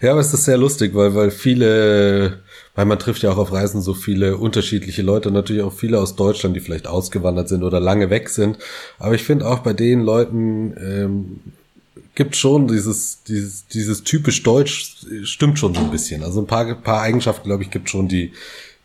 Ja, 0.00 0.12
aber 0.12 0.20
es 0.20 0.34
ist 0.34 0.44
sehr 0.44 0.58
lustig, 0.58 0.94
weil, 0.94 1.14
weil 1.14 1.30
viele, 1.30 2.42
weil 2.74 2.84
man 2.86 2.98
trifft 2.98 3.22
ja 3.22 3.30
auch 3.32 3.38
auf 3.38 3.52
Reisen 3.52 3.82
so 3.82 3.94
viele 3.94 4.36
unterschiedliche 4.36 5.02
Leute, 5.02 5.30
natürlich 5.30 5.62
auch 5.62 5.72
viele 5.72 5.98
aus 5.98 6.16
Deutschland, 6.16 6.56
die 6.56 6.60
vielleicht 6.60 6.86
ausgewandert 6.86 7.48
sind 7.48 7.62
oder 7.64 7.80
lange 7.80 8.10
weg 8.10 8.28
sind. 8.28 8.58
Aber 8.98 9.14
ich 9.14 9.24
finde 9.24 9.46
auch 9.46 9.60
bei 9.60 9.72
den 9.72 10.02
Leuten 10.02 10.74
ähm, 10.78 11.40
gibt 12.14 12.36
schon 12.36 12.68
dieses, 12.68 13.22
dieses, 13.24 13.66
dieses 13.66 14.04
typisch 14.04 14.42
Deutsch 14.42 15.06
stimmt 15.22 15.58
schon 15.58 15.74
so 15.74 15.80
ein 15.80 15.90
bisschen. 15.90 16.22
Also 16.22 16.40
ein 16.40 16.46
paar, 16.46 16.74
paar 16.74 17.02
Eigenschaften, 17.02 17.48
glaube 17.48 17.62
ich, 17.62 17.70
gibt 17.70 17.90
schon, 17.90 18.08
die, 18.08 18.32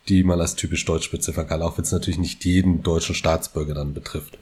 die 0.08 0.22
man 0.22 0.40
als 0.40 0.54
typisch 0.54 0.84
deutsch 0.84 1.10
beziffern 1.10 1.46
kann, 1.46 1.62
auch 1.62 1.76
wenn 1.76 1.84
es 1.84 1.92
natürlich 1.92 2.18
nicht 2.18 2.44
jeden 2.44 2.82
deutschen 2.82 3.14
Staatsbürger 3.14 3.74
dann 3.74 3.94
betrifft. 3.94 4.38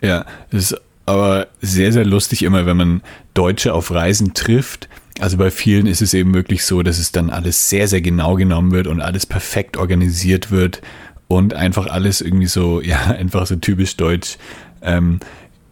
Ja, 0.00 0.26
es 0.50 0.72
ist 0.72 0.80
aber 1.06 1.46
sehr, 1.60 1.92
sehr 1.92 2.04
lustig 2.04 2.42
immer, 2.42 2.66
wenn 2.66 2.76
man 2.76 3.02
Deutsche 3.34 3.72
auf 3.72 3.90
Reisen 3.90 4.34
trifft. 4.34 4.88
Also 5.18 5.38
bei 5.38 5.50
vielen 5.50 5.86
ist 5.86 6.02
es 6.02 6.12
eben 6.14 6.34
wirklich 6.34 6.64
so, 6.64 6.82
dass 6.82 6.98
es 6.98 7.12
dann 7.12 7.30
alles 7.30 7.70
sehr, 7.70 7.88
sehr 7.88 8.02
genau 8.02 8.34
genommen 8.34 8.72
wird 8.72 8.86
und 8.86 9.00
alles 9.00 9.24
perfekt 9.24 9.76
organisiert 9.76 10.50
wird 10.50 10.82
und 11.28 11.54
einfach 11.54 11.86
alles 11.86 12.20
irgendwie 12.20 12.46
so, 12.46 12.80
ja, 12.82 12.98
einfach 13.06 13.46
so 13.46 13.56
typisch 13.56 13.96
deutsch 13.96 14.36
ähm, 14.82 15.20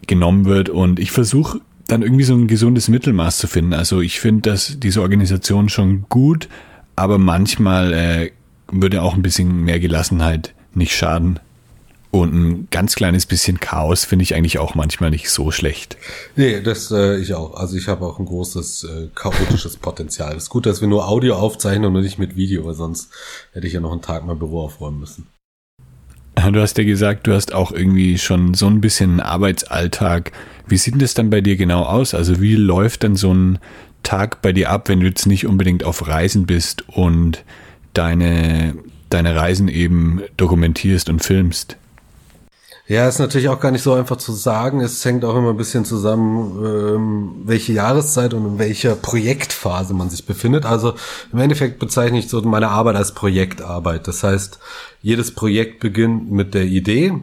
genommen 0.07 0.47
wird. 0.47 0.69
Und 0.69 0.99
ich 0.99 1.11
versuche 1.11 1.61
dann 1.87 2.03
irgendwie 2.03 2.25
so 2.25 2.35
ein 2.35 2.49
gesundes 2.49 2.89
Mittelmaß 2.89 3.39
zu 3.39 3.47
finden. 3.47 3.75
Also 3.75 4.01
ich 4.01 4.21
finde, 4.21 4.51
dass 4.51 4.79
diese 4.79 5.03
Organisation 5.03 5.69
schon 5.69 6.07
gut, 6.09 6.49
aber 6.97 7.19
manchmal 7.19 7.93
äh, 7.93 8.31
würde 8.73 9.03
auch 9.03 9.15
ein 9.15 9.23
bisschen 9.23 9.65
mehr 9.65 9.81
Gelassenheit 9.81 10.55
nicht 10.75 10.95
schaden. 10.95 11.39
Und 12.15 12.33
ein 12.33 12.69
ganz 12.71 12.95
kleines 12.95 13.27
bisschen 13.27 13.59
Chaos 13.59 14.05
finde 14.05 14.23
ich 14.23 14.37
eigentlich 14.37 14.61
auch 14.61 14.77
manchmal 14.77 15.11
nicht 15.11 15.31
so 15.31 15.51
schlecht. 15.51 15.97
Nee, 16.37 16.61
das 16.61 16.93
äh, 16.93 17.17
ich 17.17 17.35
auch. 17.35 17.57
Also 17.57 17.77
ich 17.77 17.89
habe 17.89 18.07
auch 18.07 18.21
ein 18.21 18.25
großes 18.25 18.85
äh, 18.85 19.09
chaotisches 19.17 19.77
Potenzial. 19.79 20.37
Es 20.37 20.45
ist 20.45 20.49
gut, 20.49 20.65
dass 20.65 20.81
wir 20.81 20.87
nur 20.87 21.09
Audio 21.09 21.35
aufzeichnen 21.35 21.93
und 21.93 22.01
nicht 22.05 22.21
mit 22.21 22.37
Video, 22.37 22.67
weil 22.67 22.75
sonst 22.75 23.11
hätte 23.51 23.67
ich 23.67 23.73
ja 23.73 23.81
noch 23.81 23.91
einen 23.91 24.01
Tag 24.01 24.25
mein 24.25 24.39
Büro 24.39 24.61
aufräumen 24.61 25.01
müssen. 25.01 25.27
Du 26.37 26.61
hast 26.61 26.79
ja 26.79 26.85
gesagt, 26.85 27.27
du 27.27 27.35
hast 27.35 27.53
auch 27.53 27.73
irgendwie 27.73 28.17
schon 28.17 28.55
so 28.55 28.69
ein 28.69 28.81
bisschen 28.81 29.11
einen 29.11 29.21
Arbeitsalltag. 29.21 30.31
Wie 30.69 30.77
sieht 30.77 30.95
denn 30.95 31.01
das 31.01 31.15
dann 31.15 31.31
bei 31.31 31.41
dir 31.41 31.57
genau 31.57 31.83
aus? 31.83 32.15
Also 32.15 32.41
wie 32.41 32.55
läuft 32.55 33.03
dann 33.03 33.17
so 33.17 33.35
ein 33.35 33.59
Tag 34.05 34.41
bei 34.41 34.53
dir 34.53 34.71
ab, 34.71 34.89
wenn 34.89 35.01
du 35.01 35.07
jetzt 35.09 35.27
nicht 35.27 35.47
unbedingt 35.47 35.83
auf 35.83 36.07
Reisen 36.07 36.47
bist 36.47 36.89
und 36.89 37.43
deine, 37.93 38.77
deine 39.11 39.35
Reisen 39.35 39.67
eben 39.67 40.23
dokumentierst 40.37 41.09
und 41.09 41.19
filmst? 41.19 41.77
Ja, 42.87 43.09
ist 43.09 43.19
natürlich 43.19 43.49
auch 43.49 43.61
gar 43.61 43.71
nicht 43.71 43.83
so 43.83 43.95
einfach 43.95 44.17
zu 44.17 44.33
sagen. 44.33 44.83
Es 44.83 45.03
hängt 45.05 45.25
auch 45.25 45.37
immer 45.37 45.51
ein 45.51 45.57
bisschen 45.57 45.87
zusammen, 45.87 46.63
ähm, 46.65 47.31
welche 47.45 47.73
Jahreszeit 47.73 48.35
und 48.35 48.45
in 48.45 48.59
welcher 48.59 48.95
Projektphase 48.95 49.95
man 49.95 50.11
sich 50.11 50.27
befindet. 50.27 50.67
Also 50.67 50.93
im 51.33 51.39
Endeffekt 51.39 51.79
bezeichne 51.79 52.19
ich 52.19 52.29
so 52.29 52.43
meine 52.43 52.69
Arbeit 52.69 52.97
als 52.97 53.13
Projektarbeit. 53.13 54.07
Das 54.07 54.23
heißt, 54.23 54.59
jedes 55.01 55.35
Projekt 55.35 55.81
beginnt 55.81 56.31
mit 56.31 56.53
der 56.53 56.65
Idee 56.65 57.15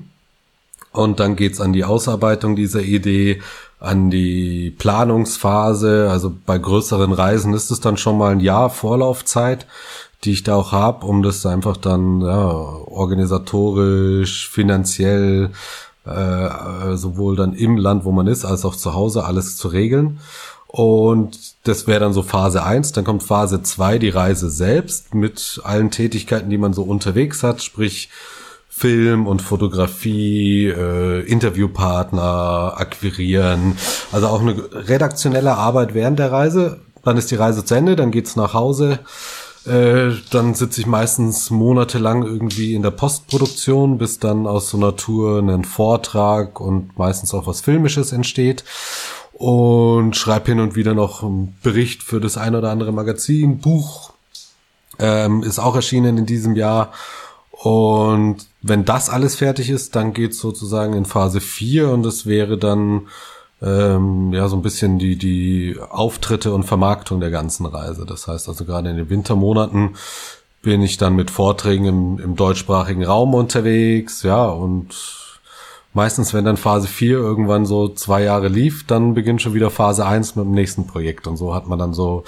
und 0.93 1.19
dann 1.19 1.35
geht's 1.35 1.61
an 1.61 1.73
die 1.73 1.83
Ausarbeitung 1.83 2.55
dieser 2.55 2.81
Idee, 2.81 3.43
an 3.79 4.09
die 4.09 4.71
Planungsphase. 4.71 6.09
Also 6.09 6.33
bei 6.43 6.57
größeren 6.57 7.11
Reisen 7.11 7.53
ist 7.53 7.69
es 7.69 7.79
dann 7.79 7.97
schon 7.97 8.17
mal 8.17 8.31
ein 8.31 8.39
Jahr 8.39 8.71
Vorlaufzeit 8.71 9.67
die 10.23 10.31
ich 10.31 10.43
da 10.43 10.55
auch 10.55 10.71
habe, 10.71 11.05
um 11.05 11.23
das 11.23 11.45
einfach 11.45 11.77
dann 11.77 12.21
ja, 12.21 12.47
organisatorisch, 12.47 14.49
finanziell, 14.49 15.51
äh, 16.05 16.95
sowohl 16.95 17.35
dann 17.35 17.53
im 17.53 17.77
Land, 17.77 18.05
wo 18.05 18.11
man 18.11 18.27
ist, 18.27 18.45
als 18.45 18.65
auch 18.65 18.75
zu 18.75 18.93
Hause 18.93 19.25
alles 19.25 19.57
zu 19.57 19.67
regeln. 19.67 20.19
Und 20.67 21.37
das 21.65 21.85
wäre 21.85 21.99
dann 21.99 22.13
so 22.13 22.23
Phase 22.23 22.63
eins. 22.63 22.93
Dann 22.93 23.03
kommt 23.03 23.23
Phase 23.23 23.61
zwei, 23.61 23.99
die 23.99 24.09
Reise 24.09 24.49
selbst 24.49 25.13
mit 25.13 25.59
allen 25.63 25.91
Tätigkeiten, 25.91 26.49
die 26.49 26.57
man 26.57 26.73
so 26.73 26.83
unterwegs 26.83 27.43
hat, 27.43 27.61
sprich 27.61 28.09
Film 28.69 29.27
und 29.27 29.41
Fotografie, 29.41 30.67
äh, 30.67 31.19
Interviewpartner 31.25 32.75
akquirieren, 32.77 33.77
also 34.11 34.27
auch 34.27 34.41
eine 34.41 34.55
redaktionelle 34.71 35.55
Arbeit 35.55 35.93
während 35.93 36.19
der 36.19 36.31
Reise. 36.31 36.79
Dann 37.03 37.17
ist 37.17 37.31
die 37.31 37.35
Reise 37.35 37.65
zu 37.65 37.75
Ende, 37.75 37.95
dann 37.95 38.11
geht's 38.11 38.35
nach 38.35 38.53
Hause. 38.53 38.99
Äh, 39.65 40.13
dann 40.31 40.55
sitze 40.55 40.81
ich 40.81 40.87
meistens 40.87 41.51
monatelang 41.51 42.23
irgendwie 42.23 42.73
in 42.73 42.81
der 42.81 42.91
Postproduktion, 42.91 43.97
bis 43.97 44.17
dann 44.17 44.47
aus 44.47 44.69
so 44.69 44.77
einer 44.77 44.95
Tour 44.95 45.39
ein 45.39 45.65
Vortrag 45.65 46.59
und 46.59 46.97
meistens 46.97 47.33
auch 47.33 47.45
was 47.45 47.61
Filmisches 47.61 48.11
entsteht. 48.11 48.63
Und 49.33 50.15
schreibe 50.15 50.51
hin 50.51 50.59
und 50.59 50.75
wieder 50.75 50.93
noch 50.93 51.23
einen 51.23 51.57
Bericht 51.63 52.03
für 52.03 52.19
das 52.19 52.37
ein 52.37 52.55
oder 52.55 52.71
andere 52.71 52.91
Magazin, 52.91 53.59
Buch. 53.59 54.13
Ähm, 54.99 55.43
ist 55.43 55.59
auch 55.59 55.75
erschienen 55.75 56.17
in 56.17 56.25
diesem 56.25 56.55
Jahr. 56.55 56.91
Und 57.51 58.37
wenn 58.63 58.85
das 58.85 59.09
alles 59.09 59.35
fertig 59.35 59.69
ist, 59.69 59.95
dann 59.95 60.13
geht's 60.13 60.39
sozusagen 60.39 60.93
in 60.93 61.05
Phase 61.05 61.41
4 61.41 61.89
und 61.89 62.05
es 62.05 62.25
wäre 62.25 62.57
dann 62.57 63.07
ähm, 63.61 64.33
ja 64.33 64.47
so 64.47 64.55
ein 64.55 64.61
bisschen 64.61 64.99
die 64.99 65.17
die 65.17 65.77
Auftritte 65.89 66.53
und 66.53 66.63
Vermarktung 66.63 67.19
der 67.19 67.31
ganzen 67.31 67.65
Reise. 67.65 68.05
Das 68.05 68.27
heißt 68.27 68.47
also 68.49 68.65
gerade 68.65 68.89
in 68.89 68.97
den 68.97 69.09
Wintermonaten 69.09 69.95
bin 70.61 70.81
ich 70.81 70.97
dann 70.97 71.15
mit 71.15 71.31
Vorträgen 71.31 71.85
im, 71.85 72.19
im 72.19 72.35
deutschsprachigen 72.35 73.03
Raum 73.03 73.33
unterwegs, 73.33 74.23
ja 74.23 74.45
und 74.45 74.95
meistens 75.93 76.33
wenn 76.33 76.45
dann 76.45 76.57
Phase 76.57 76.87
4 76.87 77.17
irgendwann 77.17 77.65
so 77.65 77.89
zwei 77.89 78.23
Jahre 78.23 78.47
lief, 78.47 78.85
dann 78.85 79.13
beginnt 79.13 79.41
schon 79.41 79.53
wieder 79.53 79.71
Phase 79.71 80.05
1 80.05 80.35
mit 80.35 80.45
dem 80.45 80.51
nächsten 80.51 80.87
Projekt 80.87 81.27
und 81.27 81.37
so 81.37 81.55
hat 81.55 81.67
man 81.67 81.79
dann 81.79 81.93
so 81.93 82.23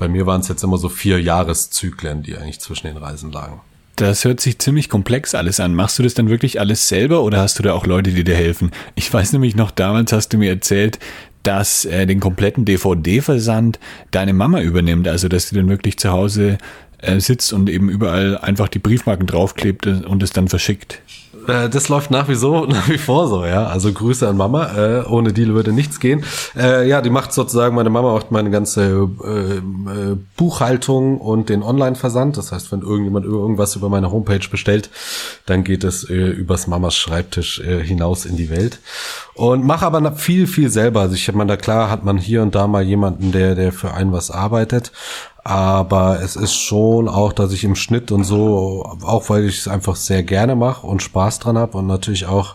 bei 0.00 0.08
mir 0.08 0.26
waren 0.26 0.40
es 0.40 0.48
jetzt 0.48 0.64
immer 0.64 0.78
so 0.78 0.88
vier 0.88 1.20
Jahreszyklen, 1.20 2.22
die 2.22 2.34
eigentlich 2.36 2.58
zwischen 2.58 2.86
den 2.86 2.96
Reisen 2.96 3.30
lagen. 3.30 3.60
Das 4.00 4.24
hört 4.24 4.40
sich 4.40 4.58
ziemlich 4.58 4.88
komplex 4.88 5.34
alles 5.34 5.60
an. 5.60 5.74
Machst 5.74 5.98
du 5.98 6.02
das 6.02 6.14
dann 6.14 6.30
wirklich 6.30 6.58
alles 6.58 6.88
selber 6.88 7.22
oder 7.22 7.36
hast 7.36 7.58
du 7.58 7.62
da 7.62 7.74
auch 7.74 7.84
Leute, 7.84 8.12
die 8.12 8.24
dir 8.24 8.34
helfen? 8.34 8.70
Ich 8.94 9.12
weiß 9.12 9.34
nämlich 9.34 9.56
noch, 9.56 9.70
damals 9.70 10.10
hast 10.14 10.32
du 10.32 10.38
mir 10.38 10.48
erzählt, 10.48 10.98
dass 11.42 11.84
äh, 11.84 12.06
den 12.06 12.18
kompletten 12.18 12.64
DVD-Versand 12.64 13.78
deine 14.10 14.32
Mama 14.32 14.62
übernimmt, 14.62 15.06
also 15.06 15.28
dass 15.28 15.50
sie 15.50 15.56
dann 15.56 15.68
wirklich 15.68 15.98
zu 15.98 16.12
Hause 16.12 16.56
äh, 17.02 17.20
sitzt 17.20 17.52
und 17.52 17.68
eben 17.68 17.88
überall 17.88 18.38
einfach 18.38 18.68
die 18.68 18.78
Briefmarken 18.78 19.26
draufklebt 19.26 19.86
und 19.86 20.22
es 20.22 20.32
dann 20.32 20.48
verschickt. 20.48 21.00
Äh, 21.46 21.68
das 21.68 21.88
läuft 21.88 22.10
nach 22.10 22.28
wie, 22.28 22.34
so, 22.34 22.64
nach 22.66 22.88
wie 22.88 22.98
vor 22.98 23.28
so, 23.28 23.44
ja. 23.44 23.66
Also 23.66 23.92
Grüße 23.92 24.28
an 24.28 24.36
Mama. 24.36 24.76
Äh, 24.76 25.04
ohne 25.06 25.32
die 25.32 25.48
würde 25.48 25.72
nichts 25.72 26.00
gehen. 26.00 26.24
Äh, 26.56 26.88
ja, 26.88 27.00
die 27.00 27.10
macht 27.10 27.32
sozusagen, 27.32 27.74
meine 27.74 27.90
Mama 27.90 28.12
macht 28.12 28.30
meine 28.30 28.50
ganze 28.50 29.08
äh, 29.24 29.56
äh, 29.56 30.16
Buchhaltung 30.36 31.18
und 31.18 31.48
den 31.48 31.62
Online-Versand. 31.62 32.36
Das 32.36 32.52
heißt, 32.52 32.72
wenn 32.72 32.82
irgendjemand 32.82 33.26
irgendwas 33.26 33.76
über 33.76 33.88
meine 33.88 34.10
Homepage 34.10 34.46
bestellt, 34.50 34.90
dann 35.46 35.64
geht 35.64 35.84
es 35.84 36.08
äh, 36.08 36.14
übers 36.14 36.66
Mamas 36.66 36.96
Schreibtisch 36.96 37.60
hinaus 37.60 38.24
in 38.24 38.36
die 38.36 38.50
Welt. 38.50 38.78
Und 39.34 39.64
mache 39.64 39.86
aber 39.86 40.12
viel, 40.12 40.46
viel 40.46 40.70
selber. 40.70 41.00
Also 41.00 41.14
ich 41.14 41.32
meine, 41.32 41.48
da 41.48 41.56
klar 41.56 41.90
hat 41.90 42.04
man 42.04 42.18
hier 42.18 42.42
und 42.42 42.54
da 42.54 42.66
mal 42.66 42.82
jemanden, 42.82 43.32
der, 43.32 43.54
der 43.54 43.72
für 43.72 43.94
einen 43.94 44.12
was 44.12 44.30
arbeitet. 44.30 44.92
Aber 45.50 46.22
es 46.22 46.36
ist 46.36 46.54
schon 46.54 47.08
auch, 47.08 47.32
dass 47.32 47.52
ich 47.52 47.64
im 47.64 47.74
Schnitt 47.74 48.12
und 48.12 48.22
so, 48.22 48.88
auch 49.02 49.30
weil 49.30 49.46
ich 49.46 49.58
es 49.58 49.66
einfach 49.66 49.96
sehr 49.96 50.22
gerne 50.22 50.54
mache 50.54 50.86
und 50.86 51.02
Spaß 51.02 51.40
dran 51.40 51.58
habe 51.58 51.76
und 51.76 51.88
natürlich 51.88 52.26
auch, 52.26 52.54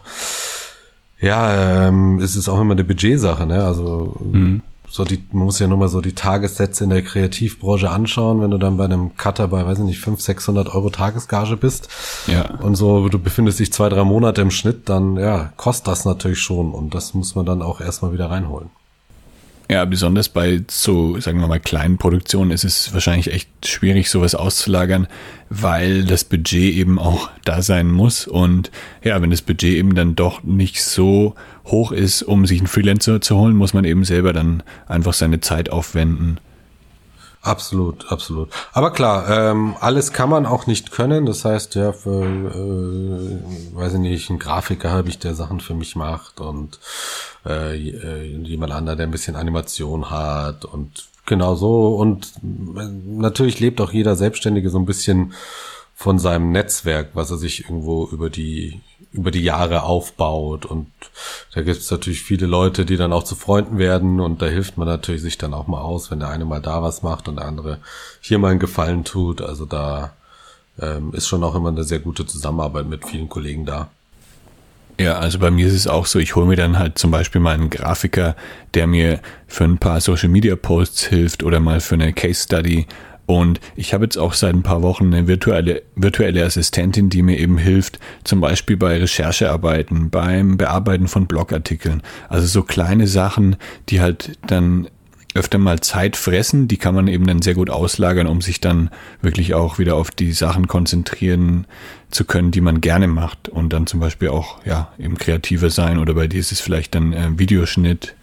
ja, 1.20 1.88
ähm, 1.88 2.20
es 2.20 2.38
ist 2.38 2.48
auch 2.48 2.62
immer 2.62 2.72
eine 2.72 2.86
Budgetsache, 2.86 3.46
ne? 3.48 3.66
Also 3.66 4.16
mhm. 4.24 4.62
so 4.88 5.04
die, 5.04 5.22
man 5.34 5.44
muss 5.44 5.60
ja 5.60 5.68
nur 5.68 5.78
mal 5.78 5.90
so 5.90 6.00
die 6.00 6.16
Tagessätze 6.16 6.86
in 6.86 6.90
der 6.90 7.02
Kreativbranche 7.02 7.90
anschauen, 7.90 8.40
wenn 8.40 8.52
du 8.52 8.58
dann 8.58 8.78
bei 8.78 8.86
einem 8.86 9.18
Cutter 9.18 9.50
bei, 9.50 9.66
weiß 9.66 9.80
ich 9.80 9.84
nicht, 9.84 10.00
500, 10.00 10.22
600 10.22 10.74
Euro 10.74 10.90
Tagesgage 10.90 11.58
bist. 11.58 11.90
Ja. 12.28 12.46
Und 12.62 12.76
so, 12.76 13.10
du 13.10 13.20
befindest 13.20 13.60
dich 13.60 13.74
zwei, 13.74 13.90
drei 13.90 14.06
Monate 14.06 14.42
im 14.42 14.52
Schnitt, 14.52 14.88
dann, 14.88 15.18
ja, 15.18 15.52
kostet 15.58 15.88
das 15.88 16.06
natürlich 16.06 16.40
schon 16.40 16.72
und 16.72 16.96
das 16.96 17.14
muss 17.14 17.36
man 17.36 17.46
dann 17.46 17.62
auch 17.62 17.82
erstmal 17.82 18.14
wieder 18.14 18.32
reinholen. 18.32 18.70
Ja, 19.70 19.84
besonders 19.86 20.30
bei 20.30 20.62
so, 20.70 21.20
sagen 21.20 21.40
wir 21.40 21.48
mal, 21.48 21.60
kleinen 21.60 21.98
Produktionen 21.98 22.52
ist 22.52 22.64
es 22.64 22.94
wahrscheinlich 22.94 23.34
echt 23.34 23.50
schwierig, 23.66 24.12
sowas 24.12 24.36
auszulagern, 24.36 25.08
weil 25.50 26.04
das 26.06 26.24
Budget 26.24 26.76
eben 26.76 27.00
auch 27.00 27.32
da 27.46 27.64
sein 27.64 27.92
muss. 27.92 28.28
Und 28.28 28.70
ja, 29.04 29.20
wenn 29.22 29.32
das 29.32 29.42
Budget 29.42 29.74
eben 29.76 29.96
dann 29.96 30.16
doch 30.16 30.44
nicht 30.44 30.84
so 30.84 31.34
hoch 31.66 31.92
ist, 31.92 32.22
um 32.22 32.46
sich 32.46 32.60
einen 32.60 32.68
Freelancer 32.68 33.22
zu 33.22 33.38
holen, 33.38 33.56
muss 33.56 33.74
man 33.74 33.86
eben 33.86 34.06
selber 34.06 34.34
dann 34.34 34.62
einfach 34.88 35.14
seine 35.14 35.40
Zeit 35.40 35.72
aufwenden. 35.72 36.40
Absolut, 37.46 38.12
absolut. 38.12 38.50
Aber 38.74 38.90
klar, 38.90 39.30
ähm, 39.30 39.76
alles 39.80 40.12
kann 40.14 40.32
man 40.32 40.48
auch 40.48 40.66
nicht 40.66 40.92
können. 40.92 41.28
Das 41.28 41.46
heißt, 41.46 41.76
ja, 41.76 41.92
für, 41.92 42.24
äh, 42.26 43.76
weiß 43.76 43.94
ich 43.94 44.00
nicht, 44.00 44.32
einen 44.32 44.40
Grafiker 44.40 44.90
habe 44.90 45.10
ich, 45.10 45.20
der 45.20 45.36
Sachen 45.36 45.60
für 45.60 45.76
mich 45.76 45.96
macht 45.96 46.42
und 46.42 46.80
äh, 47.46 47.78
äh, 47.78 48.24
jemand 48.24 48.74
anderer, 48.74 48.96
der 48.96 49.06
ein 49.06 49.12
bisschen 49.12 49.36
Animation 49.36 50.10
hat 50.10 50.66
und 50.66 51.06
genau 51.28 51.54
so. 51.54 51.96
Und 51.96 52.34
äh, 52.44 52.88
natürlich 53.06 53.60
lebt 53.60 53.80
auch 53.80 53.92
jeder 53.92 54.16
Selbstständige 54.16 54.72
so 54.72 54.80
ein 54.80 54.88
bisschen 54.88 55.34
von 55.94 56.18
seinem 56.18 56.52
Netzwerk, 56.52 57.12
was 57.14 57.30
er 57.30 57.38
sich 57.38 57.66
irgendwo 57.66 58.08
über 58.08 58.32
die 58.32 58.82
über 59.16 59.32
die 59.32 59.44
Jahre 59.44 59.84
aufbaut. 59.84 60.66
Und 60.66 60.88
da 61.54 61.62
gibt 61.62 61.78
es 61.78 61.90
natürlich 61.90 62.22
viele 62.22 62.46
Leute, 62.46 62.86
die 62.86 62.98
dann 62.98 63.14
auch 63.14 63.24
zu 63.24 63.36
Freunden 63.36 63.78
werden 63.78 64.20
und 64.20 64.42
da 64.42 64.48
hilft 64.48 64.78
man 64.78 64.88
natürlich 64.88 65.22
sich 65.22 65.38
dann 65.38 65.54
auch 65.54 65.68
mal 65.68 65.82
aus, 65.82 66.12
wenn 66.12 66.20
der 66.20 66.30
eine 66.30 66.46
mal 66.46 66.62
da 66.62 66.84
was 66.84 67.02
macht 67.02 67.28
und 67.28 67.38
der 67.38 67.46
andere 67.46 67.80
hier 68.22 68.40
mal 68.40 68.52
einen 68.52 68.60
Gefallen 68.60 69.04
tut. 69.04 69.42
Also 69.42 69.66
da 69.66 70.14
ähm, 70.80 71.14
ist 71.14 71.28
schon 71.28 71.44
auch 71.44 71.56
immer 71.56 71.70
eine 71.70 71.84
sehr 71.84 72.00
gute 72.00 72.26
Zusammenarbeit 72.26 72.88
mit 72.88 73.06
vielen 73.06 73.30
Kollegen 73.30 73.66
da. 73.66 73.90
Ja, 75.00 75.18
also 75.18 75.40
bei 75.40 75.52
mir 75.52 75.68
ist 75.68 75.74
es 75.74 75.88
auch 75.88 76.06
so, 76.06 76.20
ich 76.20 76.36
hole 76.36 76.46
mir 76.46 76.56
dann 76.56 76.80
halt 76.80 76.98
zum 76.98 77.12
Beispiel 77.12 77.42
mal 77.42 77.54
einen 77.54 77.70
Grafiker, 77.70 78.36
der 78.74 78.88
mir 78.88 79.20
für 79.46 79.66
ein 79.66 79.78
paar 79.78 80.00
Social 80.00 80.30
Media 80.30 80.56
Posts 80.56 81.06
hilft 81.08 81.44
oder 81.44 81.60
mal 81.60 81.82
für 81.82 81.96
eine 81.96 82.14
Case 82.14 82.44
Study 82.44 82.88
und 83.26 83.60
ich 83.76 83.94
habe 83.94 84.06
jetzt 84.06 84.18
auch 84.18 84.34
seit 84.34 84.54
ein 84.54 84.64
paar 84.64 84.82
Wochen 84.82 85.14
eine 85.14 85.28
virtuelle, 85.28 85.82
virtuelle 85.96 86.46
Assistentin, 86.46 87.10
die 87.10 87.24
mir 87.24 87.40
eben 87.40 87.58
hilft, 87.58 88.00
zum 88.24 88.40
Beispiel 88.42 88.78
bei 88.78 88.98
Recherchearbeiten, 88.98 90.10
beim 90.10 90.58
Bearbeiten 90.58 91.08
von 91.08 91.26
Blogartikeln. 91.26 92.04
Also 92.30 92.48
so 92.48 92.64
kleine 92.64 93.08
Sachen, 93.08 93.56
die 93.90 94.02
halt 94.02 94.38
dann 94.46 94.88
öfter 95.34 95.58
mal 95.58 95.82
Zeit 95.82 96.16
fressen, 96.16 96.68
die 96.68 96.78
kann 96.78 96.96
man 96.96 97.08
eben 97.08 97.28
dann 97.28 97.42
sehr 97.42 97.56
gut 97.56 97.70
auslagern, 97.70 98.26
um 98.28 98.42
sich 98.42 98.62
dann 98.62 98.90
wirklich 99.22 99.54
auch 99.54 99.80
wieder 99.80 99.96
auf 99.96 100.10
die 100.10 100.32
Sachen 100.32 100.68
konzentrieren 100.68 101.68
zu 102.10 102.24
können, 102.24 102.52
die 102.52 102.62
man 102.62 102.80
gerne 102.80 103.08
macht 103.08 103.50
und 103.50 103.74
dann 103.74 103.86
zum 103.86 104.00
Beispiel 104.00 104.30
auch 104.30 104.66
ja 104.66 104.94
eben 104.98 105.18
kreativer 105.18 105.70
sein 105.70 106.00
oder 106.00 106.14
bei 106.14 106.28
dir 106.28 106.40
ist 106.40 106.54
es 106.54 106.62
vielleicht 106.62 106.96
dann 106.96 107.12
äh, 107.12 107.38
Videoschnitt, 107.38 108.16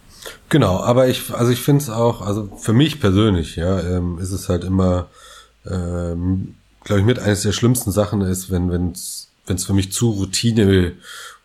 Genau, 0.48 0.78
aber 0.78 1.08
ich, 1.08 1.32
also 1.32 1.50
ich 1.50 1.61
finde 1.61 1.82
es 1.82 1.90
auch, 1.90 2.20
also 2.20 2.48
für 2.56 2.72
mich 2.72 3.00
persönlich, 3.00 3.56
ja, 3.56 3.80
ähm, 3.80 4.18
ist 4.18 4.32
es 4.32 4.48
halt 4.48 4.64
immer, 4.64 5.08
ähm, 5.68 6.54
glaube 6.85 7.00
ich, 7.00 7.06
mit 7.06 7.18
eines 7.18 7.42
der 7.42 7.52
schlimmsten 7.52 7.90
Sachen 7.90 8.20
ist, 8.20 8.50
wenn 8.50 8.70
wenn's 8.70 9.28
wenn's 9.46 9.64
für 9.64 9.74
mich 9.74 9.92
zu 9.92 10.11
Routine 10.11 10.92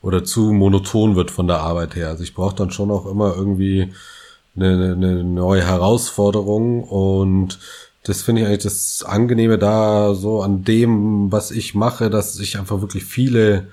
oder 0.02 0.24
zu 0.24 0.54
monoton 0.54 1.16
wird 1.16 1.32
von 1.32 1.48
der 1.48 1.60
Arbeit 1.60 1.96
her. 1.96 2.10
Also 2.10 2.24
ich 2.24 2.34
brauche 2.34 2.56
dann 2.56 2.72
schon 2.72 2.92
auch 2.92 3.06
immer 3.06 3.36
irgendwie 3.36 3.94
eine, 4.56 4.94
eine 4.94 5.24
neue 5.24 5.66
Herausforderung 5.66 6.84
und 6.84 7.60
das 8.04 8.22
finde 8.22 8.42
ich 8.42 8.48
eigentlich 8.48 8.63
das 8.63 9.04
Angenehme 9.04 9.58
da 9.58 10.13
so 10.16 10.42
an 10.42 10.63
dem, 10.63 11.32
was 11.32 11.52
ich 11.52 11.76
mache, 11.76 12.10
dass 12.10 12.40
ich 12.40 12.58
einfach 12.58 12.82
wirklich 12.82 13.04
viele 13.04 13.68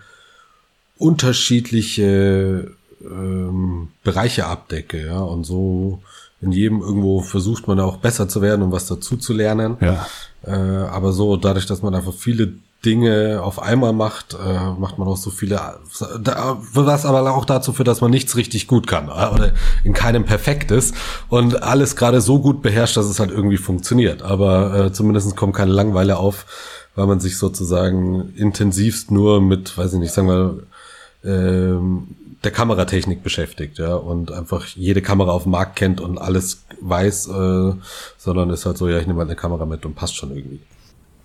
unterschiedliche 0.97 2.73
ähm, 3.05 3.89
Bereiche 4.03 4.47
abdecke, 4.47 5.07
ja, 5.07 5.19
und 5.19 5.45
so 5.45 6.01
in 6.41 6.53
jedem 6.53 6.81
irgendwo 6.81 7.23
versucht 7.23 7.69
man 7.69 7.81
auch 7.81 7.97
besser 7.97 8.29
zu 8.29 8.43
werden 8.43 8.63
und 8.63 8.73
was 8.73 8.87
dazu 8.87 9.17
zu 9.17 9.33
lernen. 9.33 9.77
Ja. 9.81 10.07
Äh, 10.47 10.51
aber 10.51 11.13
so 11.13 11.37
dadurch, 11.37 11.67
dass 11.67 11.83
man 11.83 11.95
einfach 11.95 12.13
viele 12.13 12.53
Dinge 12.85 13.41
auf 13.43 13.63
einmal 13.63 13.95
macht, 13.95 14.35
äh, 14.35 14.71
macht 14.79 14.99
man 14.99 15.09
auch 15.09 15.17
so 15.17 15.31
viele, 15.31 15.59
was 15.89 17.07
aber 17.07 17.35
auch 17.35 17.47
dazu 17.47 17.73
führt, 17.73 17.89
dass 17.89 18.03
man 18.03 18.11
nichts 18.11 18.37
richtig 18.37 18.67
gut 18.67 18.87
kann 18.87 19.09
oder 19.09 19.55
in 19.85 19.95
keinem 19.95 20.25
perfekt 20.25 20.71
ist 20.71 20.95
und 21.31 21.63
alles 21.63 21.97
gerade 21.97 22.21
so 22.21 22.41
gut 22.41 22.61
beherrscht, 22.61 22.97
dass 22.97 23.07
es 23.07 23.21
halt 23.21 23.31
irgendwie 23.31 23.57
funktioniert. 23.57 24.23
Aber 24.23 24.75
äh, 24.87 24.93
zumindest 24.93 25.35
kommt 25.35 25.57
keine 25.57 25.73
Langweile 25.73 26.19
auf, 26.19 26.45
weil 26.95 27.07
man 27.07 27.21
sich 27.21 27.39
sozusagen 27.39 28.35
intensivst 28.37 29.11
nur 29.11 29.41
mit, 29.41 29.79
weiß 29.79 29.95
ich 29.95 29.99
nicht, 29.99 30.13
sagen 30.13 30.29
wir, 30.29 30.59
ähm, 31.25 32.17
der 32.45 32.53
Kameratechnik 32.53 33.23
beschäftigt, 33.23 33.79
ja, 33.79 33.95
und 33.95 34.33
einfach 34.33 34.67
jede 34.67 35.03
Kamera 35.03 35.33
auf 35.33 35.45
dem 35.45 35.53
Markt 35.53 35.77
kennt 35.77 36.01
und 36.01 36.19
alles 36.19 36.65
weiß, 36.81 37.29
äh, 37.29 37.73
sondern 38.19 38.51
ist 38.51 38.67
halt 38.67 38.79
so, 38.79 38.89
ja, 38.89 38.99
ich 38.99 39.07
nehme 39.07 39.21
halt 39.21 39.29
eine 39.29 39.37
Kamera 39.37 39.67
mit 39.67 39.85
und 39.87 39.95
passt 39.95 40.17
schon 40.17 40.35
irgendwie. 40.35 40.61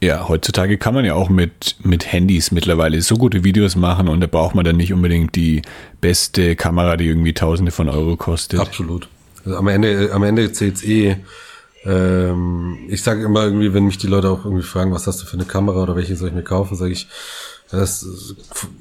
Ja, 0.02 0.30
heutzutage 0.30 0.78
kann 0.78 0.94
man 0.94 1.04
ja 1.04 1.14
auch 1.14 1.28
mit, 1.28 1.76
mit 1.84 2.10
Handys 2.10 2.52
mittlerweile 2.52 3.02
so 3.02 3.16
gute 3.18 3.44
Videos 3.44 3.76
machen 3.76 4.08
und 4.08 4.22
da 4.22 4.28
braucht 4.28 4.56
man 4.56 4.64
dann 4.64 4.78
nicht 4.78 4.94
unbedingt 4.94 5.36
die 5.36 5.62
beste 6.00 6.56
Kamera, 6.56 6.96
die 6.96 7.06
irgendwie 7.06 7.34
Tausende 7.34 7.72
von 7.72 7.90
Euro 7.90 8.16
kostet. 8.16 8.62
Absolut. 8.62 9.10
Also 9.44 9.58
am 9.58 9.68
Ende, 9.68 10.12
am 10.14 10.24
Ende 10.24 10.52
zählt's 10.54 10.84
eh. 10.84 11.18
Ähm, 11.86 12.78
ich 12.88 13.04
sage 13.04 13.24
immer 13.24 13.44
irgendwie, 13.44 13.74
wenn 13.74 13.86
mich 13.86 13.98
die 13.98 14.08
Leute 14.08 14.30
auch 14.30 14.46
irgendwie 14.46 14.64
fragen, 14.64 14.94
was 14.94 15.06
hast 15.06 15.22
du 15.22 15.26
für 15.26 15.36
eine 15.36 15.46
Kamera 15.46 15.84
oder 15.84 15.98
welche 15.98 16.16
soll 16.16 16.30
ich 16.30 16.36
mir 16.36 16.44
kaufen, 16.44 16.76
sage 16.76 16.94
ich, 16.94 17.08
das, 17.72 18.06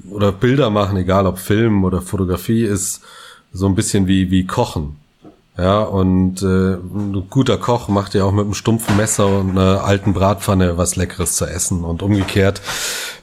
oder 0.09 0.31
Bilder 0.31 0.69
machen, 0.69 0.97
egal 0.97 1.27
ob 1.27 1.39
Film 1.39 1.83
oder 1.83 2.01
Fotografie, 2.01 2.63
ist 2.63 3.01
so 3.53 3.67
ein 3.67 3.75
bisschen 3.75 4.07
wie, 4.07 4.31
wie 4.31 4.45
Kochen. 4.45 4.97
Ja, 5.57 5.81
und 5.81 6.41
äh, 6.41 6.75
ein 6.75 7.25
guter 7.29 7.57
Koch 7.57 7.89
macht 7.89 8.13
ja 8.13 8.23
auch 8.23 8.31
mit 8.31 8.45
einem 8.45 8.53
stumpfen 8.53 8.95
Messer 8.95 9.27
und 9.27 9.51
einer 9.51 9.83
alten 9.83 10.13
Bratpfanne 10.13 10.77
was 10.77 10.95
Leckeres 10.95 11.35
zu 11.35 11.45
essen. 11.45 11.83
Und 11.83 12.01
umgekehrt, 12.01 12.61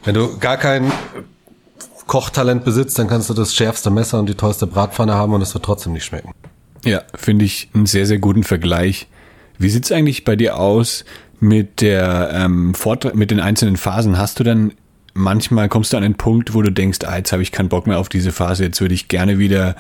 wenn 0.05 0.15
du 0.15 0.37
gar 0.39 0.59
kein 0.59 0.93
Kochtalent 2.07 2.65
besitzt, 2.65 2.99
dann 2.99 3.09
kannst 3.09 3.31
du 3.31 3.35
das 3.35 3.55
schärfste 3.55 3.91
Messer 3.91 4.19
und 4.19 4.29
die 4.29 4.35
tollste 4.35 4.67
Bratpfanne 4.67 5.15
haben 5.15 5.33
und 5.33 5.41
es 5.41 5.55
wird 5.55 5.65
trotzdem 5.65 5.95
nicht 5.95 6.05
schmecken. 6.05 6.33
Ja, 6.85 7.03
finde 7.15 7.47
ich 7.47 7.71
einen 7.73 7.87
sehr, 7.87 8.07
sehr 8.07 8.19
guten 8.19 8.45
Vergleich. 8.45 9.07
Wie 9.59 9.71
sieht's 9.71 9.91
eigentlich 9.91 10.25
bei 10.25 10.37
dir 10.37 10.59
aus 10.59 11.05
mit 11.41 11.81
der 11.81 12.31
ähm, 12.33 12.75
Vortrag, 12.75 13.15
mit 13.15 13.31
den 13.31 13.41
einzelnen 13.41 13.79
Phasen? 13.79 14.19
Hast 14.19 14.39
du 14.39 14.45
dann 14.45 14.73
manchmal 15.17 15.69
kommst 15.69 15.93
du 15.93 15.97
an 15.97 16.03
den 16.03 16.15
Punkt, 16.15 16.55
wo 16.55 16.63
du 16.63 16.71
denkst, 16.71 16.99
ah, 17.05 17.17
jetzt 17.17 17.33
habe 17.33 17.43
ich 17.43 17.53
keinen 17.53 17.69
Bock 17.69 17.87
mehr 17.87 17.99
auf 17.99 18.09
diese 18.09 18.33
Phase, 18.33 18.65
jetzt 18.65 18.81
würde 18.81 18.95
ich 18.95 19.09
gerne 19.09 19.39
wieder 19.39 19.77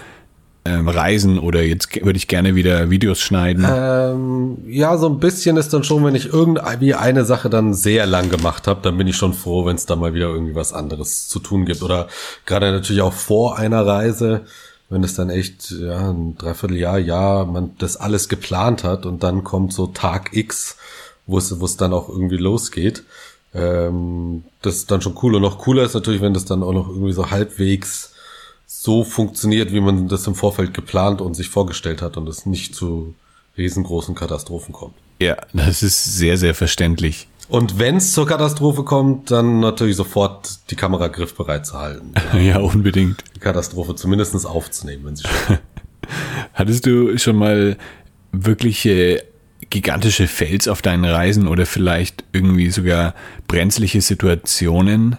ähm, 0.66 0.88
reisen 0.88 1.38
oder 1.38 1.62
jetzt 1.62 1.94
würde 2.04 2.16
ich 2.16 2.26
gerne 2.26 2.54
wieder 2.54 2.90
Videos 2.90 3.20
schneiden? 3.20 3.64
Ähm, 3.68 4.58
ja, 4.66 4.96
so 4.98 5.08
ein 5.08 5.20
bisschen 5.20 5.56
ist 5.56 5.72
dann 5.72 5.84
schon, 5.84 6.04
wenn 6.04 6.14
ich 6.14 6.32
irgendwie 6.32 6.94
eine 6.94 7.24
Sache 7.24 7.48
dann 7.48 7.72
sehr 7.72 8.06
lang 8.06 8.30
gemacht 8.30 8.66
habe, 8.66 8.80
dann 8.82 8.98
bin 8.98 9.06
ich 9.06 9.16
schon 9.16 9.32
froh, 9.32 9.64
wenn 9.66 9.76
es 9.76 9.86
da 9.86 9.94
mal 9.94 10.14
wieder 10.14 10.28
irgendwie 10.28 10.54
was 10.54 10.72
anderes 10.72 11.28
zu 11.28 11.38
tun 11.38 11.66
gibt. 11.66 11.82
Oder 11.82 12.08
gerade 12.46 12.72
natürlich 12.72 13.02
auch 13.02 13.12
vor 13.12 13.58
einer 13.58 13.86
Reise, 13.86 14.42
wenn 14.88 15.04
es 15.04 15.14
dann 15.14 15.30
echt 15.30 15.70
ja, 15.70 16.10
ein 16.10 16.36
Dreivierteljahr, 16.36 16.98
ja, 16.98 17.44
man 17.44 17.72
das 17.78 17.96
alles 17.96 18.28
geplant 18.28 18.82
hat 18.82 19.06
und 19.06 19.22
dann 19.22 19.44
kommt 19.44 19.72
so 19.72 19.86
Tag 19.86 20.30
X, 20.32 20.76
wo 21.26 21.38
es 21.38 21.76
dann 21.76 21.92
auch 21.92 22.08
irgendwie 22.08 22.38
losgeht 22.38 23.04
ähm, 23.56 24.44
das 24.62 24.76
ist 24.76 24.90
dann 24.90 25.00
schon 25.00 25.16
cool. 25.22 25.34
Und 25.34 25.42
noch 25.42 25.58
cooler 25.58 25.84
ist 25.84 25.94
natürlich, 25.94 26.20
wenn 26.20 26.34
das 26.34 26.44
dann 26.44 26.62
auch 26.62 26.72
noch 26.72 26.88
irgendwie 26.88 27.12
so 27.12 27.30
halbwegs 27.30 28.12
so 28.66 29.04
funktioniert, 29.04 29.72
wie 29.72 29.80
man 29.80 30.08
das 30.08 30.26
im 30.26 30.34
Vorfeld 30.34 30.74
geplant 30.74 31.20
und 31.20 31.34
sich 31.34 31.48
vorgestellt 31.48 32.02
hat 32.02 32.16
und 32.16 32.28
es 32.28 32.46
nicht 32.46 32.74
zu 32.74 33.14
riesengroßen 33.56 34.14
Katastrophen 34.14 34.72
kommt. 34.72 34.94
Ja, 35.18 35.36
das 35.52 35.82
ist 35.82 36.04
sehr, 36.04 36.36
sehr 36.36 36.54
verständlich. 36.54 37.28
Und 37.48 37.78
wenn 37.78 37.96
es 37.96 38.12
zur 38.12 38.26
Katastrophe 38.26 38.82
kommt, 38.82 39.30
dann 39.30 39.60
natürlich 39.60 39.96
sofort 39.96 40.58
die 40.70 40.76
Kamera 40.76 41.08
griffbereit 41.08 41.64
zu 41.64 41.78
halten. 41.78 42.12
Ja, 42.38 42.58
unbedingt. 42.58 43.22
Die 43.34 43.40
Katastrophe 43.40 43.94
zumindest 43.94 44.44
aufzunehmen, 44.44 45.04
wenn 45.06 45.16
sie 45.16 45.22
schon. 45.46 45.58
Hattest 46.52 46.86
du 46.86 47.16
schon 47.18 47.36
mal 47.36 47.76
wirkliche 48.32 49.24
gigantische 49.70 50.26
Fels 50.26 50.68
auf 50.68 50.82
deinen 50.82 51.04
Reisen 51.04 51.48
oder 51.48 51.66
vielleicht 51.66 52.24
irgendwie 52.32 52.70
sogar 52.70 53.14
brenzliche 53.48 54.00
Situationen? 54.00 55.16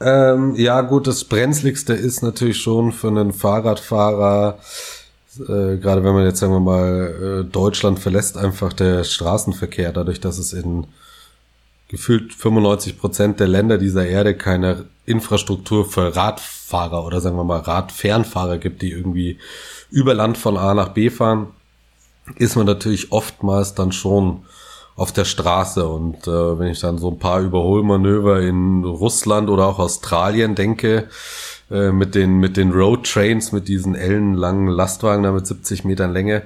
Ähm, 0.00 0.54
ja, 0.54 0.80
gut, 0.82 1.06
das 1.06 1.24
brenzligste 1.24 1.92
ist 1.92 2.22
natürlich 2.22 2.58
schon 2.58 2.92
für 2.92 3.08
einen 3.08 3.32
Fahrradfahrer, 3.32 4.58
äh, 5.40 5.76
gerade 5.76 6.04
wenn 6.04 6.14
man 6.14 6.24
jetzt 6.24 6.38
sagen 6.38 6.52
wir 6.52 6.60
mal 6.60 7.42
äh, 7.42 7.50
Deutschland 7.50 7.98
verlässt, 7.98 8.36
einfach 8.36 8.72
der 8.72 9.02
Straßenverkehr, 9.02 9.92
dadurch, 9.92 10.20
dass 10.20 10.38
es 10.38 10.52
in 10.52 10.86
gefühlt 11.88 12.34
95 12.34 12.98
Prozent 12.98 13.40
der 13.40 13.48
Länder 13.48 13.78
dieser 13.78 14.06
Erde 14.06 14.36
keine 14.36 14.84
Infrastruktur 15.06 15.86
für 15.86 16.14
Radfahrer 16.14 17.04
oder 17.04 17.20
sagen 17.20 17.36
wir 17.36 17.44
mal 17.44 17.60
Radfernfahrer 17.60 18.58
gibt, 18.58 18.82
die 18.82 18.92
irgendwie 18.92 19.38
über 19.90 20.14
Land 20.14 20.36
von 20.36 20.58
A 20.58 20.74
nach 20.74 20.90
B 20.90 21.08
fahren, 21.08 21.48
ist 22.36 22.56
man 22.56 22.66
natürlich 22.66 23.12
oftmals 23.12 23.74
dann 23.74 23.92
schon 23.92 24.44
auf 24.96 25.12
der 25.12 25.24
Straße. 25.24 25.86
Und 25.86 26.26
äh, 26.26 26.58
wenn 26.58 26.68
ich 26.68 26.80
dann 26.80 26.98
so 26.98 27.10
ein 27.10 27.18
paar 27.18 27.40
Überholmanöver 27.40 28.40
in 28.40 28.84
Russland 28.84 29.48
oder 29.48 29.66
auch 29.66 29.78
Australien 29.78 30.54
denke, 30.54 31.08
äh, 31.70 31.92
mit 31.92 32.14
den, 32.14 32.38
mit 32.38 32.56
den 32.56 32.72
Road 32.72 33.10
Trains, 33.10 33.52
mit 33.52 33.68
diesen 33.68 33.94
ellenlangen 33.94 34.68
Lastwagen 34.68 35.22
da 35.22 35.32
mit 35.32 35.46
70 35.46 35.84
Metern 35.84 36.12
Länge, 36.12 36.42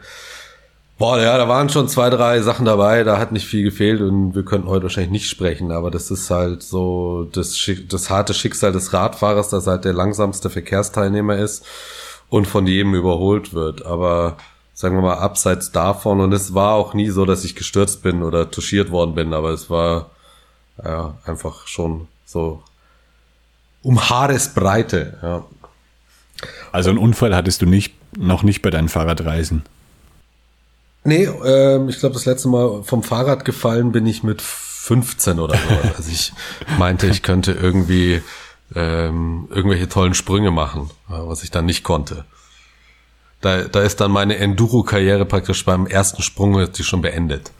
Boah, 1.02 1.18
ja, 1.20 1.36
da 1.36 1.48
waren 1.48 1.68
schon 1.68 1.88
zwei, 1.88 2.10
drei 2.10 2.42
Sachen 2.42 2.64
dabei, 2.64 3.02
da 3.02 3.18
hat 3.18 3.32
nicht 3.32 3.46
viel 3.46 3.64
gefehlt 3.64 4.00
und 4.00 4.36
wir 4.36 4.44
könnten 4.44 4.68
heute 4.68 4.84
wahrscheinlich 4.84 5.10
nicht 5.10 5.28
sprechen, 5.28 5.72
aber 5.72 5.90
das 5.90 6.12
ist 6.12 6.30
halt 6.30 6.62
so 6.62 7.24
das, 7.32 7.58
das 7.88 8.08
harte 8.08 8.34
Schicksal 8.34 8.70
des 8.70 8.92
Radfahrers, 8.92 9.48
dass 9.48 9.66
halt 9.66 9.84
der 9.84 9.94
langsamste 9.94 10.48
Verkehrsteilnehmer 10.48 11.36
ist 11.38 11.66
und 12.28 12.46
von 12.46 12.68
jedem 12.68 12.94
überholt 12.94 13.52
wird. 13.52 13.84
Aber 13.84 14.36
sagen 14.74 14.96
wir 14.96 15.02
mal, 15.02 15.18
abseits 15.18 15.72
davon. 15.72 16.20
Und 16.20 16.32
es 16.32 16.54
war 16.54 16.74
auch 16.74 16.94
nie 16.94 17.10
so, 17.10 17.24
dass 17.24 17.44
ich 17.44 17.54
gestürzt 17.54 18.02
bin 18.02 18.22
oder 18.22 18.50
touchiert 18.50 18.90
worden 18.90 19.14
bin, 19.14 19.32
aber 19.34 19.50
es 19.50 19.70
war 19.70 20.10
ja, 20.82 21.14
einfach 21.24 21.66
schon 21.66 22.08
so 22.24 22.62
um 23.82 24.08
Haaresbreite. 24.08 25.18
Ja. 25.22 25.44
Also 26.70 26.90
einen 26.90 26.98
Unfall 26.98 27.34
hattest 27.34 27.62
du 27.62 27.66
nicht, 27.66 27.94
noch 28.16 28.42
nicht 28.42 28.62
bei 28.62 28.70
deinen 28.70 28.88
Fahrradreisen? 28.88 29.62
Nee, 31.04 31.24
ähm, 31.24 31.88
ich 31.88 31.98
glaube, 31.98 32.14
das 32.14 32.26
letzte 32.26 32.48
Mal 32.48 32.82
vom 32.84 33.02
Fahrrad 33.02 33.44
gefallen 33.44 33.92
bin 33.92 34.06
ich 34.06 34.22
mit 34.22 34.40
15 34.40 35.38
oder 35.38 35.56
so. 35.56 35.88
Also 35.96 36.10
ich 36.10 36.32
meinte, 36.78 37.06
ich 37.08 37.22
könnte 37.22 37.52
irgendwie 37.52 38.22
ähm, 38.74 39.48
irgendwelche 39.50 39.88
tollen 39.88 40.14
Sprünge 40.14 40.50
machen, 40.50 40.90
was 41.08 41.42
ich 41.42 41.50
dann 41.50 41.66
nicht 41.66 41.84
konnte. 41.84 42.24
Da, 43.42 43.64
da 43.64 43.82
ist 43.82 44.00
dann 44.00 44.10
meine 44.10 44.36
Enduro-Karriere 44.36 45.26
praktisch 45.26 45.64
beim 45.64 45.86
ersten 45.86 46.22
Sprung 46.22 46.58
ist 46.58 46.78
die 46.78 46.84
schon 46.84 47.02
beendet. 47.02 47.50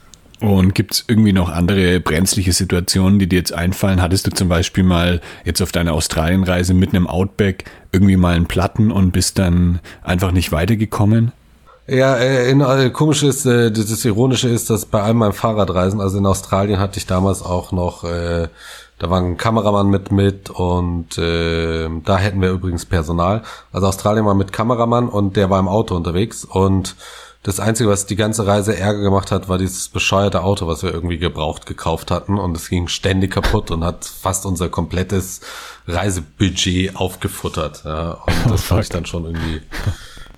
Und 0.40 0.74
gibt 0.74 0.94
es 0.94 1.04
irgendwie 1.06 1.32
noch 1.32 1.50
andere 1.50 2.00
brenzliche 2.00 2.52
Situationen, 2.52 3.20
die 3.20 3.28
dir 3.28 3.36
jetzt 3.36 3.52
einfallen? 3.52 4.02
Hattest 4.02 4.26
du 4.26 4.30
zum 4.30 4.48
Beispiel 4.48 4.82
mal 4.82 5.20
jetzt 5.44 5.60
auf 5.62 5.70
deiner 5.70 5.92
Australienreise 5.92 6.74
mitten 6.74 6.96
im 6.96 7.06
Outback 7.06 7.64
irgendwie 7.92 8.16
mal 8.16 8.34
einen 8.34 8.46
Platten 8.46 8.90
und 8.90 9.12
bist 9.12 9.38
dann 9.38 9.78
einfach 10.02 10.32
nicht 10.32 10.50
weitergekommen? 10.50 11.30
Ja, 11.86 12.16
äh, 12.16 12.50
in, 12.50 12.60
äh, 12.60 12.90
komisch 12.90 13.22
ist, 13.22 13.46
äh, 13.46 13.70
das, 13.70 13.86
das 13.86 14.04
Ironische 14.04 14.48
ist, 14.48 14.70
dass 14.70 14.86
bei 14.86 15.02
all 15.02 15.14
meinen 15.14 15.32
Fahrradreisen, 15.32 16.00
also 16.00 16.18
in 16.18 16.26
Australien 16.26 16.80
hatte 16.80 16.98
ich 16.98 17.06
damals 17.06 17.42
auch 17.42 17.70
noch 17.70 18.02
äh, 18.02 18.48
da 19.02 19.10
war 19.10 19.20
ein 19.20 19.36
Kameramann 19.36 19.90
mit 19.90 20.12
mit 20.12 20.48
und 20.48 21.18
äh, 21.18 21.88
da 22.04 22.18
hätten 22.18 22.40
wir 22.40 22.50
übrigens 22.50 22.86
Personal. 22.86 23.42
Also 23.72 23.88
Australien 23.88 24.24
war 24.26 24.36
mit 24.36 24.52
Kameramann 24.52 25.08
und 25.08 25.34
der 25.34 25.50
war 25.50 25.58
im 25.58 25.66
Auto 25.66 25.96
unterwegs 25.96 26.44
und 26.44 26.94
das 27.42 27.58
Einzige, 27.58 27.90
was 27.90 28.06
die 28.06 28.14
ganze 28.14 28.46
Reise 28.46 28.76
Ärger 28.76 29.00
gemacht 29.00 29.32
hat, 29.32 29.48
war 29.48 29.58
dieses 29.58 29.88
bescheuerte 29.88 30.44
Auto, 30.44 30.68
was 30.68 30.84
wir 30.84 30.94
irgendwie 30.94 31.18
gebraucht 31.18 31.66
gekauft 31.66 32.12
hatten 32.12 32.38
und 32.38 32.56
es 32.56 32.68
ging 32.68 32.86
ständig 32.86 33.32
kaputt 33.32 33.72
und 33.72 33.82
hat 33.82 34.04
fast 34.04 34.46
unser 34.46 34.68
komplettes 34.68 35.40
Reisebudget 35.88 36.94
aufgefuttert. 36.94 37.82
Ja, 37.84 38.22
und 38.24 38.34
das 38.50 38.60
oh, 38.60 38.66
fand 38.66 38.84
ich 38.84 38.88
dann 38.88 39.06
schon 39.06 39.24
irgendwie 39.24 39.62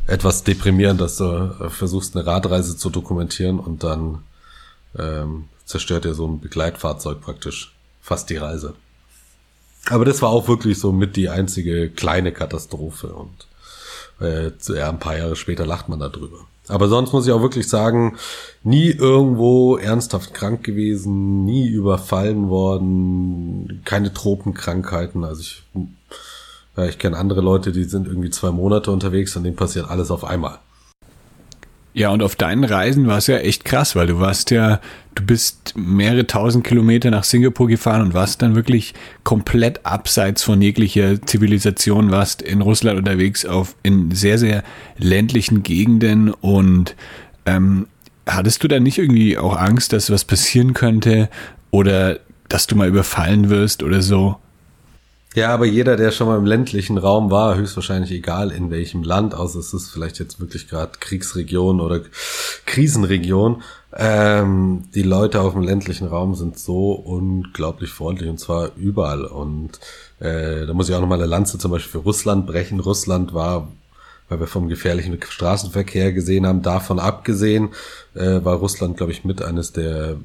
etwas 0.06 0.42
deprimierend, 0.42 1.02
dass 1.02 1.18
du 1.18 1.68
versuchst, 1.68 2.16
eine 2.16 2.24
Radreise 2.24 2.78
zu 2.78 2.88
dokumentieren 2.88 3.60
und 3.60 3.84
dann 3.84 4.22
ähm, 4.98 5.50
zerstört 5.66 6.06
dir 6.06 6.14
so 6.14 6.26
ein 6.26 6.40
Begleitfahrzeug 6.40 7.20
praktisch 7.20 7.73
fast 8.04 8.28
die 8.28 8.36
Reise. 8.36 8.74
Aber 9.88 10.04
das 10.04 10.20
war 10.20 10.28
auch 10.28 10.46
wirklich 10.46 10.78
so 10.78 10.92
mit 10.92 11.16
die 11.16 11.30
einzige 11.30 11.88
kleine 11.88 12.32
Katastrophe 12.32 13.08
und 13.08 13.46
äh, 14.20 14.50
ja, 14.68 14.90
ein 14.90 14.98
paar 14.98 15.16
Jahre 15.16 15.36
später 15.36 15.64
lacht 15.64 15.88
man 15.88 15.98
darüber. 15.98 16.40
Aber 16.68 16.88
sonst 16.88 17.12
muss 17.12 17.26
ich 17.26 17.32
auch 17.32 17.42
wirklich 17.42 17.68
sagen, 17.68 18.16
nie 18.62 18.90
irgendwo 18.90 19.76
ernsthaft 19.76 20.32
krank 20.34 20.64
gewesen, 20.64 21.44
nie 21.44 21.66
überfallen 21.66 22.48
worden, 22.48 23.82
keine 23.84 24.12
Tropenkrankheiten. 24.12 25.24
Also 25.24 25.40
ich, 25.40 25.62
ja, 26.76 26.84
ich 26.84 26.98
kenne 26.98 27.16
andere 27.16 27.40
Leute, 27.40 27.72
die 27.72 27.84
sind 27.84 28.06
irgendwie 28.06 28.30
zwei 28.30 28.50
Monate 28.50 28.90
unterwegs 28.90 29.34
und 29.36 29.44
denen 29.44 29.56
passiert 29.56 29.88
alles 29.88 30.10
auf 30.10 30.24
einmal. 30.24 30.58
Ja, 31.96 32.08
und 32.08 32.24
auf 32.24 32.34
deinen 32.34 32.64
Reisen 32.64 33.06
war 33.06 33.18
es 33.18 33.28
ja 33.28 33.36
echt 33.36 33.64
krass, 33.64 33.94
weil 33.94 34.08
du 34.08 34.18
warst 34.18 34.50
ja, 34.50 34.80
du 35.14 35.24
bist 35.24 35.74
mehrere 35.76 36.26
tausend 36.26 36.66
Kilometer 36.66 37.08
nach 37.12 37.22
Singapur 37.22 37.68
gefahren 37.68 38.02
und 38.02 38.14
warst 38.14 38.42
dann 38.42 38.56
wirklich 38.56 38.94
komplett 39.22 39.86
abseits 39.86 40.42
von 40.42 40.60
jeglicher 40.60 41.22
Zivilisation, 41.22 42.10
warst 42.10 42.42
in 42.42 42.62
Russland 42.62 42.98
unterwegs 42.98 43.46
auf 43.46 43.76
in 43.84 44.10
sehr, 44.10 44.38
sehr 44.38 44.64
ländlichen 44.98 45.62
Gegenden 45.62 46.32
und 46.32 46.96
ähm, 47.46 47.86
hattest 48.26 48.64
du 48.64 48.68
da 48.68 48.80
nicht 48.80 48.98
irgendwie 48.98 49.38
auch 49.38 49.56
Angst, 49.56 49.92
dass 49.92 50.10
was 50.10 50.24
passieren 50.24 50.74
könnte 50.74 51.28
oder 51.70 52.18
dass 52.48 52.66
du 52.66 52.74
mal 52.74 52.88
überfallen 52.88 53.50
wirst 53.50 53.84
oder 53.84 54.02
so? 54.02 54.36
Ja, 55.34 55.52
aber 55.52 55.66
jeder, 55.66 55.96
der 55.96 56.12
schon 56.12 56.28
mal 56.28 56.38
im 56.38 56.44
ländlichen 56.44 56.96
Raum 56.96 57.32
war, 57.32 57.56
höchstwahrscheinlich 57.56 58.12
egal 58.12 58.52
in 58.52 58.70
welchem 58.70 59.02
Land, 59.02 59.34
außer 59.34 59.58
es 59.58 59.74
ist 59.74 59.90
vielleicht 59.90 60.20
jetzt 60.20 60.38
wirklich 60.38 60.68
gerade 60.68 60.92
Kriegsregion 61.00 61.80
oder 61.80 62.02
Krisenregion, 62.66 63.62
ähm, 63.96 64.84
die 64.94 65.02
Leute 65.02 65.40
auf 65.40 65.54
dem 65.54 65.62
ländlichen 65.62 66.06
Raum 66.06 66.36
sind 66.36 66.56
so 66.56 66.92
unglaublich 66.92 67.90
freundlich 67.90 68.30
und 68.30 68.38
zwar 68.38 68.70
überall. 68.76 69.24
Und 69.24 69.80
äh, 70.20 70.66
da 70.66 70.72
muss 70.72 70.88
ich 70.88 70.94
auch 70.94 71.00
nochmal 71.00 71.18
eine 71.18 71.26
Lanze 71.26 71.58
zum 71.58 71.72
Beispiel 71.72 72.00
für 72.00 72.06
Russland 72.06 72.46
brechen. 72.46 72.78
Russland 72.78 73.34
war 73.34 73.68
weil 74.28 74.40
wir 74.40 74.46
vom 74.46 74.68
gefährlichen 74.68 75.18
Straßenverkehr 75.22 76.12
gesehen 76.12 76.46
haben. 76.46 76.62
Davon 76.62 76.98
abgesehen 76.98 77.70
äh, 78.14 78.42
war 78.42 78.56
Russland, 78.56 78.96
glaube 78.96 79.12
ich, 79.12 79.22
mit 79.22 79.42
eines 79.42 79.72
der 79.72 80.16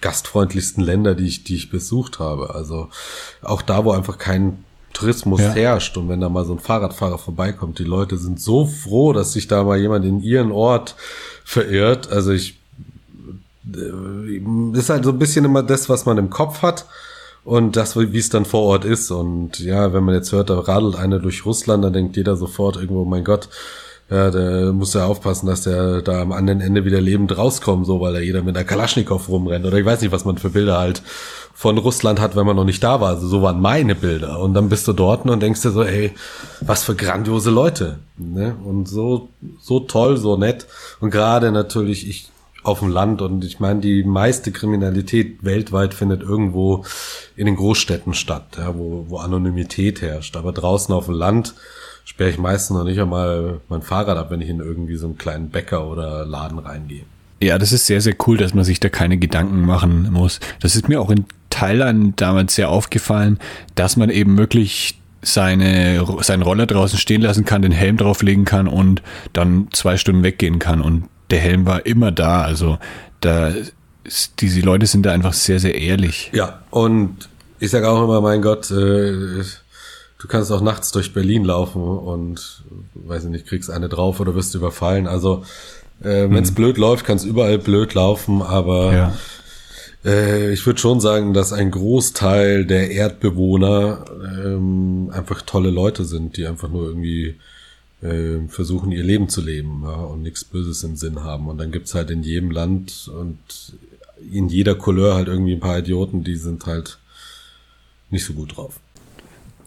gastfreundlichsten 0.00 0.82
Länder, 0.82 1.14
die 1.14 1.26
ich, 1.26 1.44
die 1.44 1.56
ich 1.56 1.70
besucht 1.70 2.18
habe. 2.18 2.54
Also 2.54 2.88
auch 3.42 3.62
da, 3.62 3.84
wo 3.84 3.92
einfach 3.92 4.18
kein 4.18 4.64
Tourismus 4.92 5.40
ja. 5.40 5.52
herrscht 5.52 5.96
und 5.96 6.08
wenn 6.08 6.20
da 6.20 6.28
mal 6.28 6.44
so 6.44 6.54
ein 6.54 6.58
Fahrradfahrer 6.58 7.18
vorbeikommt, 7.18 7.78
die 7.78 7.84
Leute 7.84 8.16
sind 8.16 8.40
so 8.40 8.66
froh, 8.66 9.12
dass 9.12 9.32
sich 9.32 9.46
da 9.46 9.62
mal 9.62 9.78
jemand 9.78 10.04
in 10.04 10.20
ihren 10.20 10.50
Ort 10.50 10.96
verirrt. 11.44 12.10
Also 12.10 12.32
ich 12.32 12.58
äh, 13.74 14.78
ist 14.78 14.90
halt 14.90 15.04
so 15.04 15.10
ein 15.10 15.18
bisschen 15.18 15.44
immer 15.44 15.62
das, 15.62 15.88
was 15.88 16.06
man 16.06 16.18
im 16.18 16.30
Kopf 16.30 16.62
hat 16.62 16.86
und 17.44 17.76
das, 17.76 17.96
wie 17.96 18.18
es 18.18 18.28
dann 18.28 18.44
vor 18.44 18.62
Ort 18.62 18.84
ist. 18.84 19.10
Und 19.10 19.58
ja, 19.58 19.92
wenn 19.92 20.04
man 20.04 20.14
jetzt 20.14 20.32
hört, 20.32 20.50
da 20.50 20.58
radelt 20.58 20.96
einer 20.96 21.18
durch 21.18 21.44
Russland, 21.44 21.84
dann 21.84 21.92
denkt 21.92 22.16
jeder 22.16 22.36
sofort 22.36 22.76
irgendwo, 22.76 23.04
mein 23.04 23.24
Gott, 23.24 23.48
ja, 24.10 24.30
der 24.30 24.72
muss 24.72 24.94
ja 24.94 25.04
aufpassen, 25.04 25.46
dass 25.46 25.62
der 25.62 26.00
da 26.00 26.22
am 26.22 26.32
anderen 26.32 26.62
Ende 26.62 26.84
wieder 26.86 27.00
lebend 27.00 27.36
rauskommt, 27.36 27.84
so, 27.84 28.00
weil 28.00 28.14
da 28.14 28.20
jeder 28.20 28.42
mit 28.42 28.56
einer 28.56 28.64
Kalaschnikow 28.64 29.28
rumrennt. 29.28 29.66
Oder 29.66 29.76
ich 29.76 29.84
weiß 29.84 30.00
nicht, 30.00 30.12
was 30.12 30.24
man 30.24 30.38
für 30.38 30.48
Bilder 30.48 30.78
halt 30.78 31.02
von 31.52 31.76
Russland 31.76 32.18
hat, 32.18 32.34
wenn 32.34 32.46
man 32.46 32.56
noch 32.56 32.64
nicht 32.64 32.82
da 32.82 33.00
war. 33.00 33.10
Also 33.10 33.28
so 33.28 33.42
waren 33.42 33.60
meine 33.60 33.94
Bilder. 33.94 34.40
Und 34.40 34.54
dann 34.54 34.70
bist 34.70 34.88
du 34.88 34.94
dort 34.94 35.26
und 35.26 35.42
denkst 35.42 35.60
dir 35.60 35.72
so, 35.72 35.82
ey, 35.82 36.12
was 36.62 36.84
für 36.84 36.94
grandiose 36.94 37.50
Leute. 37.50 37.98
Ne? 38.16 38.56
Und 38.64 38.88
so, 38.88 39.28
so 39.60 39.80
toll, 39.80 40.16
so 40.16 40.36
nett. 40.36 40.66
Und 41.00 41.10
gerade 41.10 41.52
natürlich 41.52 42.08
ich 42.08 42.30
auf 42.62 42.78
dem 42.78 42.88
Land. 42.88 43.20
Und 43.20 43.44
ich 43.44 43.60
meine, 43.60 43.80
die 43.80 44.04
meiste 44.04 44.52
Kriminalität 44.52 45.44
weltweit 45.44 45.92
findet 45.92 46.22
irgendwo 46.22 46.84
in 47.36 47.46
den 47.46 47.56
Großstädten 47.56 48.14
statt, 48.14 48.56
ja, 48.56 48.74
wo, 48.74 49.04
wo 49.08 49.18
Anonymität 49.18 50.00
herrscht. 50.00 50.36
Aber 50.36 50.52
draußen 50.52 50.94
auf 50.94 51.06
dem 51.06 51.14
Land 51.14 51.54
sperre 52.08 52.30
ich 52.30 52.38
meistens 52.38 52.74
noch 52.74 52.84
nicht 52.84 52.98
einmal 52.98 53.60
mein 53.68 53.82
Fahrrad 53.82 54.16
ab, 54.16 54.30
wenn 54.30 54.40
ich 54.40 54.48
in 54.48 54.60
irgendwie 54.60 54.96
so 54.96 55.06
einen 55.06 55.18
kleinen 55.18 55.50
Bäcker 55.50 55.86
oder 55.86 56.24
Laden 56.24 56.58
reingehe. 56.58 57.02
Ja, 57.42 57.58
das 57.58 57.70
ist 57.70 57.86
sehr, 57.86 58.00
sehr 58.00 58.14
cool, 58.26 58.38
dass 58.38 58.54
man 58.54 58.64
sich 58.64 58.80
da 58.80 58.88
keine 58.88 59.18
Gedanken 59.18 59.60
machen 59.60 60.10
muss. 60.10 60.40
Das 60.60 60.74
ist 60.74 60.88
mir 60.88 61.02
auch 61.02 61.10
in 61.10 61.26
Thailand 61.50 62.18
damals 62.18 62.54
sehr 62.54 62.70
aufgefallen, 62.70 63.38
dass 63.74 63.98
man 63.98 64.08
eben 64.08 64.38
wirklich 64.38 64.98
seine, 65.20 66.02
seinen 66.22 66.42
Roller 66.42 66.64
draußen 66.64 66.98
stehen 66.98 67.20
lassen 67.20 67.44
kann, 67.44 67.60
den 67.60 67.72
Helm 67.72 67.98
drauflegen 67.98 68.46
kann 68.46 68.68
und 68.68 69.02
dann 69.34 69.68
zwei 69.72 69.98
Stunden 69.98 70.22
weggehen 70.22 70.58
kann. 70.58 70.80
Und 70.80 71.08
der 71.30 71.40
Helm 71.40 71.66
war 71.66 71.84
immer 71.84 72.10
da. 72.10 72.40
Also 72.40 72.78
da 73.20 73.52
diese 74.38 74.62
Leute 74.62 74.86
sind 74.86 75.04
da 75.04 75.12
einfach 75.12 75.34
sehr, 75.34 75.60
sehr 75.60 75.74
ehrlich. 75.74 76.30
Ja, 76.32 76.62
und 76.70 77.28
ich 77.60 77.70
sage 77.70 77.86
auch 77.90 78.02
immer, 78.02 78.22
mein 78.22 78.40
Gott, 78.40 78.70
äh, 78.70 79.42
du 80.18 80.28
kannst 80.28 80.50
auch 80.52 80.60
nachts 80.60 80.92
durch 80.92 81.14
Berlin 81.14 81.44
laufen 81.44 81.82
und, 81.82 82.62
weiß 82.94 83.24
ich 83.24 83.30
nicht, 83.30 83.46
kriegst 83.46 83.70
eine 83.70 83.88
drauf 83.88 84.20
oder 84.20 84.34
wirst 84.34 84.54
überfallen. 84.54 85.06
Also, 85.06 85.44
äh, 86.00 86.28
wenn 86.30 86.42
es 86.42 86.50
mhm. 86.50 86.56
blöd 86.56 86.78
läuft, 86.78 87.06
kann 87.06 87.16
es 87.16 87.24
überall 87.24 87.58
blöd 87.58 87.94
laufen, 87.94 88.42
aber 88.42 88.92
ja. 88.92 89.16
äh, 90.04 90.52
ich 90.52 90.64
würde 90.66 90.80
schon 90.80 91.00
sagen, 91.00 91.34
dass 91.34 91.52
ein 91.52 91.70
Großteil 91.70 92.66
der 92.66 92.90
Erdbewohner 92.90 94.04
ähm, 94.44 95.10
einfach 95.12 95.42
tolle 95.42 95.70
Leute 95.70 96.04
sind, 96.04 96.36
die 96.36 96.46
einfach 96.46 96.68
nur 96.68 96.86
irgendwie 96.86 97.36
äh, 98.02 98.46
versuchen, 98.48 98.92
ihr 98.92 99.02
Leben 99.02 99.28
zu 99.28 99.40
leben 99.40 99.82
ja, 99.84 99.94
und 99.94 100.22
nichts 100.22 100.44
Böses 100.44 100.82
im 100.84 100.96
Sinn 100.96 101.24
haben. 101.24 101.48
Und 101.48 101.58
dann 101.58 101.72
gibt's 101.72 101.94
halt 101.94 102.10
in 102.10 102.22
jedem 102.22 102.50
Land 102.50 103.10
und 103.12 103.38
in 104.30 104.48
jeder 104.48 104.74
Couleur 104.74 105.14
halt 105.14 105.28
irgendwie 105.28 105.52
ein 105.52 105.60
paar 105.60 105.78
Idioten, 105.78 106.24
die 106.24 106.36
sind 106.36 106.66
halt 106.66 106.98
nicht 108.10 108.24
so 108.24 108.32
gut 108.32 108.56
drauf. 108.56 108.80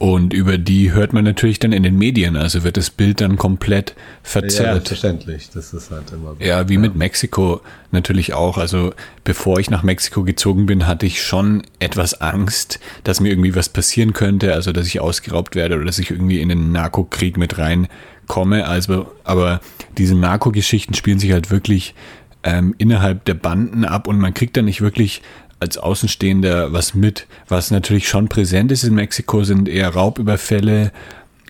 Und 0.02 0.34
über 0.34 0.58
die 0.58 0.94
hört 0.94 1.14
man 1.14 1.24
natürlich 1.24 1.60
dann 1.60 1.74
in 1.74 1.84
den 1.84 1.96
Medien, 1.96 2.36
also 2.36 2.64
wird 2.64 2.76
das 2.76 2.90
Bild 2.90 3.22
dann 3.22 3.38
komplett 3.38 3.94
verzerrt. 4.24 4.86
Ja, 4.86 4.88
verständlich, 4.88 5.52
das 5.52 5.76
ist 5.76 5.92
halt 5.92 6.12
immer 6.12 6.34
so. 6.34 6.44
Ja, 6.44 6.68
wie 6.68 6.74
ja. 6.74 6.80
mit 6.80 6.96
Mexiko 6.96 7.62
natürlich 7.92 8.34
auch. 8.34 8.58
Also 8.58 8.96
bevor 9.24 9.60
ich 9.60 9.70
nach 9.70 9.84
Mexiko 9.84 10.24
gezogen 10.24 10.66
bin, 10.66 10.88
hatte 10.88 11.06
ich 11.06 11.22
schon 11.22 11.62
etwas 11.78 12.20
Angst, 12.20 12.80
dass 13.04 13.20
mir 13.20 13.30
irgendwie 13.30 13.54
was 13.54 13.70
passieren 13.70 14.14
könnte, 14.14 14.56
also 14.56 14.72
dass 14.72 14.88
ich 14.88 15.00
ausgeraubt 15.00 15.54
werde 15.54 15.76
oder 15.76 15.86
dass 15.86 16.00
ich 16.00 16.10
irgendwie 16.10 16.42
in 16.42 16.50
den 16.50 16.72
Narkokrieg 16.72 17.38
mit 17.38 17.60
reinkomme. 17.60 18.66
Also, 18.66 19.12
aber 19.24 19.62
diese 20.00 20.16
Narko-Geschichten 20.16 20.96
spielen 20.96 21.20
sich 21.20 21.32
halt 21.32 21.52
wirklich 21.52 21.94
ähm, 22.42 22.74
innerhalb 22.80 23.24
der 23.26 23.36
Banden 23.36 23.86
ab 23.86 24.08
und 24.08 24.18
man 24.18 24.34
kriegt 24.34 24.58
da 24.58 24.64
nicht 24.64 24.82
wirklich 24.82 25.22
als 25.62 25.78
Außenstehender 25.78 26.74
was 26.74 26.94
mit. 26.94 27.28
Was 27.48 27.72
natürlich 27.72 28.10
schon 28.10 28.28
präsent 28.28 28.72
ist 28.72 28.84
in 28.84 28.96
Mexiko, 28.96 29.44
sind 29.44 29.70
eher 29.70 29.90
Raubüberfälle. 29.90 30.92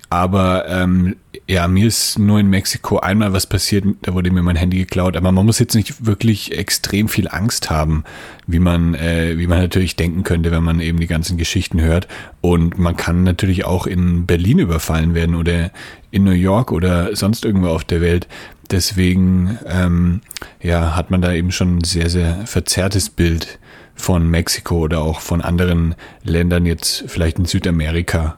Aber 0.10 0.68
ähm, 0.68 1.16
ja, 1.48 1.70
mir 1.70 1.88
ist 1.88 2.20
nur 2.20 2.38
in 2.38 2.50
Mexiko 2.50 3.00
einmal 3.00 3.32
was 3.32 3.48
passiert, 3.48 3.86
da 4.02 4.14
wurde 4.14 4.30
mir 4.30 4.44
mein 4.44 4.58
Handy 4.58 4.78
geklaut. 4.80 5.16
Aber 5.16 5.32
man 5.32 5.46
muss 5.46 5.60
jetzt 5.60 5.74
nicht 5.74 6.06
wirklich 6.06 6.58
extrem 6.58 7.08
viel 7.08 7.30
Angst 7.30 7.70
haben, 7.70 8.04
wie 8.46 8.60
man, 8.60 8.94
äh, 8.94 9.38
wie 9.38 9.48
man 9.48 9.60
natürlich 9.60 9.96
denken 9.96 10.24
könnte, 10.24 10.52
wenn 10.52 10.64
man 10.64 10.82
eben 10.82 11.00
die 11.00 11.08
ganzen 11.08 11.38
Geschichten 11.38 11.80
hört. 11.80 12.10
Und 12.42 12.78
man 12.78 12.98
kann 12.98 13.24
natürlich 13.24 13.64
auch 13.64 13.88
in 13.88 14.26
Berlin 14.26 14.60
überfallen 14.60 15.14
werden 15.14 15.36
oder 15.36 15.72
in 16.12 16.26
New 16.26 16.32
York 16.32 16.74
oder 16.74 17.16
sonst 17.16 17.46
irgendwo 17.46 17.70
auf 17.70 17.86
der 17.86 18.02
Welt. 18.02 18.28
Deswegen 18.70 19.60
ähm, 19.66 20.22
ja, 20.62 20.96
hat 20.98 21.10
man 21.10 21.22
da 21.22 21.32
eben 21.32 21.54
schon 21.54 21.78
ein 21.78 21.84
sehr, 21.86 22.10
sehr 22.10 22.46
verzerrtes 22.46 23.10
Bild 23.10 23.60
von 23.96 24.28
Mexiko 24.30 24.80
oder 24.80 25.02
auch 25.02 25.20
von 25.20 25.42
anderen 25.42 25.96
Ländern 26.24 26.66
jetzt 26.66 27.04
vielleicht 27.08 27.40
in 27.40 27.46
Südamerika. 27.46 28.38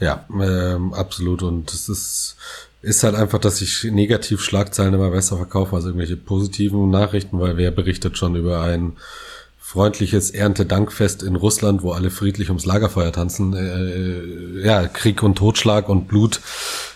Ja, 0.00 0.24
ähm, 0.30 0.94
absolut. 0.94 1.42
Und 1.42 1.72
es 1.72 1.88
ist, 1.88 2.36
ist 2.82 3.02
halt 3.02 3.14
einfach, 3.14 3.38
dass 3.38 3.60
ich 3.60 3.84
negativ 3.84 4.40
Schlagzeilen 4.40 4.94
immer 4.94 5.10
besser 5.10 5.36
verkaufe 5.36 5.76
als 5.76 5.84
irgendwelche 5.84 6.16
positiven 6.16 6.90
Nachrichten, 6.90 7.40
weil 7.40 7.56
wer 7.56 7.70
berichtet 7.70 8.16
schon 8.16 8.36
über 8.36 8.62
ein 8.62 8.96
freundliches 9.68 10.30
Erntedankfest 10.30 11.22
in 11.22 11.36
Russland, 11.36 11.82
wo 11.82 11.92
alle 11.92 12.10
friedlich 12.10 12.48
ums 12.48 12.64
Lagerfeuer 12.64 13.12
tanzen. 13.12 13.54
Äh, 13.54 14.66
ja, 14.66 14.86
Krieg 14.86 15.22
und 15.22 15.36
Totschlag 15.36 15.90
und 15.90 16.08
Blut 16.08 16.40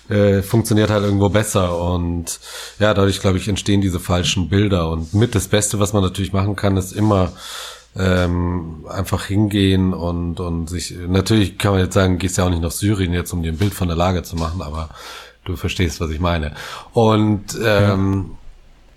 äh, 0.09 0.41
funktioniert 0.41 0.89
halt 0.89 1.05
irgendwo 1.05 1.29
besser. 1.29 1.79
Und 1.79 2.41
ja, 2.79 2.95
dadurch, 2.95 3.21
glaube 3.21 3.37
ich, 3.37 3.47
entstehen 3.47 3.83
diese 3.83 4.01
falschen 4.01 4.49
Bilder. 4.49 4.89
Und 4.91 5.13
mit 5.13 5.35
das 5.35 5.49
Beste, 5.49 5.81
was 5.81 5.93
man 5.93 6.03
natürlich 6.03 6.33
machen 6.33 6.57
kann, 6.57 6.79
ist 6.79 6.93
immer 6.93 7.33
ähm, 7.97 8.87
einfach 8.89 9.25
hingehen 9.27 9.93
und, 9.93 10.41
und 10.41 10.69
sich, 10.69 10.95
natürlich 11.09 11.59
kann 11.59 11.73
man 11.73 11.81
jetzt 11.81 11.95
sagen, 11.95 12.19
gehst 12.19 12.39
ja 12.39 12.45
auch 12.45 12.51
nicht 12.51 12.63
nach 12.63 12.71
Syrien 12.71 13.13
jetzt, 13.13 13.33
um 13.33 13.43
dir 13.43 13.53
ein 13.53 13.59
Bild 13.59 13.75
von 13.75 13.89
der 13.89 13.97
Lage 13.97 14.23
zu 14.23 14.37
machen, 14.37 14.63
aber 14.63 14.89
du 15.45 15.57
verstehst, 15.57 16.01
was 16.01 16.11
ich 16.11 16.21
meine. 16.21 16.55
Und 16.93 17.59
ähm, 17.63 18.31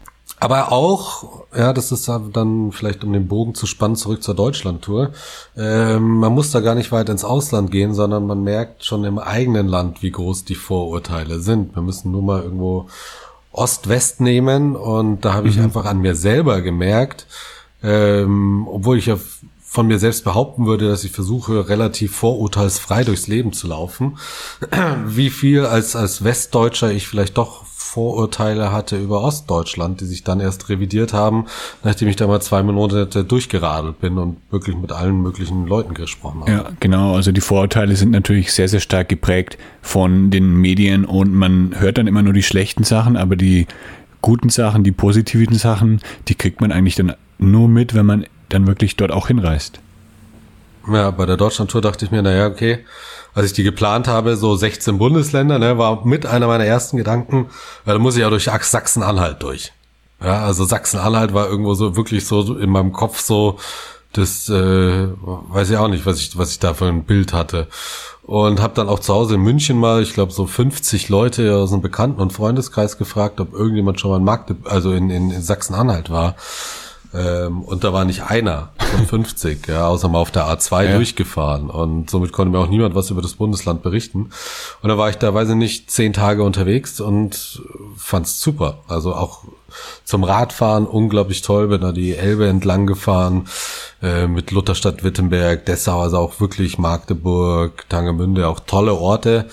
ja. 0.05 0.21
aber 0.39 0.71
auch, 0.71 1.45
ja, 1.55 1.73
das 1.73 1.91
ist 1.91 2.07
dann 2.07 2.71
vielleicht 2.71 3.03
um 3.03 3.11
den 3.11 3.27
Bogen 3.27 3.53
zu 3.53 3.65
spannen, 3.65 3.97
zurück 3.97 4.23
zur 4.23 4.35
Deutschlandtour. 4.35 5.11
Ähm, 5.57 6.19
man 6.19 6.33
muss 6.33 6.51
da 6.51 6.61
gar 6.61 6.75
nicht 6.75 6.91
weit 6.93 7.09
ins 7.09 7.25
Ausland 7.25 7.71
gehen, 7.71 7.93
sondern 7.93 8.25
man 8.27 8.43
merkt 8.43 8.85
schon 8.85 9.03
im 9.03 9.19
eigenen 9.19 9.67
Land, 9.67 10.03
wie 10.03 10.11
groß 10.11 10.45
die 10.45 10.55
Vorurteile 10.55 11.39
sind. 11.39 11.75
Wir 11.75 11.81
müssen 11.81 12.11
nur 12.11 12.21
mal 12.21 12.43
irgendwo 12.43 12.87
Ost-West 13.51 14.21
nehmen 14.21 14.75
und 14.75 15.25
da 15.25 15.33
habe 15.33 15.47
ich 15.47 15.57
mhm. 15.57 15.65
einfach 15.65 15.85
an 15.85 15.99
mir 15.99 16.15
selber 16.15 16.61
gemerkt, 16.61 17.25
ähm, 17.85 18.67
obwohl 18.67 18.97
ich 18.97 19.05
ja 19.05 19.17
von 19.75 19.87
mir 19.87 19.99
selbst 19.99 20.23
behaupten 20.23 20.65
würde, 20.65 20.87
dass 20.87 21.03
ich 21.03 21.11
versuche, 21.11 21.67
relativ 21.67 22.15
vorurteilsfrei 22.15 23.03
durchs 23.03 23.27
Leben 23.27 23.51
zu 23.51 23.67
laufen. 23.67 24.17
Wie 25.05 25.29
viel 25.29 25.65
als, 25.65 25.95
als 25.95 26.23
Westdeutscher 26.23 26.91
ich 26.91 27.07
vielleicht 27.07 27.37
doch 27.37 27.65
Vorurteile 27.65 28.71
hatte 28.71 28.97
über 28.97 29.21
Ostdeutschland, 29.21 30.01
die 30.01 30.05
sich 30.05 30.23
dann 30.23 30.41
erst 30.41 30.67
revidiert 30.67 31.13
haben, 31.13 31.45
nachdem 31.83 32.09
ich 32.09 32.17
da 32.17 32.27
mal 32.27 32.41
zwei 32.41 32.61
Monate 32.63 33.23
durchgeradelt 33.23 34.01
bin 34.01 34.17
und 34.17 34.37
wirklich 34.49 34.75
mit 34.75 34.91
allen 34.91 35.21
möglichen 35.21 35.65
Leuten 35.65 35.93
gesprochen 35.93 36.41
habe. 36.41 36.51
Ja, 36.51 36.69
genau. 36.79 37.15
Also 37.15 37.31
die 37.31 37.41
Vorurteile 37.41 37.95
sind 37.95 38.11
natürlich 38.11 38.51
sehr, 38.51 38.67
sehr 38.67 38.81
stark 38.81 39.07
geprägt 39.07 39.57
von 39.81 40.29
den 40.29 40.55
Medien 40.55 41.05
und 41.05 41.33
man 41.33 41.79
hört 41.79 41.97
dann 41.97 42.07
immer 42.07 42.21
nur 42.21 42.33
die 42.33 42.43
schlechten 42.43 42.83
Sachen, 42.83 43.15
aber 43.15 43.37
die 43.37 43.65
guten 44.21 44.49
Sachen, 44.49 44.83
die 44.83 44.91
positiven 44.91 45.55
Sachen, 45.55 46.01
die 46.27 46.35
kriegt 46.35 46.59
man 46.59 46.71
eigentlich 46.71 46.95
dann 46.95 47.13
nur 47.37 47.67
mit, 47.67 47.93
wenn 47.93 48.05
man 48.05 48.25
dann 48.49 48.67
wirklich 48.67 48.95
dort 48.95 49.11
auch 49.11 49.27
hinreist. 49.27 49.79
Ja, 50.91 51.11
bei 51.11 51.25
der 51.25 51.37
Deutschlandtour 51.37 51.81
dachte 51.81 52.05
ich 52.05 52.11
mir, 52.11 52.21
naja, 52.21 52.47
okay, 52.47 52.85
als 53.33 53.47
ich 53.47 53.53
die 53.53 53.63
geplant 53.63 54.07
habe, 54.07 54.37
so 54.37 54.55
16 54.55 54.97
Bundesländer, 54.97 55.59
ne, 55.59 55.77
war 55.77 56.05
mit 56.05 56.25
einer 56.25 56.47
meiner 56.47 56.65
ersten 56.65 56.97
Gedanken, 56.97 57.47
da 57.85 57.97
muss 57.97 58.15
ich 58.15 58.21
ja 58.21 58.29
durch 58.29 58.45
Sachsen-Anhalt 58.45 59.41
durch. 59.41 59.73
Ja, 60.21 60.45
also 60.45 60.63
Sachsen-Anhalt 60.63 61.33
war 61.33 61.49
irgendwo 61.49 61.73
so 61.73 61.95
wirklich 61.97 62.25
so 62.25 62.57
in 62.57 62.69
meinem 62.69 62.93
Kopf 62.93 63.19
so, 63.19 63.57
das 64.13 64.47
äh, 64.47 65.07
weiß 65.09 65.71
ich 65.71 65.77
auch 65.77 65.89
nicht, 65.89 66.05
was 66.05 66.19
ich 66.19 66.37
was 66.37 66.51
ich 66.51 66.59
da 66.59 66.73
für 66.73 66.85
ein 66.85 67.03
Bild 67.03 67.33
hatte 67.33 67.67
und 68.23 68.61
habe 68.61 68.73
dann 68.73 68.89
auch 68.89 68.99
zu 68.99 69.13
Hause 69.13 69.35
in 69.35 69.41
München 69.41 69.77
mal, 69.77 70.01
ich 70.01 70.13
glaube 70.13 70.31
so 70.31 70.47
50 70.47 71.09
Leute 71.09 71.55
aus 71.55 71.73
einem 71.73 71.81
Bekannten 71.81 72.21
und 72.21 72.33
Freundeskreis 72.33 72.97
gefragt, 72.97 73.39
ob 73.39 73.53
irgendjemand 73.53 73.99
schon 73.99 74.11
mal 74.11 74.17
in 74.17 74.23
Magde 74.23 74.55
also 74.65 74.93
in, 74.93 75.09
in, 75.09 75.31
in 75.31 75.41
Sachsen-Anhalt 75.41 76.09
war. 76.09 76.35
Ähm, 77.15 77.61
und 77.61 77.83
da 77.83 77.93
war 77.93 78.03
nicht 78.03 78.23
einer 78.23 78.71
von 78.77 79.05
50, 79.07 79.67
ja, 79.67 79.87
außer 79.87 80.09
mal 80.09 80.19
auf 80.19 80.31
der 80.31 80.45
A2 80.45 80.83
ja. 80.83 80.95
durchgefahren. 80.95 81.69
Und 81.69 82.09
somit 82.09 82.33
konnte 82.33 82.51
mir 82.51 82.59
auch 82.59 82.69
niemand 82.69 82.95
was 82.95 83.09
über 83.09 83.21
das 83.21 83.33
Bundesland 83.33 83.83
berichten. 83.83 84.31
Und 84.81 84.89
da 84.89 84.97
war 84.97 85.09
ich 85.09 85.17
da, 85.17 85.33
weiß 85.33 85.49
ich 85.49 85.55
nicht, 85.55 85.89
zehn 85.89 86.13
Tage 86.13 86.43
unterwegs 86.43 86.99
und 86.99 87.61
fand's 87.95 88.41
super. 88.41 88.79
Also 88.87 89.13
auch 89.15 89.43
zum 90.03 90.23
Radfahren 90.23 90.85
unglaublich 90.85 91.41
toll, 91.41 91.67
bin 91.67 91.81
da 91.81 91.91
die 91.91 92.15
Elbe 92.15 92.47
entlang 92.47 92.85
gefahren, 92.85 93.47
äh, 94.01 94.27
mit 94.27 94.51
Lutherstadt 94.51 95.03
Wittenberg, 95.03 95.65
Dessau, 95.65 96.01
also 96.01 96.17
auch 96.17 96.39
wirklich 96.39 96.77
Magdeburg, 96.77 97.85
Tangemünde, 97.89 98.47
auch 98.47 98.59
tolle 98.61 98.93
Orte, 98.93 99.47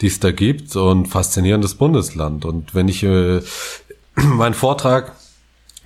die 0.00 0.08
es 0.08 0.20
da 0.20 0.32
gibt 0.32 0.74
und 0.76 1.06
faszinierendes 1.06 1.74
Bundesland. 1.74 2.44
Und 2.44 2.74
wenn 2.74 2.88
ich 2.88 3.02
äh, 3.02 3.40
meinen 4.14 4.54
Vortrag 4.54 5.12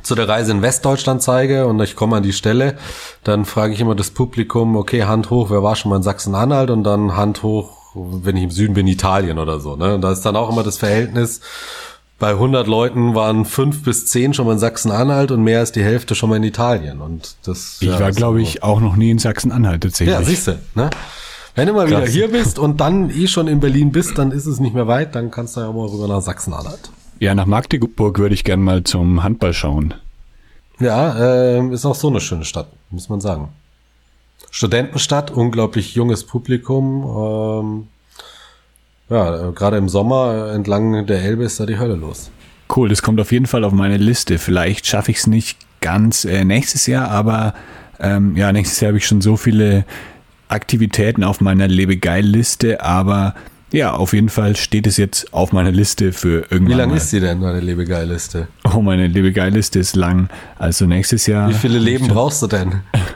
zu 0.02 0.14
der 0.14 0.28
Reise 0.28 0.52
in 0.52 0.62
Westdeutschland 0.62 1.22
zeige 1.22 1.66
und 1.66 1.80
ich 1.80 1.96
komme 1.96 2.16
an 2.16 2.22
die 2.22 2.32
Stelle, 2.32 2.76
dann 3.24 3.44
frage 3.44 3.74
ich 3.74 3.80
immer 3.80 3.94
das 3.94 4.10
Publikum, 4.10 4.76
okay, 4.76 5.04
Hand 5.04 5.30
hoch, 5.30 5.50
wer 5.50 5.62
war 5.62 5.76
schon 5.76 5.90
mal 5.90 5.96
in 5.96 6.02
Sachsen-Anhalt 6.02 6.70
und 6.70 6.84
dann 6.84 7.16
Hand 7.16 7.42
hoch, 7.42 7.94
wenn 7.94 8.36
ich 8.36 8.44
im 8.44 8.50
Süden 8.50 8.74
bin, 8.74 8.86
Italien 8.86 9.38
oder 9.38 9.60
so. 9.60 9.76
Ne? 9.76 9.94
Und 9.94 10.02
da 10.02 10.12
ist 10.12 10.22
dann 10.22 10.36
auch 10.36 10.50
immer 10.50 10.62
das 10.62 10.78
Verhältnis, 10.78 11.40
bei 12.18 12.30
100 12.30 12.66
Leuten 12.66 13.14
waren 13.14 13.44
fünf 13.44 13.84
bis 13.84 14.06
zehn 14.06 14.34
schon 14.34 14.46
mal 14.46 14.54
in 14.54 14.58
Sachsen-Anhalt 14.58 15.30
und 15.30 15.42
mehr 15.44 15.60
als 15.60 15.70
die 15.70 15.84
Hälfte 15.84 16.14
schon 16.16 16.30
mal 16.30 16.36
in 16.36 16.42
Italien. 16.42 17.00
Und 17.00 17.36
das. 17.44 17.76
Ich 17.80 17.88
ja, 17.88 18.00
war, 18.00 18.10
glaube 18.10 18.42
ich, 18.42 18.62
auch 18.64 18.80
noch 18.80 18.96
nie 18.96 19.10
in 19.10 19.18
Sachsen-Anhalt 19.18 19.84
tatsächlich. 19.84 20.18
Ja, 20.18 20.24
siehst 20.24 20.48
du. 20.48 20.58
Ne? 20.74 20.90
Wenn 21.54 21.68
du 21.68 21.74
mal 21.74 21.86
Krass. 21.86 22.02
wieder 22.02 22.10
hier 22.10 22.28
bist 22.28 22.58
und 22.58 22.80
dann 22.80 23.10
eh 23.10 23.28
schon 23.28 23.46
in 23.46 23.60
Berlin 23.60 23.92
bist, 23.92 24.18
dann 24.18 24.32
ist 24.32 24.46
es 24.46 24.58
nicht 24.58 24.74
mehr 24.74 24.88
weit, 24.88 25.14
dann 25.14 25.30
kannst 25.30 25.56
du 25.56 25.60
ja 25.60 25.70
mal 25.70 25.86
rüber 25.86 26.08
nach 26.08 26.20
Sachsen-Anhalt. 26.20 26.90
Ja, 27.20 27.34
nach 27.34 27.46
Magdeburg 27.46 28.18
würde 28.18 28.34
ich 28.34 28.44
gern 28.44 28.60
mal 28.60 28.84
zum 28.84 29.22
Handball 29.22 29.52
schauen. 29.52 29.94
Ja, 30.78 31.18
äh, 31.18 31.68
ist 31.72 31.84
auch 31.84 31.96
so 31.96 32.08
eine 32.08 32.20
schöne 32.20 32.44
Stadt, 32.44 32.68
muss 32.90 33.08
man 33.08 33.20
sagen. 33.20 33.48
Studentenstadt, 34.50 35.30
unglaublich 35.30 35.94
junges 35.94 36.24
Publikum. 36.24 37.04
Ähm, 37.04 37.88
ja, 39.10 39.50
gerade 39.50 39.76
im 39.78 39.88
Sommer 39.88 40.52
entlang 40.52 41.06
der 41.06 41.22
Elbe 41.22 41.44
ist 41.44 41.58
da 41.58 41.66
die 41.66 41.78
Hölle 41.78 41.96
los. 41.96 42.30
Cool, 42.74 42.88
das 42.88 43.02
kommt 43.02 43.20
auf 43.20 43.32
jeden 43.32 43.46
Fall 43.46 43.64
auf 43.64 43.72
meine 43.72 43.96
Liste. 43.96 44.38
Vielleicht 44.38 44.86
schaffe 44.86 45.10
ich 45.10 45.18
es 45.18 45.26
nicht 45.26 45.58
ganz 45.80 46.24
äh, 46.24 46.44
nächstes 46.44 46.86
Jahr, 46.86 47.10
aber 47.10 47.54
ähm, 47.98 48.36
ja, 48.36 48.52
nächstes 48.52 48.80
Jahr 48.80 48.90
habe 48.90 48.98
ich 48.98 49.06
schon 49.06 49.20
so 49.20 49.36
viele 49.36 49.84
Aktivitäten 50.48 51.24
auf 51.24 51.40
meiner 51.40 51.66
Lebegeil-Liste, 51.66 52.82
aber 52.82 53.34
ja, 53.72 53.92
auf 53.92 54.12
jeden 54.12 54.28
Fall 54.28 54.56
steht 54.56 54.86
es 54.86 54.96
jetzt 54.96 55.32
auf 55.32 55.52
meiner 55.52 55.72
Liste 55.72 56.12
für 56.12 56.46
irgendwann. 56.50 56.68
Wie 56.68 56.74
lang 56.74 56.90
mal. 56.90 56.96
ist 56.96 57.12
die 57.12 57.20
denn, 57.20 57.40
deine 57.40 57.60
Lebegeil-Liste? 57.60 58.48
Oh, 58.74 58.80
meine 58.80 59.06
liebe 59.06 59.32
Geil-Liste 59.32 59.78
ist 59.78 59.96
lang. 59.96 60.28
Also 60.58 60.86
nächstes 60.86 61.26
Jahr. 61.26 61.48
Wie 61.50 61.54
viele 61.54 61.78
Leben 61.78 62.08
brauchst 62.08 62.42
du 62.42 62.46
denn? 62.46 62.80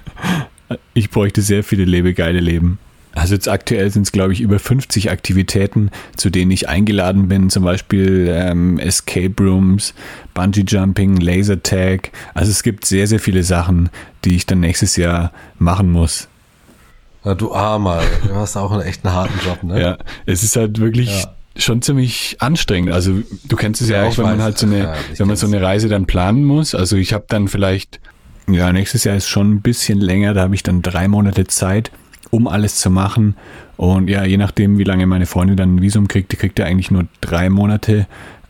Ich 0.95 1.11
bräuchte 1.11 1.43
sehr 1.43 1.65
viele 1.65 1.85
lebegeile 1.85 2.41
Leben. 2.41 2.79
Also 3.15 3.35
jetzt 3.35 3.49
aktuell 3.49 3.91
sind 3.91 4.03
es, 4.03 4.13
glaube 4.13 4.33
ich, 4.33 4.41
über 4.41 4.59
50 4.59 5.11
Aktivitäten, 5.11 5.91
zu 6.17 6.31
denen 6.31 6.51
ich 6.51 6.69
eingeladen 6.69 7.29
bin. 7.29 7.51
Zum 7.51 7.65
Beispiel 7.65 8.29
ähm, 8.31 8.79
Escape 8.79 9.35
Rooms, 9.39 9.93
Bungee 10.33 10.65
Jumping, 10.67 11.19
Laser 11.19 11.63
Tag. 11.63 12.11
Also 12.33 12.51
es 12.51 12.63
gibt 12.63 12.87
sehr, 12.87 13.07
sehr 13.07 13.21
viele 13.21 13.43
Sachen, 13.43 13.91
die 14.25 14.37
ich 14.37 14.47
dann 14.47 14.61
nächstes 14.61 14.97
Jahr 14.97 15.33
machen 15.59 15.91
muss. 15.91 16.29
Na, 17.25 17.35
du 17.35 17.53
Armer, 17.55 18.01
du 18.27 18.35
hast 18.35 18.57
auch 18.57 18.73
einen 18.73 18.83
echt 18.83 19.05
einen 19.05 19.15
harten 19.15 19.39
Job, 19.47 19.63
ne? 19.63 19.81
Ja, 19.81 19.99
es 20.27 20.43
ist 20.43 20.57
halt 20.57 20.81
wirklich 20.81 21.23
Ja. 21.23 21.35
schon 21.57 21.81
ziemlich 21.83 22.37
anstrengend. 22.41 22.93
Also 22.93 23.21
du 23.45 23.57
kennst 23.57 23.81
es 23.81 23.89
ja, 23.89 24.03
Ja, 24.03 24.09
auch, 24.09 24.19
wenn 24.19 24.25
man 24.25 24.43
halt 24.43 24.59
so 24.59 24.67
eine, 24.67 24.79
Ja, 24.81 24.95
wenn 25.19 25.29
man 25.29 25.37
so 25.37 25.47
eine 25.47 25.63
Reise 25.63 25.89
dann 25.89 26.07
planen 26.07 26.45
muss. 26.45 26.75
Also 26.75 26.97
ich 26.97 27.13
habe 27.13 27.25
dann 27.29 27.47
vielleicht, 27.49 28.01
ja, 28.49 28.73
nächstes 28.73 29.05
Jahr 29.05 29.17
ist 29.17 29.29
schon 29.29 29.53
ein 29.53 29.61
bisschen 29.63 30.01
länger, 30.01 30.35
da 30.35 30.43
habe 30.43 30.55
ich 30.55 30.63
dann 30.65 30.83
drei 30.83 31.07
Monate 31.07 31.47
Zeit, 31.47 31.93
um 32.31 32.49
alles 32.49 32.77
zu 32.77 32.91
machen. 32.91 33.37
Und 33.77 34.09
ja, 34.09 34.25
je 34.25 34.37
nachdem, 34.37 34.79
wie 34.79 34.85
lange 34.85 35.07
meine 35.07 35.27
Freundin 35.27 35.57
dann 35.57 35.77
ein 35.77 35.83
Visum 35.83 36.09
kriegt, 36.09 36.33
die 36.33 36.37
kriegt 36.37 36.59
ja 36.59 36.65
eigentlich 36.67 36.91
nur 36.91 37.05
drei 37.21 37.51
Monate 37.51 38.07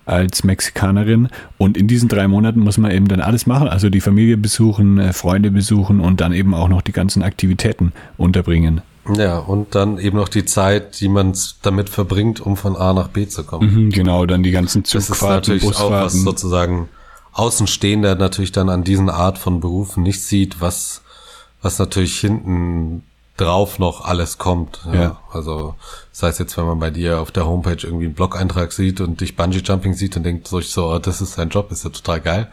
als 0.06 0.44
Mexikanerin. 0.44 1.28
Und 1.58 1.76
in 1.76 1.86
diesen 1.88 2.08
drei 2.08 2.28
Monaten 2.28 2.60
muss 2.60 2.78
man 2.78 2.90
eben 2.90 3.08
dann 3.08 3.20
alles 3.20 3.46
machen. 3.46 3.68
Also 3.68 3.90
die 3.90 4.00
Familie 4.00 4.36
besuchen, 4.36 4.98
äh, 4.98 5.12
Freunde 5.12 5.50
besuchen 5.50 6.00
und 6.00 6.20
dann 6.20 6.32
eben 6.32 6.54
auch 6.54 6.68
noch 6.68 6.82
die 6.82 6.92
ganzen 6.92 7.22
Aktivitäten 7.22 7.92
unterbringen. 8.16 8.80
Ja, 9.16 9.38
und 9.38 9.74
dann 9.74 9.98
eben 9.98 10.16
noch 10.16 10.28
die 10.28 10.44
Zeit, 10.44 11.00
die 11.00 11.08
man 11.08 11.32
damit 11.62 11.88
verbringt, 11.88 12.40
um 12.40 12.56
von 12.56 12.76
A 12.76 12.92
nach 12.92 13.08
B 13.08 13.26
zu 13.26 13.42
kommen. 13.44 13.86
Mhm, 13.86 13.90
genau, 13.90 14.26
dann 14.26 14.42
die 14.44 14.52
ganzen 14.52 14.84
Das 14.84 14.94
ist 14.94 15.06
Zugfahrten, 15.06 15.54
natürlich 15.54 15.64
auch 15.64 15.90
was 15.90 16.12
Busfahrten. 16.12 16.20
sozusagen 16.20 16.88
Außenstehender 17.32 18.14
natürlich 18.14 18.52
dann 18.52 18.68
an 18.68 18.84
diesen 18.84 19.10
Art 19.10 19.38
von 19.38 19.58
Berufen 19.60 20.02
nicht 20.02 20.22
sieht, 20.22 20.60
was, 20.60 21.02
was 21.62 21.78
natürlich 21.78 22.20
hinten 22.20 23.02
drauf 23.42 23.78
noch 23.78 24.04
alles 24.04 24.38
kommt. 24.38 24.80
Ja. 24.86 24.94
Ja. 24.94 25.18
Also 25.30 25.74
das 26.10 26.22
heißt 26.22 26.40
jetzt, 26.40 26.56
wenn 26.56 26.66
man 26.66 26.78
bei 26.78 26.90
dir 26.90 27.20
auf 27.20 27.30
der 27.30 27.46
Homepage 27.46 27.78
irgendwie 27.82 28.06
einen 28.06 28.14
Blog-Eintrag 28.14 28.72
sieht 28.72 29.00
und 29.00 29.20
dich 29.20 29.36
Bungee 29.36 29.62
Jumping 29.64 29.94
sieht 29.94 30.16
und 30.16 30.22
denkt 30.22 30.48
so, 30.48 30.60
so 30.60 30.92
oh, 30.92 30.98
das 30.98 31.20
ist 31.20 31.34
sein 31.34 31.48
Job, 31.48 31.70
ist 31.72 31.84
ja 31.84 31.90
total 31.90 32.20
geil. 32.20 32.48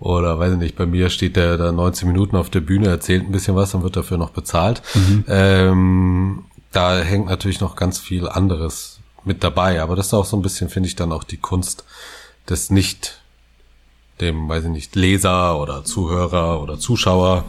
Oder 0.00 0.38
weiß 0.38 0.54
ich 0.54 0.58
nicht, 0.58 0.76
bei 0.76 0.86
mir 0.86 1.08
steht 1.08 1.36
der 1.36 1.56
da 1.56 1.72
19 1.72 2.08
Minuten 2.08 2.36
auf 2.36 2.50
der 2.50 2.60
Bühne, 2.60 2.88
erzählt 2.88 3.24
ein 3.24 3.32
bisschen 3.32 3.56
was 3.56 3.74
und 3.74 3.82
wird 3.82 3.96
dafür 3.96 4.18
noch 4.18 4.30
bezahlt. 4.30 4.82
Ähm, 5.28 6.44
da 6.72 6.98
hängt 6.98 7.26
natürlich 7.26 7.60
noch 7.60 7.76
ganz 7.76 7.98
viel 7.98 8.28
anderes 8.28 9.00
mit 9.24 9.44
dabei. 9.44 9.80
Aber 9.80 9.96
das 9.96 10.06
ist 10.06 10.14
auch 10.14 10.24
so 10.24 10.36
ein 10.36 10.42
bisschen, 10.42 10.68
finde 10.68 10.88
ich, 10.88 10.96
dann 10.96 11.12
auch 11.12 11.24
die 11.24 11.36
Kunst 11.36 11.84
des 12.48 12.70
nicht 12.70 13.20
dem, 14.20 14.48
weiß 14.48 14.64
ich 14.64 14.70
nicht, 14.70 14.94
Leser 14.94 15.60
oder 15.60 15.82
Zuhörer 15.82 16.62
oder 16.62 16.78
Zuschauer 16.78 17.44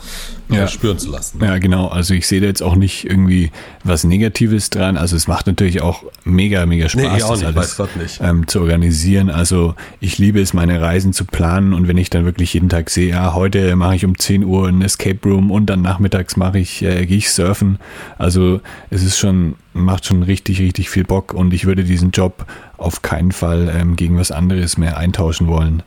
äh, 0.49 0.55
Ja. 0.55 0.67
spüren 0.67 0.97
zu 0.97 1.11
lassen. 1.11 1.39
Ja, 1.43 1.59
genau. 1.59 1.89
Also 1.89 2.15
ich 2.15 2.25
sehe 2.27 2.41
da 2.41 2.47
jetzt 2.47 2.63
auch 2.63 2.75
nicht 2.75 3.05
irgendwie 3.05 3.51
was 3.83 4.03
Negatives 4.03 4.71
dran. 4.71 4.97
Also 4.97 5.15
es 5.15 5.27
macht 5.27 5.45
natürlich 5.45 5.81
auch 5.83 6.03
mega, 6.23 6.65
mega 6.65 6.89
Spaß, 6.89 7.03
Nee, 7.03 7.17
ich 7.17 7.23
auch 7.23 7.29
das 7.31 7.39
nicht, 7.41 7.55
alles 7.55 7.79
weiß 7.79 7.89
nicht. 7.97 8.19
Ähm, 8.21 8.47
zu 8.47 8.61
organisieren. 8.61 9.29
Also 9.29 9.75
ich 9.99 10.17
liebe 10.17 10.41
es, 10.41 10.53
meine 10.53 10.81
Reisen 10.81 11.13
zu 11.13 11.25
planen 11.25 11.71
und 11.73 11.87
wenn 11.87 11.97
ich 11.97 12.09
dann 12.09 12.25
wirklich 12.25 12.55
jeden 12.55 12.69
Tag 12.69 12.89
sehe, 12.89 13.09
ja, 13.09 13.35
heute 13.35 13.75
mache 13.75 13.95
ich 13.97 14.05
um 14.05 14.17
10 14.17 14.43
Uhr 14.43 14.67
ein 14.67 14.81
Escape 14.81 15.19
Room 15.23 15.51
und 15.51 15.67
dann 15.67 15.83
nachmittags 15.83 16.35
mache 16.35 16.57
ich, 16.57 16.81
äh, 16.81 17.05
gehe 17.05 17.17
ich 17.17 17.29
surfen. 17.31 17.77
Also 18.17 18.59
es 18.89 19.03
ist 19.03 19.19
schon, 19.19 19.53
macht 19.73 20.05
schon 20.07 20.23
richtig, 20.23 20.59
richtig 20.61 20.89
viel 20.89 21.03
Bock 21.03 21.31
und 21.35 21.53
ich 21.53 21.65
würde 21.67 21.83
diesen 21.83 22.09
Job 22.09 22.45
auf 22.77 23.03
keinen 23.03 23.31
Fall 23.31 23.71
ähm, 23.79 23.95
gegen 23.95 24.17
was 24.17 24.31
anderes 24.31 24.79
mehr 24.79 24.97
eintauschen 24.97 25.45
wollen. 25.47 25.83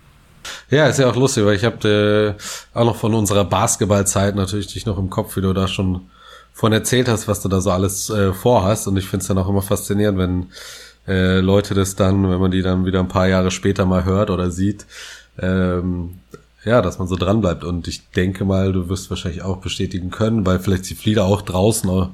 Ja, 0.71 0.87
ist 0.87 0.99
ja 0.99 1.09
auch 1.09 1.17
lustig, 1.17 1.45
weil 1.45 1.57
ich 1.57 1.65
habe 1.65 2.37
äh, 2.75 2.79
auch 2.79 2.85
noch 2.85 2.97
von 2.97 3.15
unserer 3.15 3.45
Basketballzeit 3.45 4.35
natürlich 4.35 4.67
dich 4.69 4.87
noch 4.87 4.99
im 4.99 5.11
Kopf, 5.11 5.37
wie 5.37 5.41
du 5.41 5.53
da 5.53 5.69
schon 5.69 6.09
von 6.53 6.73
erzählt 6.73 7.09
hast, 7.09 7.29
was 7.29 7.41
du 7.41 7.49
da 7.49 7.61
so 7.61 7.71
alles 7.71 8.11
äh, 8.11 8.33
vorhast. 8.33 8.89
Und 8.89 8.97
ich 8.97 9.07
finde 9.07 9.23
es 9.23 9.29
dann 9.29 9.39
auch 9.39 9.49
immer 9.49 9.63
faszinierend, 9.63 10.19
wenn 10.19 10.47
äh, 11.07 11.41
Leute 11.41 11.75
das 11.75 11.95
dann, 11.95 12.29
wenn 12.29 12.41
man 12.41 12.51
die 12.51 12.63
dann 12.63 12.85
wieder 12.85 13.01
ein 13.01 13.09
paar 13.09 13.29
Jahre 13.29 13.51
später 13.51 13.87
mal 13.87 14.05
hört 14.05 14.31
oder 14.31 14.51
sieht, 14.51 14.85
ähm, 15.39 16.19
ja, 16.65 16.83
dass 16.83 16.99
man 16.99 17.09
so 17.09 17.17
dran 17.17 17.41
bleibt. 17.41 17.65
Und 17.65 17.89
ich 17.89 18.11
denke 18.11 18.45
mal, 18.45 18.73
du 18.73 18.89
wirst 18.89 19.09
wahrscheinlich 19.09 19.43
auch 19.43 19.59
bestätigen 19.59 20.11
können, 20.11 20.45
weil 20.45 20.59
vielleicht 20.59 20.91
die 20.91 20.95
Flieder 20.95 21.25
auch 21.25 21.43
draußen 21.43 21.89
auch 21.89 22.11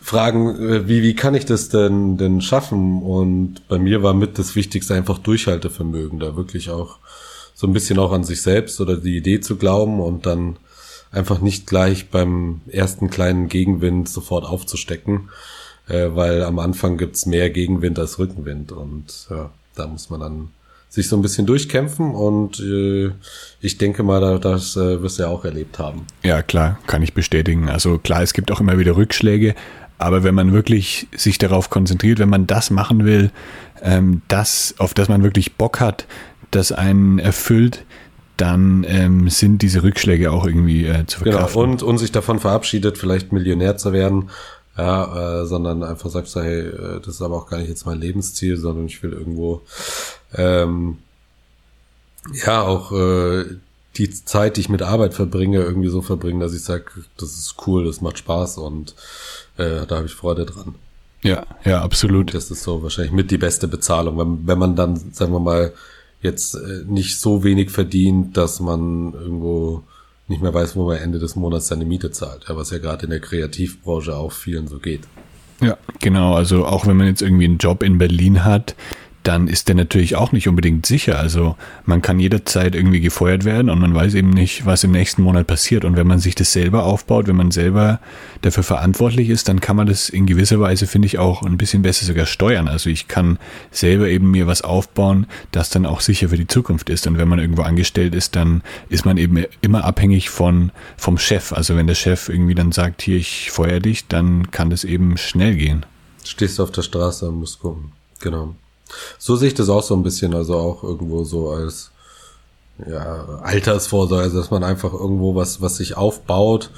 fragen, 0.00 0.56
äh, 0.56 0.88
wie, 0.88 1.02
wie 1.02 1.14
kann 1.14 1.34
ich 1.34 1.46
das 1.46 1.70
denn, 1.70 2.16
denn 2.16 2.40
schaffen? 2.40 3.02
Und 3.02 3.66
bei 3.68 3.78
mir 3.78 4.02
war 4.02 4.14
mit 4.14 4.38
das 4.38 4.54
Wichtigste 4.54 4.94
einfach 4.94 5.18
Durchhaltevermögen, 5.18 6.20
da 6.20 6.36
wirklich 6.36 6.70
auch 6.70 6.98
so 7.60 7.66
ein 7.66 7.74
bisschen 7.74 7.98
auch 7.98 8.12
an 8.12 8.24
sich 8.24 8.40
selbst 8.40 8.80
oder 8.80 8.96
die 8.96 9.18
Idee 9.18 9.40
zu 9.40 9.56
glauben 9.56 10.00
und 10.00 10.24
dann 10.24 10.56
einfach 11.12 11.40
nicht 11.42 11.66
gleich 11.66 12.08
beim 12.08 12.62
ersten 12.70 13.10
kleinen 13.10 13.48
Gegenwind 13.48 14.08
sofort 14.08 14.46
aufzustecken, 14.46 15.28
äh, 15.86 16.08
weil 16.14 16.42
am 16.44 16.58
Anfang 16.58 16.96
gibt's 16.96 17.26
mehr 17.26 17.50
Gegenwind 17.50 17.98
als 17.98 18.18
Rückenwind 18.18 18.72
und 18.72 19.26
ja, 19.28 19.50
da 19.74 19.86
muss 19.86 20.08
man 20.08 20.20
dann 20.20 20.48
sich 20.88 21.06
so 21.08 21.16
ein 21.16 21.22
bisschen 21.22 21.44
durchkämpfen 21.46 22.14
und 22.14 22.60
äh, 22.60 23.10
ich 23.60 23.76
denke 23.76 24.02
mal, 24.04 24.20
da- 24.20 24.38
das 24.38 24.76
äh, 24.76 25.02
wirst 25.02 25.18
du 25.18 25.24
ja 25.24 25.28
auch 25.28 25.44
erlebt 25.44 25.78
haben. 25.78 26.06
Ja, 26.22 26.42
klar, 26.42 26.78
kann 26.86 27.02
ich 27.02 27.12
bestätigen. 27.12 27.68
Also 27.68 27.98
klar, 27.98 28.22
es 28.22 28.32
gibt 28.32 28.50
auch 28.50 28.60
immer 28.60 28.78
wieder 28.78 28.96
Rückschläge, 28.96 29.54
aber 29.98 30.24
wenn 30.24 30.34
man 30.34 30.52
wirklich 30.54 31.08
sich 31.14 31.36
darauf 31.36 31.68
konzentriert, 31.68 32.20
wenn 32.20 32.30
man 32.30 32.46
das 32.46 32.70
machen 32.70 33.04
will, 33.04 33.30
ähm, 33.82 34.22
das, 34.28 34.74
auf 34.78 34.94
das 34.94 35.08
man 35.08 35.22
wirklich 35.22 35.56
Bock 35.56 35.78
hat, 35.80 36.06
das 36.50 36.72
einen 36.72 37.18
erfüllt, 37.18 37.84
dann 38.36 38.84
ähm, 38.88 39.28
sind 39.28 39.60
diese 39.62 39.82
Rückschläge 39.82 40.32
auch 40.32 40.46
irgendwie 40.46 40.86
äh, 40.86 41.06
zu 41.06 41.20
Genau, 41.22 41.38
verkraften. 41.38 41.62
und, 41.62 41.82
und 41.82 41.98
sich 41.98 42.10
davon 42.12 42.38
verabschiedet, 42.40 42.96
vielleicht 42.96 43.32
Millionär 43.32 43.76
zu 43.76 43.92
werden, 43.92 44.30
ja, 44.78 45.42
äh, 45.42 45.46
sondern 45.46 45.82
einfach 45.82 46.08
sagst 46.08 46.34
du, 46.36 46.40
hey, 46.40 46.60
äh, 46.60 47.00
das 47.00 47.16
ist 47.16 47.22
aber 47.22 47.36
auch 47.36 47.46
gar 47.48 47.58
nicht 47.58 47.68
jetzt 47.68 47.84
mein 47.84 48.00
Lebensziel, 48.00 48.56
sondern 48.56 48.86
ich 48.86 49.02
will 49.02 49.12
irgendwo 49.12 49.60
ähm, 50.34 50.98
ja 52.44 52.62
auch 52.62 52.92
äh, 52.92 53.44
die 53.96 54.10
Zeit, 54.10 54.56
die 54.56 54.60
ich 54.62 54.68
mit 54.68 54.82
Arbeit 54.82 55.14
verbringe, 55.14 55.58
irgendwie 55.60 55.88
so 55.88 56.00
verbringen, 56.00 56.40
dass 56.40 56.54
ich 56.54 56.62
sage, 56.62 56.84
das 57.18 57.30
ist 57.30 57.56
cool, 57.66 57.84
das 57.84 58.00
macht 58.00 58.18
Spaß 58.18 58.58
und 58.58 58.94
äh, 59.58 59.86
da 59.86 59.96
habe 59.96 60.06
ich 60.06 60.14
Freude 60.14 60.46
dran. 60.46 60.76
ja, 61.22 61.44
ja, 61.64 61.82
absolut. 61.82 62.32
Das 62.32 62.50
ist 62.50 62.62
so 62.62 62.82
wahrscheinlich 62.82 63.12
mit 63.12 63.30
die 63.30 63.38
beste 63.38 63.68
Bezahlung, 63.68 64.16
wenn, 64.18 64.46
wenn 64.46 64.58
man 64.58 64.76
dann, 64.76 64.96
sagen 65.12 65.32
wir 65.32 65.40
mal, 65.40 65.72
jetzt 66.22 66.54
äh, 66.54 66.84
nicht 66.86 67.18
so 67.18 67.44
wenig 67.44 67.70
verdient, 67.70 68.36
dass 68.36 68.60
man 68.60 69.14
irgendwo 69.14 69.82
nicht 70.28 70.42
mehr 70.42 70.54
weiß, 70.54 70.76
wo 70.76 70.86
man 70.86 70.98
Ende 70.98 71.18
des 71.18 71.34
Monats 71.36 71.68
seine 71.68 71.84
Miete 71.84 72.10
zahlt. 72.10 72.46
Ja, 72.48 72.56
was 72.56 72.70
ja 72.70 72.78
gerade 72.78 73.04
in 73.04 73.10
der 73.10 73.20
Kreativbranche 73.20 74.16
auch 74.16 74.32
vielen 74.32 74.68
so 74.68 74.78
geht. 74.78 75.02
Ja, 75.60 75.76
genau. 76.00 76.34
Also 76.34 76.64
auch 76.64 76.86
wenn 76.86 76.96
man 76.96 77.06
jetzt 77.06 77.20
irgendwie 77.22 77.44
einen 77.44 77.58
Job 77.58 77.82
in 77.82 77.98
Berlin 77.98 78.44
hat, 78.44 78.74
dann 79.22 79.48
ist 79.48 79.68
der 79.68 79.74
natürlich 79.74 80.16
auch 80.16 80.32
nicht 80.32 80.48
unbedingt 80.48 80.86
sicher. 80.86 81.18
Also 81.18 81.56
man 81.84 82.00
kann 82.00 82.18
jederzeit 82.18 82.74
irgendwie 82.74 83.00
gefeuert 83.00 83.44
werden 83.44 83.68
und 83.68 83.78
man 83.78 83.94
weiß 83.94 84.14
eben 84.14 84.30
nicht, 84.30 84.64
was 84.64 84.82
im 84.82 84.92
nächsten 84.92 85.22
Monat 85.22 85.46
passiert. 85.46 85.84
Und 85.84 85.96
wenn 85.96 86.06
man 86.06 86.18
sich 86.18 86.34
das 86.34 86.52
selber 86.52 86.84
aufbaut, 86.84 87.28
wenn 87.28 87.36
man 87.36 87.50
selber 87.50 88.00
dafür 88.40 88.62
verantwortlich 88.62 89.28
ist, 89.28 89.48
dann 89.48 89.60
kann 89.60 89.76
man 89.76 89.86
das 89.86 90.08
in 90.08 90.26
gewisser 90.26 90.58
Weise, 90.58 90.86
finde 90.86 91.06
ich, 91.06 91.18
auch 91.18 91.42
ein 91.42 91.58
bisschen 91.58 91.82
besser 91.82 92.06
sogar 92.06 92.24
steuern. 92.24 92.66
Also 92.66 92.88
ich 92.88 93.08
kann 93.08 93.38
selber 93.70 94.08
eben 94.08 94.30
mir 94.30 94.46
was 94.46 94.62
aufbauen, 94.62 95.26
das 95.52 95.68
dann 95.68 95.84
auch 95.84 96.00
sicher 96.00 96.30
für 96.30 96.38
die 96.38 96.46
Zukunft 96.48 96.88
ist. 96.88 97.06
Und 97.06 97.18
wenn 97.18 97.28
man 97.28 97.38
irgendwo 97.38 97.62
angestellt 97.62 98.14
ist, 98.14 98.36
dann 98.36 98.62
ist 98.88 99.04
man 99.04 99.18
eben 99.18 99.44
immer 99.60 99.84
abhängig 99.84 100.30
von, 100.30 100.72
vom 100.96 101.18
Chef. 101.18 101.52
Also 101.52 101.76
wenn 101.76 101.86
der 101.86 101.94
Chef 101.94 102.30
irgendwie 102.30 102.54
dann 102.54 102.72
sagt, 102.72 103.02
hier, 103.02 103.18
ich 103.18 103.50
feuer 103.50 103.80
dich, 103.80 104.06
dann 104.08 104.50
kann 104.50 104.70
das 104.70 104.84
eben 104.84 105.18
schnell 105.18 105.56
gehen. 105.56 105.84
Stehst 106.24 106.58
du 106.58 106.62
auf 106.62 106.70
der 106.70 106.82
Straße 106.82 107.28
und 107.28 107.36
musst 107.36 107.60
gucken. 107.60 107.92
Genau. 108.20 108.54
So 109.18 109.36
sehe 109.36 109.48
ich 109.48 109.54
das 109.54 109.68
auch 109.68 109.82
so 109.82 109.94
ein 109.94 110.02
bisschen, 110.02 110.34
also 110.34 110.56
auch 110.56 110.82
irgendwo 110.82 111.24
so 111.24 111.50
als 111.50 111.90
ja, 112.88 113.40
Altersvorsorge, 113.42 114.24
also 114.24 114.38
dass 114.38 114.50
man 114.50 114.64
einfach 114.64 114.92
irgendwo 114.92 115.34
was, 115.34 115.60
was 115.60 115.76
sich 115.76 115.96
aufbaut 115.96 116.70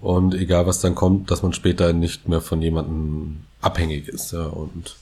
und 0.00 0.34
egal 0.34 0.66
was 0.66 0.80
dann 0.80 0.94
kommt, 0.94 1.30
dass 1.30 1.42
man 1.42 1.52
später 1.52 1.92
nicht 1.92 2.28
mehr 2.28 2.40
von 2.40 2.60
jemandem 2.60 3.38
abhängig 3.60 4.08
ist. 4.08 4.32
Ja, 4.32 4.46
und 4.46 4.96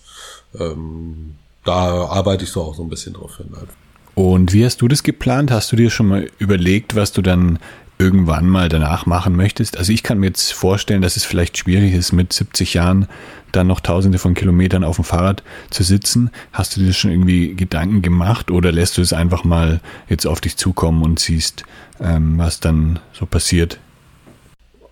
ähm, 0.59 1.35
da 1.65 2.07
arbeite 2.07 2.45
ich 2.45 2.51
so 2.51 2.62
auch 2.62 2.75
so 2.75 2.83
ein 2.83 2.89
bisschen 2.89 3.15
drauf 3.15 3.37
hin. 3.39 3.51
Halt. 3.57 3.69
Und 4.15 4.53
wie 4.53 4.65
hast 4.65 4.81
du 4.81 4.89
das 4.89 5.03
geplant? 5.03 5.51
Hast 5.51 5.73
du 5.73 5.77
dir 5.77 5.91
schon 5.91 6.07
mal 6.07 6.31
überlegt, 6.39 6.95
was 6.95 7.12
du 7.12 7.23
dann 7.23 7.59
irgendwann 7.99 8.49
mal 8.49 8.69
danach 8.69 9.07
machen 9.07 9.37
möchtest? 9.37 9.77
Also 9.79 9.93
ich 9.93 10.03
kann 10.03 10.19
mir 10.19 10.27
jetzt 10.27 10.53
vorstellen, 10.53 11.03
dass 11.03 11.17
es 11.17 11.25
vielleicht 11.25 11.57
schwierig 11.59 11.95
ist, 11.95 12.13
mit 12.13 12.33
70 12.33 12.75
Jahren 12.75 13.07
dann 13.53 13.67
noch 13.69 13.81
tausende 13.81 14.19
von 14.19 14.35
Kilometern 14.35 14.83
auf 14.85 14.97
dem 14.97 15.05
Fahrrad 15.05 15.43
zu 15.71 15.85
sitzen. 15.85 16.31
Hast 16.53 16.77
du 16.77 16.81
dir 16.81 16.93
schon 16.93 17.13
irgendwie 17.13 17.55
Gedanken 17.55 18.03
gemacht 18.03 18.51
oder 18.51 18.73
lässt 18.73 18.99
du 18.99 19.03
es 19.03 19.13
einfach 19.13 19.45
mal 19.45 19.81
jetzt 20.09 20.27
auf 20.27 20.41
dich 20.41 20.57
zukommen 20.57 21.03
und 21.03 21.21
siehst, 21.21 21.65
ähm, 22.01 22.37
was 22.39 22.61
dann 22.61 22.99
so 23.13 23.27
passiert? 23.27 23.79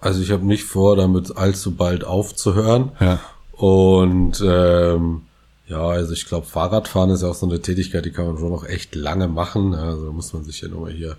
Also 0.01 0.23
ich 0.23 0.31
habe 0.31 0.47
nicht 0.47 0.65
vor, 0.65 0.97
damit 0.97 1.37
allzu 1.37 1.75
bald 1.75 2.05
aufzuhören. 2.05 2.93
Ja. 3.01 3.21
Und 3.53 4.43
ähm, 4.45 5.23
Ja, 5.69 5.87
also 5.87 6.13
ich 6.13 6.27
glaube, 6.27 6.47
Fahrradfahren 6.47 7.11
ist 7.11 7.23
ja 7.23 7.29
auch 7.29 7.35
so 7.35 7.47
eine 7.47 7.63
Tätigkeit, 7.63 8.05
die 8.05 8.11
kann 8.11 8.27
man 8.27 8.37
schon 8.37 8.51
noch 8.51 8.67
echt 8.67 8.95
lange 8.95 9.27
machen. 9.27 9.75
Also 9.75 10.07
da 10.07 10.13
muss 10.13 10.33
man 10.35 10.45
sich 10.45 10.61
ja 10.61 10.69
nur 10.69 10.83
mal 10.83 10.93
hier, 10.93 11.17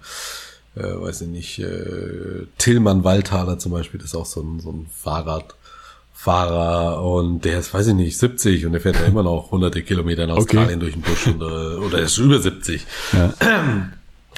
äh, 0.75 0.83
weiß 0.83 1.21
ich 1.21 1.27
nicht, 1.27 1.59
äh, 1.59 2.47
Tillmann 2.57 3.03
Waldhaler 3.03 3.59
zum 3.59 3.71
Beispiel, 3.71 3.99
das 3.99 4.09
ist 4.09 4.15
auch 4.15 4.25
so 4.25 4.41
ein, 4.41 4.59
so 4.59 4.71
ein 4.71 4.87
Fahrradfahrer 4.95 7.03
und 7.03 7.45
der 7.45 7.59
ist, 7.59 7.71
weiß 7.73 7.87
ich 7.87 7.93
nicht, 7.93 8.17
70 8.17 8.65
und 8.65 8.73
der 8.73 8.81
fährt 8.81 8.99
ja 8.99 9.05
immer 9.05 9.23
noch 9.23 9.51
hunderte 9.51 9.83
Kilometer 9.83 10.23
in 10.23 10.31
Australien 10.31 10.79
okay. 10.79 10.79
durch 10.79 10.93
den 10.93 11.01
Busch 11.01 11.27
oder, 11.27 11.81
oder 11.81 11.99
ist 11.99 12.17
über 12.17 12.39
70. 12.39 12.85
Ja. 13.13 13.33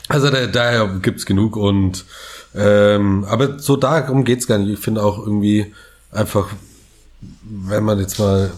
Also 0.08 0.30
da, 0.30 0.46
daher 0.46 1.00
gibt's 1.02 1.26
genug 1.26 1.58
und 1.58 2.06
ähm, 2.54 3.26
aber 3.28 3.58
so 3.58 3.76
darum 3.76 4.24
geht's 4.24 4.46
gar 4.46 4.60
nicht. 4.60 4.72
Ich 4.72 4.80
finde 4.80 5.04
auch 5.04 5.18
irgendwie 5.18 5.74
einfach, 6.12 6.50
wenn 7.42 7.84
man 7.84 7.98
jetzt 7.98 8.20
mal 8.20 8.52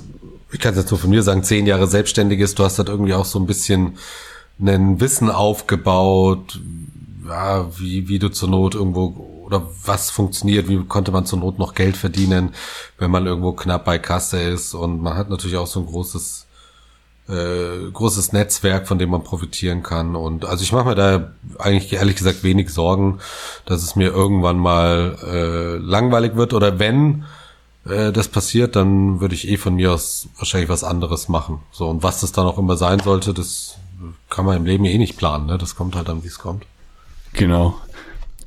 ich 0.52 0.60
kann 0.60 0.74
es 0.74 0.80
jetzt 0.80 0.92
nur 0.92 1.00
von 1.00 1.10
mir 1.10 1.24
sagen, 1.24 1.44
zehn 1.44 1.66
Jahre 1.66 1.88
selbstständig 1.88 2.40
ist, 2.40 2.60
du 2.60 2.64
hast 2.64 2.78
halt 2.78 2.90
irgendwie 2.90 3.14
auch 3.14 3.26
so 3.26 3.40
ein 3.40 3.48
bisschen 3.48 3.98
ein 4.60 5.00
Wissen 5.00 5.30
aufgebaut, 5.30 6.60
ja, 7.28 7.68
wie, 7.78 8.08
wie 8.08 8.20
du 8.20 8.30
zur 8.30 8.50
Not 8.50 8.76
irgendwo 8.76 9.44
oder 9.46 9.68
was 9.86 10.10
funktioniert, 10.10 10.68
wie 10.68 10.84
konnte 10.86 11.12
man 11.12 11.26
zur 11.26 11.40
Not 11.40 11.58
noch 11.60 11.74
Geld 11.74 11.98
verdienen, 11.98 12.54
wenn 12.98 13.12
man 13.12 13.26
irgendwo 13.26 13.54
knapp 13.54 13.86
bei 13.86 13.98
Kasse 13.98 14.42
ist 14.42 14.74
und 14.74 15.02
man 15.02 15.16
hat 15.16 15.30
natürlich 15.30 15.58
auch 15.58 15.68
so 15.68 15.80
ein 15.80 15.86
großes 15.86 16.46
äh, 17.30 17.92
großes 17.92 18.32
Netzwerk, 18.32 18.88
von 18.88 19.00
dem 19.00 19.10
man 19.10 19.24
profitieren 19.24 19.84
kann 19.84 20.16
und 20.16 20.46
also 20.46 20.64
ich 20.64 20.72
mache 20.72 20.90
mir 20.90 20.96
da 20.96 21.32
eigentlich 21.60 21.92
ehrlich 21.94 22.16
gesagt 22.16 22.44
wenig 22.44 22.70
Sorgen, 22.70 23.20
dass 23.66 23.84
es 23.84 23.96
mir 23.96 24.12
irgendwann 24.14 24.58
mal 24.58 25.18
äh, 25.24 25.78
langweilig 25.78 26.36
wird 26.36 26.54
oder 26.54 26.80
wenn 26.80 27.26
äh, 27.86 28.12
das 28.12 28.28
passiert, 28.28 28.76
dann 28.76 29.20
würde 29.20 29.36
ich 29.36 29.48
eh 29.48 29.58
von 29.58 29.76
mir 29.76 29.94
aus 29.94 30.30
wahrscheinlich 30.38 30.70
was 30.70 30.84
anderes 30.84 31.30
machen. 31.30 31.60
So, 31.72 31.90
und 31.90 32.04
was 32.04 32.22
das 32.22 32.32
dann 32.32 32.46
auch 32.46 32.58
immer 32.58 32.78
sein 32.78 33.00
sollte, 33.00 33.34
das 33.34 33.78
kann 34.30 34.46
man 34.46 34.58
im 34.58 34.66
Leben 34.66 34.86
eh 34.86 34.98
nicht 34.98 35.18
planen, 35.18 35.48
ne? 35.48 35.58
Das 35.58 35.76
kommt 35.76 35.96
halt 35.96 36.08
dann, 36.08 36.24
wie 36.24 36.28
es 36.28 36.40
kommt. 36.40 36.66
Genau. 37.34 37.76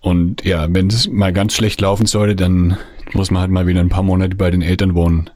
Und 0.01 0.45
ja, 0.45 0.67
wenn 0.71 0.89
es 0.89 1.09
mal 1.09 1.33
ganz 1.33 1.55
schlecht 1.55 1.81
laufen 1.81 2.07
sollte, 2.07 2.37
dann 2.37 2.77
muss 3.13 3.31
man 3.31 3.43
halt 3.43 3.51
mal 3.51 3.67
wieder 3.67 3.81
ein 3.81 3.89
paar 3.89 4.03
Monate 4.03 4.37
bei 4.37 4.51
den 4.51 4.63
Eltern 4.63 4.95
wohnen. 4.95 5.31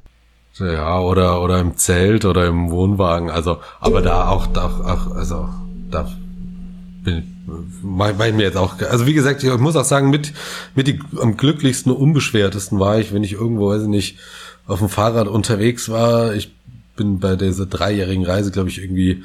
Ja, 0.59 1.01
oder, 1.01 1.43
oder 1.43 1.59
im 1.61 1.77
Zelt 1.77 2.25
oder 2.25 2.47
im 2.47 2.71
Wohnwagen. 2.71 3.31
Also, 3.31 3.59
aber 3.81 4.03
da 4.03 4.29
auch, 4.29 4.47
da 4.47 4.67
auch, 4.67 5.15
also, 5.17 5.49
da 5.91 6.09
bin, 7.03 7.35
mach 7.83 8.11
ich 8.11 8.35
mir 8.35 8.45
jetzt 8.45 8.57
auch, 8.57 8.81
also 8.81 9.07
wie 9.07 9.15
gesagt, 9.15 9.43
ich 9.43 9.59
muss 9.59 9.77
auch 9.77 9.85
sagen, 9.85 10.11
mit, 10.11 10.33
mit 10.75 10.87
die 10.87 11.01
am 11.21 11.37
glücklichsten 11.37 11.93
und 11.93 11.99
unbeschwertesten 11.99 12.79
war 12.79 12.99
ich, 12.99 13.13
wenn 13.13 13.25
ich 13.25 13.33
irgendwo, 13.33 13.69
weiß 13.69 13.83
ich 13.83 13.89
nicht, 13.89 14.19
auf 14.67 14.79
dem 14.79 14.89
Fahrrad 14.89 15.29
unterwegs 15.29 15.89
war. 15.89 16.35
Ich 16.35 16.55
bin 16.97 17.19
bei 17.19 17.37
dieser 17.37 17.67
dreijährigen 17.67 18.25
Reise, 18.25 18.53
glaube 18.53 18.69
ich, 18.69 18.81
irgendwie 18.81 19.25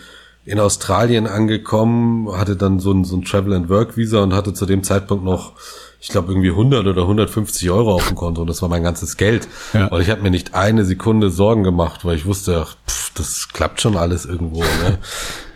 in 0.50 0.60
Australien 0.60 1.28
angekommen, 1.28 2.32
hatte 2.32 2.56
dann 2.56 2.80
so 2.80 2.91
ein, 2.91 3.06
so 3.06 3.16
ein 3.16 3.24
Travel 3.24 3.54
and 3.54 3.70
Work 3.70 3.97
Visa 3.97 4.22
und 4.22 4.34
hatte 4.34 4.54
zu 4.54 4.66
dem 4.66 4.84
Zeitpunkt 4.84 5.24
noch 5.24 5.54
ich 6.02 6.08
glaube, 6.10 6.32
irgendwie 6.32 6.50
100 6.50 6.88
oder 6.88 7.02
150 7.02 7.70
Euro 7.72 7.93
auf 7.93 8.08
dem 8.08 8.16
Konto 8.16 8.41
und 8.41 8.47
das 8.47 8.62
war 8.62 8.70
mein 8.70 8.84
ganzes 8.84 9.18
Geld. 9.18 9.47
Ja. 9.74 9.88
Und 9.88 10.02
ich 10.02 10.10
habe 10.10 10.22
mir 10.22 10.32
nicht 10.32 10.54
eine 10.54 10.86
Sekunde 10.86 11.30
Sorgen 11.30 11.64
gemacht, 11.64 12.06
weil 12.06 12.16
ich 12.16 12.26
wusste, 12.26 12.66
ach, 12.66 12.78
pff, 12.88 13.12
das 13.16 13.50
klappt 13.50 13.82
schon 13.82 13.97
alles 13.97 14.26
irgendwo. 14.26 14.62
Ne? 14.62 15.00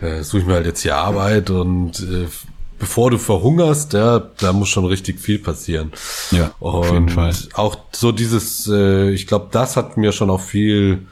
äh, 0.06 0.22
suche 0.22 0.40
ich 0.40 0.46
mir 0.46 0.54
halt 0.54 0.66
jetzt 0.66 0.82
hier 0.82 0.96
Arbeit 0.96 1.48
und 1.48 2.00
äh, 2.00 2.26
bevor 2.78 3.10
du 3.10 3.16
verhungerst, 3.16 3.94
ja, 3.94 4.18
da 4.18 4.52
muss 4.52 4.68
schon 4.68 4.84
richtig 4.84 5.18
viel 5.18 5.38
passieren. 5.38 5.92
Ja, 6.30 6.50
auf 6.60 6.92
jeden 6.92 7.08
Fall. 7.08 7.32
Auch 7.54 7.76
so 7.92 8.12
dieses, 8.12 8.68
äh, 8.68 9.10
ich 9.10 9.26
glaube, 9.26 9.48
das 9.50 9.78
hat 9.78 9.96
mir 9.96 10.12
schon 10.12 10.28
auch 10.28 10.42
viel 10.42 11.06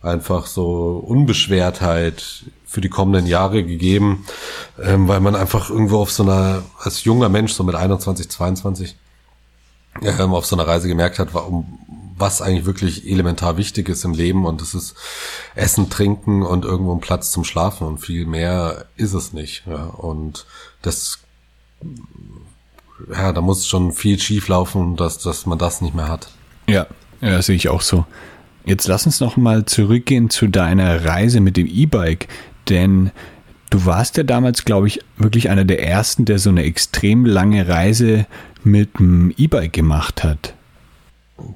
einfach 0.00 0.46
so 0.46 1.04
Unbeschwertheit 1.06 2.44
für 2.68 2.82
die 2.82 2.90
kommenden 2.90 3.26
Jahre 3.26 3.64
gegeben, 3.64 4.26
ähm, 4.80 5.08
weil 5.08 5.20
man 5.20 5.34
einfach 5.34 5.70
irgendwo 5.70 5.98
auf 6.00 6.12
so 6.12 6.22
einer, 6.22 6.62
als 6.78 7.02
junger 7.02 7.30
Mensch, 7.30 7.54
so 7.54 7.64
mit 7.64 7.74
21, 7.74 8.28
22, 8.28 8.94
ähm, 10.02 10.34
auf 10.34 10.44
so 10.44 10.54
einer 10.54 10.66
Reise 10.66 10.86
gemerkt 10.86 11.18
hat, 11.18 11.32
warum, 11.32 11.78
was 12.18 12.42
eigentlich 12.42 12.66
wirklich 12.66 13.10
elementar 13.10 13.56
wichtig 13.56 13.88
ist 13.88 14.04
im 14.04 14.12
Leben 14.12 14.44
und 14.44 14.60
das 14.60 14.74
ist 14.74 14.94
Essen, 15.54 15.88
Trinken 15.88 16.42
und 16.42 16.66
irgendwo 16.66 16.92
ein 16.92 17.00
Platz 17.00 17.30
zum 17.30 17.42
Schlafen 17.44 17.86
und 17.86 17.98
viel 17.98 18.26
mehr 18.26 18.84
ist 18.96 19.14
es 19.14 19.32
nicht. 19.32 19.62
Ja. 19.66 19.84
Und 19.84 20.44
das, 20.82 21.20
ja, 23.10 23.32
da 23.32 23.40
muss 23.40 23.66
schon 23.66 23.92
viel 23.92 24.18
schief 24.18 24.48
laufen, 24.48 24.96
dass, 24.96 25.18
dass 25.18 25.46
man 25.46 25.58
das 25.58 25.80
nicht 25.80 25.94
mehr 25.94 26.08
hat. 26.08 26.28
Ja, 26.66 26.86
ja, 27.22 27.40
sehe 27.40 27.56
ich 27.56 27.70
auch 27.70 27.80
so. 27.80 28.04
Jetzt 28.66 28.86
lass 28.86 29.06
uns 29.06 29.20
noch 29.20 29.38
mal 29.38 29.64
zurückgehen 29.64 30.28
zu 30.28 30.48
deiner 30.48 31.06
Reise 31.06 31.40
mit 31.40 31.56
dem 31.56 31.66
E-Bike. 31.66 32.28
Denn 32.68 33.10
du 33.70 33.84
warst 33.84 34.16
ja 34.16 34.22
damals, 34.22 34.64
glaube 34.64 34.88
ich, 34.88 35.00
wirklich 35.16 35.50
einer 35.50 35.64
der 35.64 35.86
ersten, 35.86 36.24
der 36.24 36.38
so 36.38 36.50
eine 36.50 36.64
extrem 36.64 37.24
lange 37.24 37.68
Reise 37.68 38.26
mit 38.64 38.98
dem 38.98 39.32
E-Bike 39.36 39.72
gemacht 39.72 40.24
hat. 40.24 40.54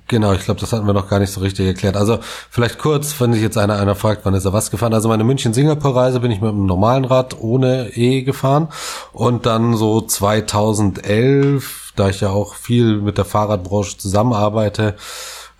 Genau, 0.06 0.32
ich 0.32 0.44
glaube, 0.44 0.60
das 0.60 0.72
hatten 0.72 0.86
wir 0.86 0.92
noch 0.92 1.08
gar 1.08 1.18
nicht 1.18 1.32
so 1.32 1.40
richtig 1.40 1.66
erklärt. 1.66 1.96
Also 1.96 2.18
vielleicht 2.50 2.78
kurz, 2.78 3.20
wenn 3.20 3.32
sich 3.32 3.42
jetzt 3.42 3.58
einer 3.58 3.80
einer 3.80 3.96
fragt, 3.96 4.24
wann 4.24 4.34
ist 4.34 4.44
er 4.44 4.52
was 4.52 4.70
gefahren? 4.70 4.94
Also 4.94 5.08
meine 5.08 5.24
München-Singapur-Reise 5.24 6.20
bin 6.20 6.30
ich 6.30 6.40
mit 6.40 6.50
einem 6.50 6.66
normalen 6.66 7.04
Rad 7.04 7.40
ohne 7.40 7.90
E 7.96 8.22
gefahren 8.22 8.68
und 9.12 9.44
dann 9.44 9.76
so 9.76 10.00
2011, 10.00 11.94
da 11.96 12.08
ich 12.08 12.20
ja 12.20 12.30
auch 12.30 12.54
viel 12.54 12.98
mit 12.98 13.18
der 13.18 13.24
Fahrradbranche 13.24 13.98
zusammenarbeite, 13.98 14.94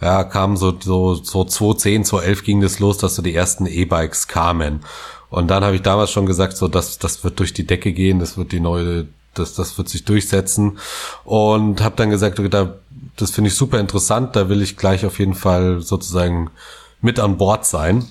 ja, 0.01 0.23
kam 0.23 0.57
so 0.57 0.73
so 0.81 1.15
so 1.15 1.45
2010, 1.45 2.05
2011 2.05 2.45
ging 2.45 2.61
das 2.61 2.79
los, 2.79 2.99
dass 2.99 3.17
so 3.17 3.23
die 3.23 3.35
ersten 3.35 3.67
E-Bikes 3.67 4.29
kamen. 4.29 4.81
Und 5.33 5.49
dann 5.49 5.65
habe 5.65 5.75
ich 5.75 5.83
damals 5.83 6.11
schon 6.11 6.27
gesagt, 6.27 6.59
so 6.59 6.69
dass 6.69 6.99
das 6.99 7.25
wird 7.25 7.39
durch 7.39 7.55
die 7.55 7.67
Decke 7.67 7.95
gehen, 7.95 8.19
das 8.19 8.37
wird 8.37 8.53
die 8.53 8.61
neue, 8.61 9.09
das 9.33 9.55
das 9.55 9.79
wird 9.79 9.89
sich 9.89 10.05
durchsetzen. 10.05 10.79
Und 11.25 11.81
habe 11.81 11.97
dann 11.97 12.11
gesagt, 12.11 12.39
okay, 12.39 12.51
da, 12.51 12.75
das 13.17 13.31
finde 13.31 13.49
ich 13.49 13.55
super 13.55 13.81
interessant, 13.81 14.37
da 14.37 14.51
will 14.51 14.61
ich 14.61 14.77
gleich 14.77 15.07
auf 15.07 15.19
jeden 15.19 15.35
Fall 15.35 15.81
sozusagen 15.81 16.51
mit 17.01 17.19
an 17.19 17.39
Bord 17.39 17.65
sein. 17.65 18.05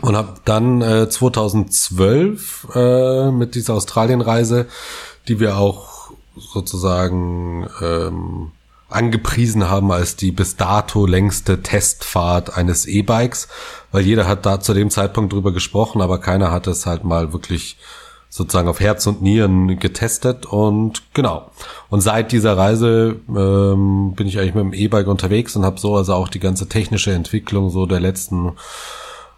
Und 0.00 0.16
habe 0.16 0.34
dann 0.44 0.82
äh, 0.82 1.08
2012 1.08 2.68
äh, 2.74 3.30
mit 3.30 3.54
dieser 3.54 3.74
Australienreise, 3.74 4.66
die 5.28 5.38
wir 5.38 5.58
auch 5.58 6.10
sozusagen 6.34 7.68
ähm, 7.80 8.50
angepriesen 8.94 9.68
haben 9.68 9.90
als 9.90 10.16
die 10.16 10.32
bis 10.32 10.56
dato 10.56 11.06
längste 11.06 11.62
Testfahrt 11.62 12.56
eines 12.56 12.86
E-Bikes, 12.86 13.48
weil 13.90 14.04
jeder 14.04 14.26
hat 14.26 14.46
da 14.46 14.60
zu 14.60 14.74
dem 14.74 14.90
Zeitpunkt 14.90 15.32
drüber 15.32 15.52
gesprochen, 15.52 16.00
aber 16.00 16.18
keiner 16.18 16.50
hat 16.50 16.66
es 16.66 16.86
halt 16.86 17.04
mal 17.04 17.32
wirklich 17.32 17.76
sozusagen 18.28 18.68
auf 18.68 18.80
Herz 18.80 19.06
und 19.06 19.20
Nieren 19.20 19.78
getestet 19.78 20.46
und 20.46 21.02
genau. 21.12 21.50
Und 21.90 22.00
seit 22.00 22.32
dieser 22.32 22.56
Reise 22.56 23.16
ähm, 23.28 24.14
bin 24.16 24.26
ich 24.26 24.38
eigentlich 24.38 24.54
mit 24.54 24.64
dem 24.64 24.72
E-Bike 24.72 25.06
unterwegs 25.06 25.54
und 25.54 25.66
habe 25.66 25.78
so 25.78 25.96
also 25.96 26.14
auch 26.14 26.28
die 26.28 26.40
ganze 26.40 26.66
technische 26.66 27.12
Entwicklung 27.12 27.68
so 27.68 27.84
der 27.84 28.00
letzten 28.00 28.52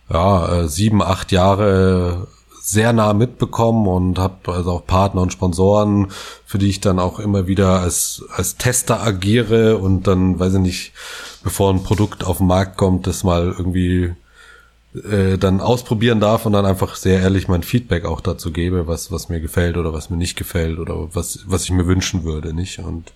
ja, 0.09 0.61
äh, 0.61 0.69
sieben, 0.69 1.03
acht 1.03 1.33
Jahre 1.33 2.29
sehr 2.67 2.95
nah 2.95 3.13
mitbekommen 3.13 3.87
und 3.87 4.19
habe 4.19 4.51
also 4.51 4.73
auch 4.73 4.87
Partner 4.87 5.21
und 5.21 5.33
Sponsoren, 5.33 6.09
für 6.47 6.57
die 6.57 6.71
ich 6.71 6.81
dann 6.81 6.99
auch 6.99 7.21
immer 7.21 7.47
wieder 7.47 7.81
als, 7.81 8.25
als 8.35 8.57
Tester 8.57 9.03
agiere 9.03 9.77
und 9.77 10.07
dann, 10.07 10.41
weiß 10.41 10.55
ich 10.55 10.61
nicht, 10.61 10.93
bevor 11.43 11.71
ein 11.71 11.83
Produkt 11.83 12.25
auf 12.25 12.39
den 12.39 12.47
Markt 12.47 12.79
kommt, 12.79 13.07
das 13.07 13.23
mal 13.23 13.55
irgendwie 13.57 14.15
äh, 14.95 15.39
dann 15.39 15.61
ausprobieren 15.61 16.21
darf 16.21 16.47
und 16.47 16.53
dann 16.53 16.67
einfach 16.67 16.95
sehr 16.95 17.21
ehrlich 17.21 17.49
mein 17.49 17.65
Feedback 17.65 18.05
auch 18.05 18.21
dazu 18.21 18.53
gebe, 18.53 18.87
was 18.87 19.11
was 19.11 19.29
mir 19.29 19.41
gefällt 19.41 19.77
oder 19.77 19.93
was 19.93 20.09
mir 20.09 20.17
nicht 20.17 20.37
gefällt 20.37 20.79
oder 20.79 21.15
was 21.15 21.41
was 21.47 21.65
ich 21.65 21.73
mir 21.73 21.87
wünschen 21.87 22.23
würde, 22.23 22.55
nicht? 22.55 22.79
Und 22.79 23.13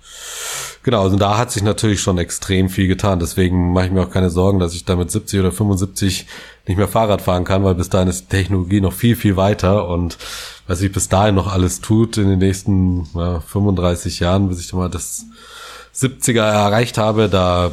genau, 0.83 1.03
also 1.03 1.17
da 1.17 1.39
hat 1.39 1.53
sich 1.53 1.63
natürlich 1.63 2.01
schon 2.01 2.19
extrem 2.19 2.69
viel 2.69 2.89
getan. 2.89 3.21
Deswegen 3.21 3.73
mache 3.73 3.87
ich 3.87 3.93
mir 3.93 4.03
auch 4.03 4.11
keine 4.11 4.31
Sorgen, 4.31 4.59
dass 4.59 4.75
ich 4.75 4.85
da 4.85 4.97
mit 4.97 5.11
70 5.11 5.39
oder 5.39 5.53
75 5.53 6.27
nicht 6.67 6.77
mehr 6.77 6.89
Fahrrad 6.89 7.23
fahren 7.23 7.45
kann, 7.45 7.63
weil 7.63 7.77
bis 7.77 7.89
dahin 7.89 8.09
ist 8.09 8.25
die 8.25 8.37
Technologie 8.37 8.81
noch 8.81 8.93
viel 8.93 9.15
viel 9.15 9.37
weiter 9.37 9.89
und 9.89 10.19
was 10.67 10.81
sich 10.81 10.91
bis 10.91 11.09
dahin 11.09 11.37
noch 11.37 11.47
alles 11.47 11.81
tut 11.81 12.19
in 12.19 12.29
den 12.29 12.41
nächsten 12.41 13.07
ja, 13.15 13.41
35 13.41 14.19
Jahren, 14.21 14.49
bis 14.49 14.61
ich 14.61 14.73
mal 14.73 14.91
das 14.91 15.27
70er 15.95 16.43
erreicht 16.43 16.99
habe, 16.99 17.29
da 17.29 17.71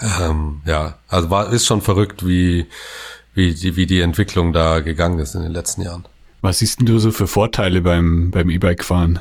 ähm, 0.00 0.60
ja, 0.64 0.94
also 1.08 1.30
war 1.30 1.52
ist 1.52 1.66
schon 1.66 1.80
verrückt, 1.80 2.26
wie 2.26 2.66
wie 3.34 3.54
die 3.54 3.76
wie 3.76 3.86
die 3.86 4.00
Entwicklung 4.00 4.52
da 4.52 4.80
gegangen 4.80 5.18
ist 5.18 5.34
in 5.34 5.42
den 5.42 5.52
letzten 5.52 5.82
Jahren. 5.82 6.04
Was 6.40 6.58
siehst 6.58 6.80
denn 6.80 6.86
du 6.86 6.98
so 6.98 7.10
für 7.10 7.26
Vorteile 7.26 7.80
beim 7.80 8.30
beim 8.30 8.50
E-Bike 8.50 8.84
fahren? 8.84 9.20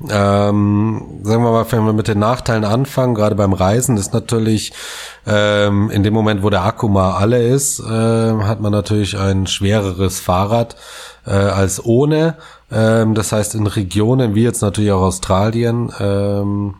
Ähm, 0.00 1.20
sagen 1.24 1.42
wir 1.42 1.50
mal, 1.50 1.66
wenn 1.72 1.84
wir 1.84 1.92
mit 1.92 2.06
den 2.06 2.20
Nachteilen 2.20 2.64
anfangen, 2.64 3.16
gerade 3.16 3.34
beim 3.34 3.52
Reisen, 3.52 3.96
ist 3.96 4.14
natürlich 4.14 4.72
ähm, 5.26 5.90
in 5.90 6.04
dem 6.04 6.14
Moment, 6.14 6.44
wo 6.44 6.50
der 6.50 6.64
Akku 6.64 6.86
mal 6.86 7.16
alle 7.16 7.42
ist, 7.42 7.80
äh, 7.80 7.82
hat 7.82 8.60
man 8.60 8.70
natürlich 8.70 9.18
ein 9.18 9.48
schwereres 9.48 10.20
Fahrrad 10.20 10.76
äh, 11.26 11.32
als 11.32 11.84
ohne. 11.84 12.36
Ähm, 12.70 13.14
das 13.14 13.32
heißt, 13.32 13.56
in 13.56 13.66
Regionen 13.66 14.36
wie 14.36 14.44
jetzt 14.44 14.62
natürlich 14.62 14.92
auch 14.92 15.02
Australien 15.02 15.92
ähm, 15.98 16.74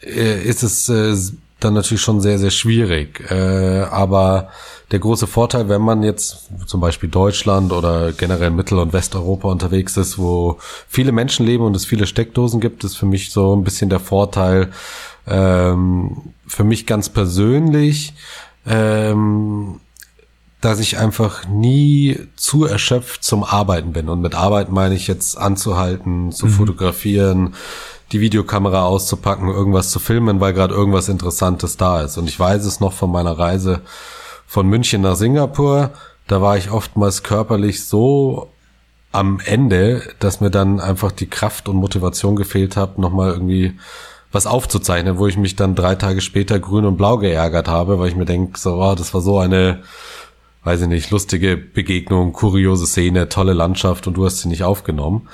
äh, 0.00 0.40
ist 0.40 0.62
es 0.62 0.88
äh, 0.88 1.16
dann 1.60 1.74
natürlich 1.74 2.02
schon 2.02 2.20
sehr, 2.20 2.38
sehr 2.38 2.50
schwierig. 2.50 3.30
Äh, 3.30 3.82
aber 3.90 4.48
der 4.90 5.00
große 5.00 5.26
Vorteil, 5.26 5.68
wenn 5.68 5.82
man 5.82 6.02
jetzt 6.02 6.48
zum 6.66 6.80
Beispiel 6.80 7.08
Deutschland 7.08 7.72
oder 7.72 8.12
generell 8.12 8.50
Mittel- 8.50 8.78
und 8.78 8.92
Westeuropa 8.92 9.48
unterwegs 9.48 9.96
ist, 9.96 10.18
wo 10.18 10.58
viele 10.88 11.12
Menschen 11.12 11.44
leben 11.44 11.64
und 11.64 11.74
es 11.76 11.84
viele 11.84 12.06
Steckdosen 12.06 12.60
gibt, 12.60 12.84
ist 12.84 12.96
für 12.96 13.06
mich 13.06 13.30
so 13.30 13.54
ein 13.54 13.64
bisschen 13.64 13.90
der 13.90 14.00
Vorteil, 14.00 14.70
ähm, 15.26 16.32
für 16.46 16.64
mich 16.64 16.86
ganz 16.86 17.08
persönlich, 17.08 18.14
ähm, 18.66 19.80
dass 20.60 20.80
ich 20.80 20.98
einfach 20.98 21.46
nie 21.46 22.18
zu 22.36 22.64
erschöpft 22.64 23.22
zum 23.22 23.44
Arbeiten 23.44 23.92
bin. 23.92 24.08
Und 24.08 24.20
mit 24.20 24.34
Arbeit 24.34 24.70
meine 24.70 24.94
ich 24.94 25.06
jetzt 25.06 25.36
anzuhalten, 25.36 26.32
zu 26.32 26.46
mhm. 26.46 26.50
fotografieren, 26.50 27.54
die 28.12 28.20
Videokamera 28.20 28.84
auszupacken, 28.84 29.48
irgendwas 29.48 29.90
zu 29.90 29.98
filmen, 29.98 30.40
weil 30.40 30.52
gerade 30.52 30.74
irgendwas 30.74 31.08
Interessantes 31.08 31.76
da 31.76 32.02
ist. 32.02 32.16
Und 32.16 32.28
ich 32.28 32.38
weiß 32.38 32.64
es 32.64 32.80
noch 32.80 32.92
von 32.92 33.10
meiner 33.10 33.38
Reise 33.38 33.82
von 34.46 34.66
München 34.66 35.02
nach 35.02 35.16
Singapur. 35.16 35.90
Da 36.26 36.40
war 36.40 36.56
ich 36.56 36.70
oftmals 36.70 37.22
körperlich 37.22 37.84
so 37.84 38.50
am 39.12 39.40
Ende, 39.44 40.02
dass 40.18 40.40
mir 40.40 40.50
dann 40.50 40.80
einfach 40.80 41.12
die 41.12 41.28
Kraft 41.28 41.68
und 41.68 41.76
Motivation 41.76 42.36
gefehlt 42.36 42.76
hat, 42.76 42.98
nochmal 42.98 43.30
irgendwie 43.30 43.78
was 44.30 44.46
aufzuzeichnen, 44.46 45.18
wo 45.18 45.26
ich 45.26 45.38
mich 45.38 45.56
dann 45.56 45.74
drei 45.74 45.94
Tage 45.94 46.20
später 46.20 46.58
grün 46.58 46.84
und 46.84 46.98
blau 46.98 47.16
geärgert 47.16 47.68
habe, 47.68 47.98
weil 47.98 48.08
ich 48.08 48.16
mir 48.16 48.26
denke, 48.26 48.58
so, 48.58 48.74
oh, 48.74 48.94
das 48.94 49.14
war 49.14 49.22
so 49.22 49.38
eine, 49.38 49.82
weiß 50.64 50.82
ich 50.82 50.88
nicht, 50.88 51.10
lustige 51.10 51.56
Begegnung, 51.56 52.32
kuriose 52.32 52.86
Szene, 52.86 53.30
tolle 53.30 53.54
Landschaft 53.54 54.06
und 54.06 54.18
du 54.18 54.26
hast 54.26 54.40
sie 54.40 54.48
nicht 54.48 54.64
aufgenommen. 54.64 55.28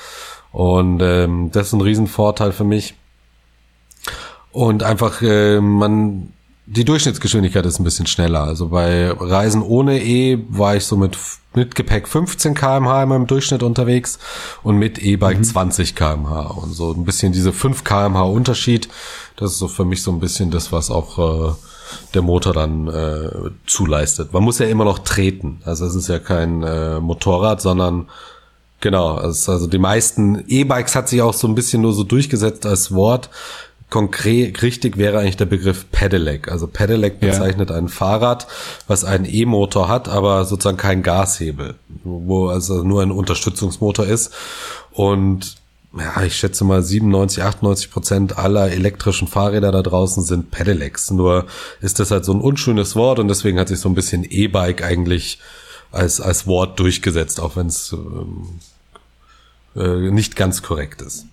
Und 0.54 1.02
ähm, 1.02 1.50
das 1.50 1.66
ist 1.66 1.72
ein 1.72 1.80
Riesenvorteil 1.80 2.52
für 2.52 2.62
mich. 2.62 2.94
Und 4.52 4.84
einfach, 4.84 5.20
äh, 5.20 5.60
man, 5.60 6.32
die 6.66 6.84
Durchschnittsgeschwindigkeit 6.84 7.66
ist 7.66 7.80
ein 7.80 7.84
bisschen 7.84 8.06
schneller. 8.06 8.44
Also 8.44 8.68
bei 8.68 9.10
Reisen 9.10 9.62
ohne 9.62 10.00
E 10.00 10.38
war 10.48 10.76
ich 10.76 10.84
so 10.84 10.96
mit, 10.96 11.18
mit 11.54 11.74
Gepäck 11.74 12.06
15 12.06 12.54
kmh 12.54 13.02
im 13.02 13.26
Durchschnitt 13.26 13.64
unterwegs 13.64 14.20
und 14.62 14.76
mit 14.76 15.00
E-Bike 15.00 15.38
mhm. 15.38 15.44
20 15.44 15.96
kmh. 15.96 16.42
Und 16.42 16.72
so 16.72 16.92
ein 16.92 17.04
bisschen 17.04 17.32
diese 17.32 17.52
5 17.52 17.82
kmh 17.82 18.22
Unterschied, 18.22 18.88
das 19.34 19.50
ist 19.50 19.58
so 19.58 19.66
für 19.66 19.84
mich 19.84 20.04
so 20.04 20.12
ein 20.12 20.20
bisschen 20.20 20.52
das, 20.52 20.70
was 20.70 20.88
auch 20.88 21.50
äh, 21.50 21.54
der 22.14 22.22
Motor 22.22 22.52
dann 22.52 22.86
äh, 22.86 23.50
zuleistet. 23.66 24.32
Man 24.32 24.44
muss 24.44 24.60
ja 24.60 24.66
immer 24.66 24.84
noch 24.84 25.00
treten. 25.00 25.62
Also 25.64 25.84
es 25.84 25.96
ist 25.96 26.08
ja 26.08 26.20
kein 26.20 26.62
äh, 26.62 27.00
Motorrad, 27.00 27.60
sondern 27.60 28.06
Genau, 28.84 29.14
also 29.14 29.66
die 29.66 29.78
meisten 29.78 30.44
E-Bikes 30.46 30.94
hat 30.94 31.08
sich 31.08 31.22
auch 31.22 31.32
so 31.32 31.48
ein 31.48 31.54
bisschen 31.54 31.80
nur 31.80 31.94
so 31.94 32.04
durchgesetzt 32.04 32.66
als 32.66 32.92
Wort. 32.92 33.30
Konkret 33.88 34.60
richtig 34.60 34.98
wäre 34.98 35.20
eigentlich 35.20 35.38
der 35.38 35.46
Begriff 35.46 35.86
Pedelec. 35.90 36.52
Also 36.52 36.66
Pedelec 36.66 37.18
bezeichnet 37.18 37.70
ja. 37.70 37.76
ein 37.76 37.88
Fahrrad, 37.88 38.46
was 38.86 39.06
einen 39.06 39.24
E-Motor 39.24 39.88
hat, 39.88 40.10
aber 40.10 40.44
sozusagen 40.44 40.76
keinen 40.76 41.02
Gashebel, 41.02 41.76
wo 42.04 42.48
also 42.48 42.84
nur 42.84 43.00
ein 43.00 43.10
Unterstützungsmotor 43.10 44.04
ist. 44.04 44.34
Und 44.92 45.56
ja, 45.96 46.22
ich 46.22 46.36
schätze 46.36 46.64
mal 46.64 46.82
97, 46.82 47.42
98 47.42 47.90
Prozent 47.90 48.36
aller 48.36 48.70
elektrischen 48.70 49.28
Fahrräder 49.28 49.72
da 49.72 49.80
draußen 49.80 50.22
sind 50.24 50.50
Pedelecs. 50.50 51.10
Nur 51.10 51.46
ist 51.80 52.00
das 52.00 52.10
halt 52.10 52.26
so 52.26 52.34
ein 52.34 52.42
unschönes 52.42 52.96
Wort 52.96 53.18
und 53.18 53.28
deswegen 53.28 53.58
hat 53.58 53.68
sich 53.68 53.80
so 53.80 53.88
ein 53.88 53.94
bisschen 53.94 54.24
E-Bike 54.24 54.84
eigentlich 54.84 55.38
als, 55.90 56.20
als 56.20 56.46
Wort 56.46 56.78
durchgesetzt, 56.78 57.40
auch 57.40 57.56
wenn 57.56 57.68
es 57.68 57.90
ähm, 57.92 58.60
äh, 59.76 60.10
nicht 60.10 60.36
ganz 60.36 60.62
korrekt 60.62 61.02
ist. 61.02 61.26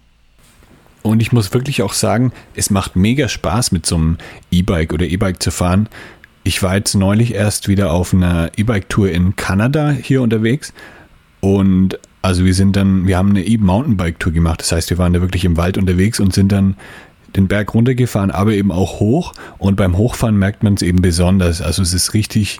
Und 1.03 1.21
ich 1.21 1.31
muss 1.31 1.53
wirklich 1.53 1.81
auch 1.81 1.93
sagen, 1.93 2.31
es 2.55 2.69
macht 2.69 2.95
mega 2.95 3.27
Spaß, 3.27 3.71
mit 3.71 3.85
so 3.85 3.95
einem 3.95 4.17
E-Bike 4.51 4.93
oder 4.93 5.05
E-Bike 5.05 5.41
zu 5.41 5.51
fahren. 5.51 5.89
Ich 6.43 6.61
war 6.61 6.75
jetzt 6.75 6.95
neulich 6.95 7.33
erst 7.33 7.67
wieder 7.67 7.91
auf 7.91 8.13
einer 8.13 8.51
E-Bike-Tour 8.55 9.09
in 9.09 9.35
Kanada 9.35 9.91
hier 9.91 10.21
unterwegs. 10.21 10.73
Und 11.39 11.99
also 12.21 12.45
wir 12.45 12.53
sind 12.53 12.75
dann, 12.75 13.07
wir 13.07 13.17
haben 13.17 13.31
eine 13.31 13.43
E-Mountainbike-Tour 13.43 14.31
gemacht. 14.31 14.61
Das 14.61 14.71
heißt, 14.71 14.89
wir 14.91 14.97
waren 14.99 15.13
da 15.13 15.21
wirklich 15.21 15.43
im 15.43 15.57
Wald 15.57 15.77
unterwegs 15.77 16.19
und 16.19 16.33
sind 16.33 16.51
dann 16.51 16.75
den 17.35 17.47
Berg 17.47 17.73
runtergefahren, 17.73 18.31
aber 18.31 18.53
eben 18.53 18.71
auch 18.71 18.99
hoch. 18.99 19.33
Und 19.57 19.75
beim 19.75 19.97
Hochfahren 19.97 20.37
merkt 20.37 20.63
man 20.63 20.73
es 20.73 20.81
eben 20.81 21.01
besonders. 21.01 21.61
Also 21.61 21.81
es 21.81 21.93
ist 21.93 22.13
richtig 22.13 22.59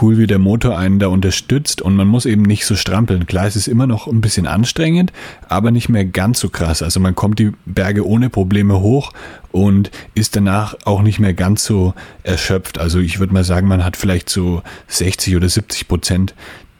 cool, 0.00 0.18
wie 0.18 0.26
der 0.26 0.38
Motor 0.38 0.78
einen 0.78 0.98
da 0.98 1.08
unterstützt 1.08 1.80
und 1.82 1.96
man 1.96 2.08
muss 2.08 2.26
eben 2.26 2.42
nicht 2.42 2.66
so 2.66 2.76
strampeln. 2.76 3.26
Klar, 3.26 3.46
es 3.46 3.56
ist 3.56 3.68
immer 3.68 3.86
noch 3.86 4.06
ein 4.06 4.20
bisschen 4.20 4.46
anstrengend, 4.46 5.12
aber 5.48 5.70
nicht 5.70 5.88
mehr 5.88 6.04
ganz 6.04 6.40
so 6.40 6.48
krass. 6.48 6.82
Also 6.82 7.00
man 7.00 7.14
kommt 7.14 7.38
die 7.38 7.52
Berge 7.64 8.06
ohne 8.06 8.30
Probleme 8.30 8.80
hoch 8.80 9.12
und 9.52 9.90
ist 10.14 10.36
danach 10.36 10.74
auch 10.84 11.02
nicht 11.02 11.20
mehr 11.20 11.34
ganz 11.34 11.64
so 11.64 11.94
erschöpft. 12.22 12.78
Also 12.78 12.98
ich 12.98 13.18
würde 13.18 13.32
mal 13.32 13.44
sagen, 13.44 13.68
man 13.68 13.84
hat 13.84 13.96
vielleicht 13.96 14.28
so 14.28 14.62
60 14.88 15.36
oder 15.36 15.48
70 15.48 15.88
Prozent 15.88 16.34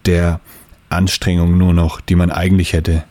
der 0.07 0.41
Anstrengung 0.91 1.59
nur 1.59 1.75
noch, 1.75 2.01
die 2.01 2.15
man 2.15 2.31
eigentlich 2.31 2.73
hätte. 2.73 3.05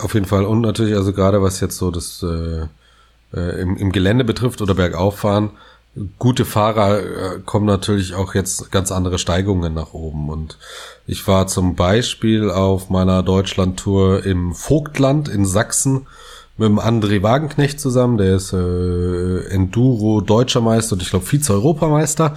Auf 0.00 0.14
jeden 0.14 0.26
Fall. 0.26 0.44
Und 0.44 0.62
natürlich, 0.62 0.94
also 0.94 1.12
gerade 1.12 1.42
was 1.42 1.60
jetzt 1.60 1.76
so 1.76 1.90
das 1.90 2.22
äh, 2.22 2.66
äh, 3.34 3.60
im, 3.60 3.76
im 3.76 3.92
Gelände 3.92 4.24
betrifft 4.24 4.62
oder 4.62 4.74
bergauf 4.74 5.18
fahren, 5.18 5.50
gute 6.18 6.44
Fahrer 6.44 7.00
äh, 7.00 7.38
kommen 7.44 7.66
natürlich 7.66 8.14
auch 8.14 8.34
jetzt 8.34 8.70
ganz 8.70 8.90
andere 8.90 9.18
Steigungen 9.18 9.74
nach 9.74 9.92
oben. 9.92 10.30
Und 10.30 10.58
ich 11.06 11.26
war 11.28 11.46
zum 11.46 11.74
Beispiel 11.74 12.50
auf 12.50 12.88
meiner 12.88 13.22
Deutschlandtour 13.22 14.24
im 14.24 14.54
Vogtland 14.54 15.28
in 15.28 15.44
Sachsen 15.44 16.06
mit 16.58 16.68
dem 16.68 16.78
André 16.78 17.22
Wagenknecht 17.22 17.80
zusammen, 17.80 18.18
der 18.18 18.36
ist 18.36 18.52
äh, 18.52 19.46
Enduro 19.48 20.20
Deutscher 20.20 20.60
Meister 20.60 20.94
und 20.94 21.02
ich 21.02 21.08
glaube 21.08 21.24
Vize-Europameister. 21.24 22.34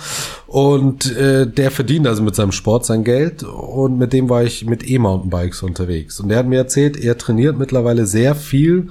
Und 0.47 1.15
äh, 1.17 1.45
der 1.45 1.69
verdient 1.69 2.07
also 2.07 2.23
mit 2.23 2.33
seinem 2.33 2.53
Sport 2.53 2.85
sein 2.85 3.03
Geld. 3.03 3.43
Und 3.43 3.97
mit 3.97 4.13
dem 4.13 4.29
war 4.29 4.43
ich 4.43 4.65
mit 4.65 4.89
E-Mountainbikes 4.89 5.63
unterwegs. 5.63 6.19
Und 6.19 6.29
der 6.29 6.39
hat 6.39 6.47
mir 6.47 6.57
erzählt, 6.57 6.97
er 6.97 7.17
trainiert 7.17 7.57
mittlerweile 7.57 8.05
sehr 8.05 8.35
viel 8.35 8.89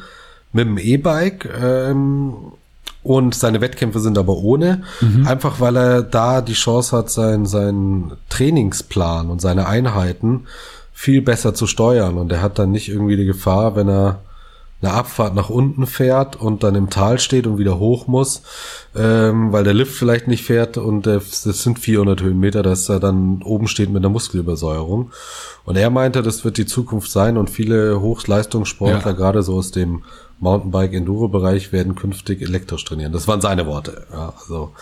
mit 0.55 0.67
dem 0.67 0.79
E-Bike 0.79 1.49
ähm, 1.61 2.35
und 3.03 3.35
seine 3.35 3.61
Wettkämpfe 3.61 4.01
sind 4.01 4.17
aber 4.17 4.37
ohne, 4.39 4.83
mhm. 5.01 5.27
einfach 5.27 5.61
weil 5.61 5.77
er 5.77 6.03
da 6.03 6.41
die 6.41 6.55
Chance 6.55 6.97
hat, 6.97 7.11
sein, 7.11 7.45
seinen 7.45 8.13
Trainingsplan 8.31 9.29
und 9.29 9.43
seine 9.43 9.67
Einheiten 9.67 10.47
viel 10.95 11.21
besser 11.21 11.55
zu 11.55 11.67
steuern 11.67 12.17
und 12.17 12.33
er 12.33 12.41
hat 12.41 12.59
dann 12.59 12.71
nicht 12.71 12.89
irgendwie 12.89 13.17
die 13.17 13.27
Gefahr, 13.27 13.77
wenn 13.77 13.89
er 13.89 14.21
eine 14.85 14.93
Abfahrt 14.93 15.35
nach 15.35 15.51
unten 15.51 15.87
fährt 15.87 16.37
und 16.37 16.63
dann 16.63 16.75
im 16.75 16.91
Tal 16.91 17.19
steht 17.19 17.47
und 17.47 17.59
wieder 17.59 17.79
hoch 17.79 18.07
muss, 18.07 18.43
ähm, 18.95 19.53
weil 19.53 19.65
der 19.65 19.75
Lift 19.75 19.95
vielleicht 19.95 20.29
nicht 20.29 20.45
fährt 20.45 20.77
und 20.77 21.07
das 21.07 21.43
sind 21.43 21.79
400 21.79 22.23
Höhenmeter, 22.23 22.63
dass 22.63 22.89
er 22.89 23.01
dann 23.01 23.43
oben 23.43 23.67
steht 23.67 23.89
mit 23.89 24.03
einer 24.03 24.11
Muskelübersäuerung. 24.11 25.11
Und 25.65 25.77
er 25.77 25.91
meinte, 25.91 26.23
das 26.23 26.45
wird 26.45 26.59
die 26.59 26.67
Zukunft 26.67 27.11
sein 27.11 27.39
und 27.39 27.49
viele 27.49 28.01
Hochleistungssportler, 28.01 29.13
ja. 29.13 29.17
gerade 29.17 29.43
so 29.43 29.57
aus 29.57 29.71
dem 29.71 30.03
Mountainbike-Enduro-Bereich, 30.41 31.73
werden 31.73 31.95
künftig 31.95 32.43
elektrisch 32.43 32.85
trainieren. 32.85 33.13
Das 33.13 33.29
waren 33.29 33.41
seine 33.41 33.67
Worte. 33.67 34.07
Ja, 34.13 34.35
also 34.39 34.73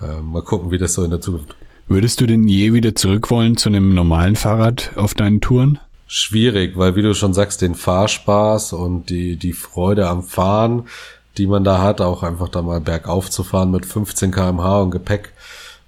äh, 0.00 0.20
mal 0.20 0.42
gucken, 0.42 0.70
wie 0.70 0.78
das 0.78 0.94
so 0.94 1.04
in 1.04 1.10
der 1.10 1.20
Zukunft. 1.20 1.54
Würdest 1.88 2.20
du 2.20 2.26
denn 2.26 2.48
je 2.48 2.72
wieder 2.72 2.94
zurück 2.94 3.30
wollen 3.30 3.56
zu 3.56 3.68
einem 3.68 3.94
normalen 3.94 4.34
Fahrrad 4.34 4.92
auf 4.96 5.14
deinen 5.14 5.40
Touren? 5.40 5.78
schwierig, 6.06 6.76
weil 6.76 6.96
wie 6.96 7.02
du 7.02 7.14
schon 7.14 7.34
sagst, 7.34 7.62
den 7.62 7.74
Fahrspaß 7.74 8.72
und 8.72 9.10
die, 9.10 9.36
die 9.36 9.52
Freude 9.52 10.08
am 10.08 10.22
Fahren, 10.22 10.84
die 11.36 11.46
man 11.46 11.64
da 11.64 11.82
hat, 11.82 12.00
auch 12.00 12.22
einfach 12.22 12.48
da 12.48 12.62
mal 12.62 12.80
bergauf 12.80 13.30
zu 13.30 13.44
fahren 13.44 13.70
mit 13.70 13.84
15 13.84 14.30
kmh 14.30 14.80
und 14.80 14.90
Gepäck, 14.90 15.32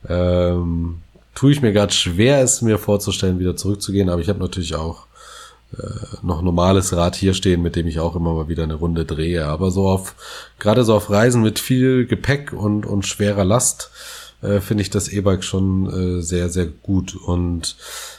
ähm, 0.08 0.98
tue 1.34 1.52
ich 1.52 1.62
mir 1.62 1.72
gerade 1.72 1.92
schwer, 1.92 2.42
es 2.42 2.62
mir 2.62 2.78
vorzustellen, 2.78 3.38
wieder 3.38 3.56
zurückzugehen, 3.56 4.08
aber 4.08 4.20
ich 4.20 4.28
habe 4.28 4.40
natürlich 4.40 4.74
auch 4.74 5.06
noch 6.22 6.42
normales 6.42 6.96
Rad 6.96 7.14
hier 7.14 7.34
stehen, 7.34 7.62
mit 7.62 7.76
dem 7.76 7.86
ich 7.86 8.00
auch 8.00 8.16
immer 8.16 8.32
mal 8.32 8.48
wieder 8.48 8.62
eine 8.62 8.74
Runde 8.74 9.04
drehe. 9.04 9.46
Aber 9.46 9.70
so 9.70 9.86
auf, 9.88 10.14
gerade 10.58 10.84
so 10.84 10.94
auf 10.94 11.10
Reisen 11.10 11.42
mit 11.42 11.58
viel 11.58 12.06
Gepäck 12.06 12.52
und, 12.52 12.86
und 12.86 13.06
schwerer 13.06 13.44
Last, 13.44 13.90
äh, 14.42 14.60
finde 14.60 14.82
ich 14.82 14.90
das 14.90 15.08
E-Bike 15.08 15.44
schon 15.44 16.18
äh, 16.18 16.22
sehr, 16.22 16.48
sehr 16.48 16.66
gut. 16.66 17.14
Und 17.14 17.76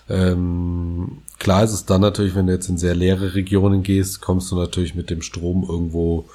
ähm, 0.10 1.20
klar 1.39 1.64
ist 1.64 1.74
es 1.74 1.86
dann 1.86 2.02
natürlich, 2.02 2.36
wenn 2.36 2.47
du 2.47 2.54
jetzt 2.54 2.70
in 2.70 2.78
sehr 2.78 2.95
leere 2.95 3.34
Regionen 3.36 3.84
gehst, 3.84 4.22
kommst 4.22 4.52
du 4.52 4.56
natürlich 4.56 4.95
mit 4.95 5.10
dem 5.10 5.22
Strom 5.22 5.66
irgendwo 5.68 6.26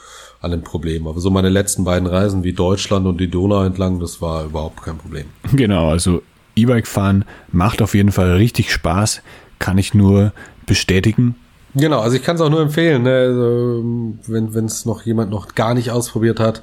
an 0.40 0.52
ein 0.52 0.62
Problem. 0.62 1.06
Aber 1.06 1.20
so 1.20 1.30
meine 1.30 1.48
letzten 1.48 1.84
beiden 1.84 2.08
Reisen 2.08 2.44
wie 2.44 2.52
Deutschland 2.52 3.06
und 3.06 3.18
die 3.18 3.30
Donau 3.30 3.62
entlang, 3.62 4.00
das 4.00 4.20
war 4.20 4.44
überhaupt 4.44 4.82
kein 4.82 4.98
Problem. 4.98 5.26
Genau, 5.52 5.90
also 5.90 6.22
E-Bike 6.56 6.86
fahren 6.86 7.24
macht 7.52 7.82
auf 7.82 7.94
jeden 7.94 8.12
Fall 8.12 8.32
richtig 8.32 8.72
Spaß, 8.72 9.22
kann 9.58 9.78
ich 9.78 9.94
nur 9.94 10.32
bestätigen. 10.66 11.36
Genau, 11.74 12.00
also 12.00 12.16
ich 12.16 12.22
kann 12.22 12.36
es 12.36 12.42
auch 12.42 12.50
nur 12.50 12.62
empfehlen, 12.62 13.02
ne? 13.02 13.10
also, 13.10 13.82
wenn 14.28 14.64
es 14.64 14.86
noch 14.86 15.02
jemand 15.02 15.30
noch 15.30 15.56
gar 15.56 15.74
nicht 15.74 15.90
ausprobiert 15.90 16.38
hat, 16.38 16.62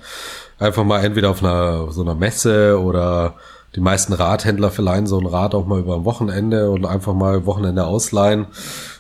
einfach 0.58 0.86
mal 0.86 1.04
entweder 1.04 1.32
auf 1.32 1.44
einer 1.44 1.92
so 1.92 2.02
einer 2.02 2.16
Messe 2.16 2.80
oder 2.80 3.36
die 3.76 3.82
meisten 3.82 4.14
Radhändler 4.14 4.72
verleihen 4.72 5.08
so 5.08 5.20
ein 5.20 5.26
Rad 5.26 5.56
auch 5.56 5.66
mal 5.66 5.80
über 5.80 5.96
ein 5.96 6.06
Wochenende 6.06 6.70
und 6.72 6.86
einfach 6.86 7.14
mal 7.14 7.46
Wochenende 7.46 7.86
ausleihen 7.86 8.48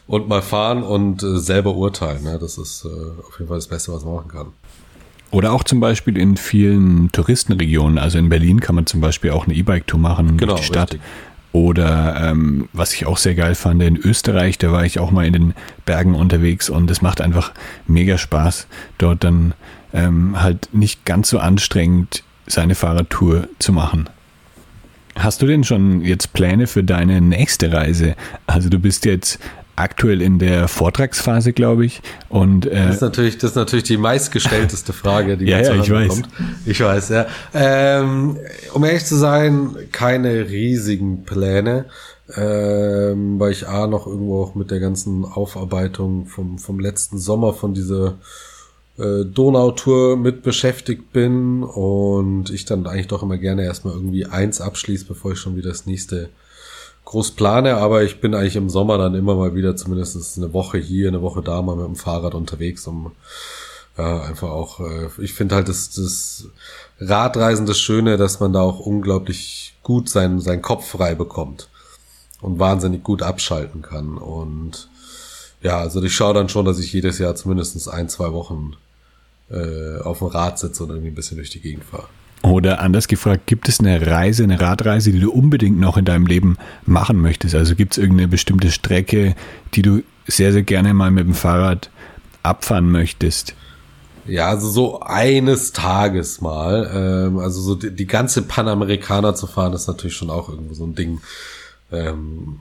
und 0.07 0.27
mal 0.27 0.41
fahren 0.41 0.83
und 0.83 1.23
äh, 1.23 1.37
selber 1.37 1.75
urteilen. 1.75 2.23
Ne? 2.23 2.37
Das 2.39 2.57
ist 2.57 2.85
äh, 2.85 3.27
auf 3.27 3.39
jeden 3.39 3.47
Fall 3.47 3.57
das 3.57 3.67
Beste, 3.67 3.93
was 3.93 4.03
man 4.03 4.15
machen 4.15 4.31
kann. 4.31 4.47
Oder 5.31 5.53
auch 5.53 5.63
zum 5.63 5.79
Beispiel 5.79 6.17
in 6.17 6.35
vielen 6.35 7.09
Touristenregionen. 7.11 7.97
Also 7.97 8.17
in 8.17 8.27
Berlin 8.27 8.59
kann 8.59 8.75
man 8.75 8.85
zum 8.85 8.99
Beispiel 8.99 9.31
auch 9.31 9.45
eine 9.45 9.55
E-Bike-Tour 9.55 9.99
machen 9.99 10.35
genau, 10.35 10.53
durch 10.53 10.61
die 10.61 10.67
Stadt. 10.67 10.93
Richtig. 10.93 11.01
Oder 11.53 12.29
ähm, 12.29 12.69
was 12.71 12.93
ich 12.93 13.05
auch 13.05 13.17
sehr 13.17 13.35
geil 13.35 13.55
fand, 13.55 13.81
in 13.83 13.97
Österreich, 13.97 14.57
da 14.57 14.71
war 14.71 14.85
ich 14.85 14.99
auch 14.99 15.11
mal 15.11 15.25
in 15.25 15.33
den 15.33 15.53
Bergen 15.85 16.15
unterwegs 16.15 16.69
und 16.69 16.89
es 16.89 17.01
macht 17.01 17.19
einfach 17.19 17.51
mega 17.87 18.17
Spaß, 18.17 18.67
dort 18.97 19.23
dann 19.23 19.53
ähm, 19.93 20.41
halt 20.41 20.69
nicht 20.71 21.05
ganz 21.05 21.29
so 21.29 21.39
anstrengend 21.39 22.23
seine 22.47 22.75
Fahrradtour 22.75 23.49
zu 23.59 23.73
machen. 23.73 24.09
Hast 25.15 25.41
du 25.41 25.45
denn 25.45 25.65
schon 25.65 26.01
jetzt 26.01 26.31
Pläne 26.31 26.67
für 26.67 26.85
deine 26.85 27.19
nächste 27.19 27.73
Reise? 27.73 28.15
Also 28.47 28.69
du 28.69 28.79
bist 28.79 29.03
jetzt 29.05 29.39
aktuell 29.75 30.21
in 30.21 30.39
der 30.39 30.67
Vortragsphase, 30.67 31.53
glaube 31.53 31.85
ich. 31.85 32.01
Und, 32.29 32.65
äh, 32.65 32.85
das, 32.85 32.95
ist 32.95 33.01
natürlich, 33.01 33.37
das 33.37 33.51
ist 33.51 33.55
natürlich 33.55 33.85
die 33.85 33.97
meistgestellteste 33.97 34.93
Frage, 34.93 35.37
die 35.37 35.45
ja, 35.49 35.59
ja, 35.59 35.75
ich 35.75 35.91
weiß. 35.91 36.09
kommt. 36.09 36.29
Ich 36.65 36.81
weiß, 36.81 37.09
ja. 37.09 37.27
Ähm, 37.53 38.37
um 38.73 38.83
ehrlich 38.83 39.05
zu 39.05 39.15
sein, 39.15 39.75
keine 39.91 40.49
riesigen 40.49 41.23
Pläne, 41.23 41.85
ähm, 42.35 43.39
weil 43.39 43.51
ich 43.51 43.67
A 43.67 43.87
noch 43.87 44.07
irgendwo 44.07 44.43
auch 44.43 44.55
mit 44.55 44.71
der 44.71 44.79
ganzen 44.79 45.25
Aufarbeitung 45.25 46.27
vom, 46.27 46.59
vom 46.59 46.79
letzten 46.79 47.17
Sommer 47.17 47.53
von 47.53 47.73
dieser 47.73 48.17
äh, 48.97 49.25
Donautour 49.25 50.17
mit 50.17 50.43
beschäftigt 50.43 51.11
bin 51.11 51.63
und 51.63 52.49
ich 52.49 52.65
dann 52.65 52.85
eigentlich 52.87 53.07
doch 53.07 53.23
immer 53.23 53.37
gerne 53.37 53.63
erstmal 53.63 53.93
irgendwie 53.93 54.25
eins 54.25 54.61
abschließe, 54.61 55.05
bevor 55.05 55.31
ich 55.33 55.39
schon 55.39 55.55
wieder 55.55 55.69
das 55.69 55.85
nächste 55.85 56.29
groß 57.05 57.31
plane, 57.31 57.77
aber 57.77 58.03
ich 58.03 58.21
bin 58.21 58.33
eigentlich 58.33 58.55
im 58.55 58.69
Sommer 58.69 58.97
dann 58.97 59.15
immer 59.15 59.35
mal 59.35 59.55
wieder 59.55 59.75
zumindest 59.75 60.37
eine 60.37 60.53
Woche 60.53 60.77
hier, 60.77 61.07
eine 61.07 61.21
Woche 61.21 61.41
da 61.41 61.61
mal 61.61 61.75
mit 61.75 61.85
dem 61.85 61.95
Fahrrad 61.95 62.35
unterwegs, 62.35 62.87
um 62.87 63.11
ja, 63.97 64.21
einfach 64.21 64.49
auch, 64.49 64.79
äh, 64.79 65.09
ich 65.19 65.33
finde 65.33 65.55
halt 65.55 65.67
das, 65.67 65.91
das 65.91 66.45
Radreisen 66.99 67.65
das 67.65 67.79
Schöne, 67.79 68.17
dass 68.17 68.39
man 68.39 68.53
da 68.53 68.61
auch 68.61 68.79
unglaublich 68.79 69.75
gut 69.83 70.09
seinen, 70.09 70.39
seinen 70.39 70.61
Kopf 70.61 70.87
frei 70.87 71.15
bekommt 71.15 71.69
und 72.41 72.59
wahnsinnig 72.59 73.03
gut 73.03 73.21
abschalten 73.21 73.81
kann. 73.81 74.17
Und 74.17 74.89
ja, 75.61 75.79
also 75.79 76.01
ich 76.01 76.15
schaue 76.15 76.33
dann 76.33 76.49
schon, 76.49 76.65
dass 76.65 76.79
ich 76.79 76.93
jedes 76.93 77.19
Jahr 77.19 77.35
zumindest 77.35 77.89
ein, 77.89 78.09
zwei 78.09 78.31
Wochen 78.31 78.73
äh, 79.49 79.99
auf 79.99 80.19
dem 80.19 80.27
Rad 80.27 80.59
sitze 80.59 80.83
und 80.83 80.89
irgendwie 80.89 81.09
ein 81.09 81.15
bisschen 81.15 81.37
durch 81.37 81.49
die 81.49 81.61
Gegend 81.61 81.83
fahre. 81.83 82.07
Oder 82.43 82.79
anders 82.79 83.07
gefragt, 83.07 83.45
gibt 83.45 83.69
es 83.69 83.79
eine 83.79 84.07
Reise, 84.07 84.43
eine 84.43 84.59
Radreise, 84.59 85.11
die 85.11 85.19
du 85.19 85.31
unbedingt 85.31 85.79
noch 85.79 85.97
in 85.97 86.05
deinem 86.05 86.25
Leben 86.25 86.57
machen 86.85 87.21
möchtest? 87.21 87.53
Also 87.53 87.75
gibt 87.75 87.93
es 87.93 87.97
irgendeine 87.99 88.27
bestimmte 88.27 88.71
Strecke, 88.71 89.35
die 89.75 89.83
du 89.83 90.01
sehr, 90.27 90.51
sehr 90.51 90.63
gerne 90.63 90.93
mal 90.93 91.11
mit 91.11 91.25
dem 91.25 91.35
Fahrrad 91.35 91.91
abfahren 92.41 92.89
möchtest? 92.89 93.53
Ja, 94.25 94.49
also 94.49 94.69
so 94.69 94.99
eines 95.01 95.71
Tages 95.71 96.41
mal. 96.41 96.89
Ähm, 96.93 97.39
also 97.39 97.61
so 97.61 97.75
die, 97.75 97.91
die, 97.91 98.07
ganze 98.07 98.43
Panamerikaner 98.43 99.35
zu 99.35 99.47
fahren, 99.47 99.73
ist 99.73 99.87
natürlich 99.87 100.15
schon 100.15 100.29
auch 100.29 100.49
irgendwo 100.49 100.73
so 100.73 100.85
ein 100.85 100.95
Ding. 100.95 101.21
Ähm, 101.91 102.59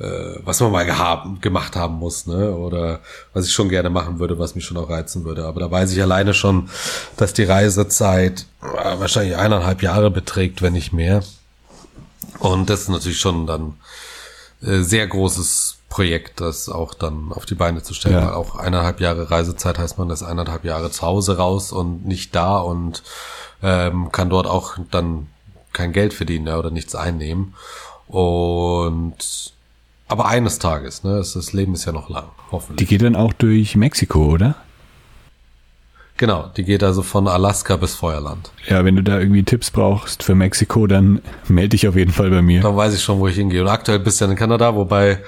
äh, 0.00 0.40
was 0.44 0.60
man 0.60 0.72
mal 0.72 0.86
gehabt, 0.86 1.42
gemacht 1.42 1.76
haben 1.76 1.96
muss, 1.96 2.26
ne? 2.26 2.52
Oder 2.54 3.00
was 3.34 3.46
ich 3.46 3.52
schon 3.52 3.68
gerne 3.68 3.90
machen 3.90 4.18
würde, 4.18 4.38
was 4.38 4.54
mich 4.54 4.64
schon 4.64 4.78
auch 4.78 4.88
reizen 4.88 5.24
würde. 5.24 5.44
Aber 5.44 5.60
da 5.60 5.70
weiß 5.70 5.92
ich 5.92 6.00
alleine 6.00 6.32
schon, 6.32 6.70
dass 7.16 7.34
die 7.34 7.44
Reisezeit 7.44 8.46
äh, 8.62 8.98
wahrscheinlich 8.98 9.36
eineinhalb 9.36 9.82
Jahre 9.82 10.10
beträgt, 10.10 10.62
wenn 10.62 10.72
nicht 10.72 10.92
mehr. 10.92 11.22
Und 12.38 12.70
das 12.70 12.82
ist 12.82 12.88
natürlich 12.88 13.20
schon 13.20 13.46
dann 13.46 13.74
äh, 14.62 14.80
sehr 14.80 15.06
großes 15.06 15.76
Projekt, 15.90 16.40
das 16.40 16.68
auch 16.70 16.94
dann 16.94 17.32
auf 17.32 17.44
die 17.44 17.54
Beine 17.54 17.82
zu 17.82 17.92
stellen. 17.92 18.14
Ja. 18.14 18.26
Weil 18.28 18.34
auch 18.34 18.56
eineinhalb 18.56 19.00
Jahre 19.00 19.30
Reisezeit 19.30 19.78
heißt 19.78 19.98
man, 19.98 20.08
das 20.08 20.22
eineinhalb 20.22 20.64
Jahre 20.64 20.90
zu 20.90 21.02
Hause 21.02 21.36
raus 21.36 21.72
und 21.72 22.06
nicht 22.06 22.34
da 22.34 22.58
und 22.58 23.02
ähm, 23.62 24.10
kann 24.12 24.30
dort 24.30 24.46
auch 24.46 24.78
dann 24.90 25.26
kein 25.74 25.92
Geld 25.92 26.14
verdienen 26.14 26.46
ja, 26.46 26.58
oder 26.58 26.70
nichts 26.70 26.94
einnehmen. 26.94 27.54
Und 28.06 29.52
aber 30.10 30.26
eines 30.26 30.58
Tages, 30.58 31.04
ne? 31.04 31.16
Das 31.16 31.52
Leben 31.52 31.74
ist 31.74 31.84
ja 31.84 31.92
noch 31.92 32.08
lang, 32.08 32.24
hoffentlich. 32.50 32.88
Die 32.88 32.92
geht 32.92 33.02
dann 33.02 33.14
auch 33.16 33.32
durch 33.32 33.76
Mexiko, 33.76 34.26
oder? 34.26 34.56
Genau, 36.16 36.50
die 36.54 36.64
geht 36.64 36.82
also 36.82 37.02
von 37.02 37.28
Alaska 37.28 37.76
bis 37.76 37.94
Feuerland. 37.94 38.50
Ja, 38.68 38.84
wenn 38.84 38.96
du 38.96 39.02
da 39.02 39.18
irgendwie 39.18 39.42
Tipps 39.42 39.70
brauchst 39.70 40.22
für 40.22 40.34
Mexiko, 40.34 40.86
dann 40.86 41.22
melde 41.48 41.70
dich 41.70 41.88
auf 41.88 41.96
jeden 41.96 42.12
Fall 42.12 42.28
bei 42.28 42.42
mir. 42.42 42.60
Dann 42.60 42.76
weiß 42.76 42.92
ich 42.94 43.02
schon, 43.02 43.20
wo 43.20 43.28
ich 43.28 43.36
hingehe. 43.36 43.62
Und 43.62 43.68
aktuell 43.68 44.00
bist 44.00 44.20
du 44.20 44.26
ja 44.26 44.30
in 44.30 44.36
Kanada, 44.36 44.74
wobei, 44.74 45.20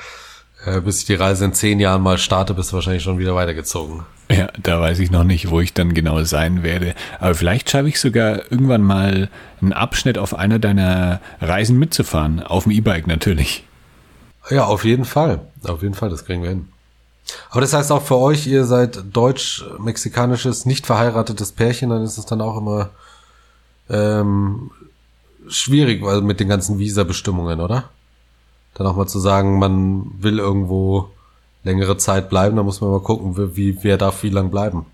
äh, 0.66 0.80
bis 0.80 0.98
ich 0.98 1.06
die 1.06 1.14
Reise 1.14 1.46
in 1.46 1.54
zehn 1.54 1.80
Jahren 1.80 2.02
mal 2.02 2.18
starte, 2.18 2.52
bist 2.52 2.72
du 2.72 2.74
wahrscheinlich 2.74 3.04
schon 3.04 3.18
wieder 3.18 3.34
weitergezogen. 3.34 4.02
Ja, 4.30 4.48
da 4.62 4.80
weiß 4.80 4.98
ich 4.98 5.10
noch 5.10 5.24
nicht, 5.24 5.48
wo 5.48 5.60
ich 5.60 5.72
dann 5.72 5.94
genau 5.94 6.24
sein 6.24 6.62
werde. 6.62 6.94
Aber 7.20 7.34
vielleicht 7.34 7.70
schaffe 7.70 7.88
ich 7.88 7.98
sogar 7.98 8.50
irgendwann 8.50 8.82
mal 8.82 9.30
einen 9.62 9.72
Abschnitt 9.72 10.18
auf 10.18 10.34
einer 10.34 10.58
deiner 10.58 11.20
Reisen 11.40 11.78
mitzufahren. 11.78 12.42
Auf 12.42 12.64
dem 12.64 12.72
E-Bike 12.72 13.06
natürlich. 13.06 13.64
Ja, 14.50 14.64
auf 14.66 14.84
jeden 14.84 15.04
Fall. 15.04 15.40
Auf 15.64 15.82
jeden 15.82 15.94
Fall, 15.94 16.10
das 16.10 16.24
kriegen 16.24 16.42
wir 16.42 16.50
hin. 16.50 16.68
Aber 17.50 17.60
das 17.60 17.72
heißt 17.72 17.92
auch 17.92 18.02
für 18.02 18.16
euch, 18.16 18.46
ihr 18.46 18.64
seid 18.64 19.02
deutsch-mexikanisches, 19.12 20.66
nicht 20.66 20.86
verheiratetes 20.86 21.52
Pärchen, 21.52 21.90
dann 21.90 22.02
ist 22.02 22.18
es 22.18 22.26
dann 22.26 22.40
auch 22.40 22.56
immer 22.56 22.90
ähm, 23.88 24.70
schwierig, 25.48 26.02
weil 26.02 26.20
mit 26.22 26.40
den 26.40 26.48
ganzen 26.48 26.78
Visa-Bestimmungen, 26.78 27.60
oder? 27.60 27.90
Dann 28.74 28.86
auch 28.86 28.96
mal 28.96 29.06
zu 29.06 29.20
sagen, 29.20 29.58
man 29.58 30.10
will 30.18 30.38
irgendwo 30.38 31.10
längere 31.64 31.96
Zeit 31.96 32.28
bleiben, 32.28 32.56
da 32.56 32.62
muss 32.62 32.80
man 32.80 32.90
mal 32.90 33.00
gucken, 33.00 33.36
wie, 33.36 33.56
wie 33.56 33.78
wer 33.82 33.98
darf 33.98 34.22
wie 34.22 34.30
lang 34.30 34.50
bleiben. 34.50 34.86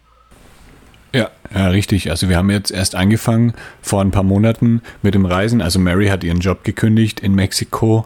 Ja, 1.15 1.31
ja, 1.55 1.69
richtig. 1.69 2.11
Also 2.11 2.29
wir 2.29 2.37
haben 2.37 2.51
jetzt 2.51 2.71
erst 2.71 2.95
angefangen 2.95 3.55
vor 3.81 4.03
ein 4.03 4.11
paar 4.11 4.23
Monaten 4.23 4.83
mit 5.03 5.15
dem 5.15 5.25
Reisen. 5.25 5.63
Also 5.63 5.79
Mary 5.79 6.09
hat 6.09 6.23
ihren 6.23 6.41
Job 6.41 6.65
gekündigt 6.65 7.21
in 7.21 7.35
Mexiko 7.35 8.05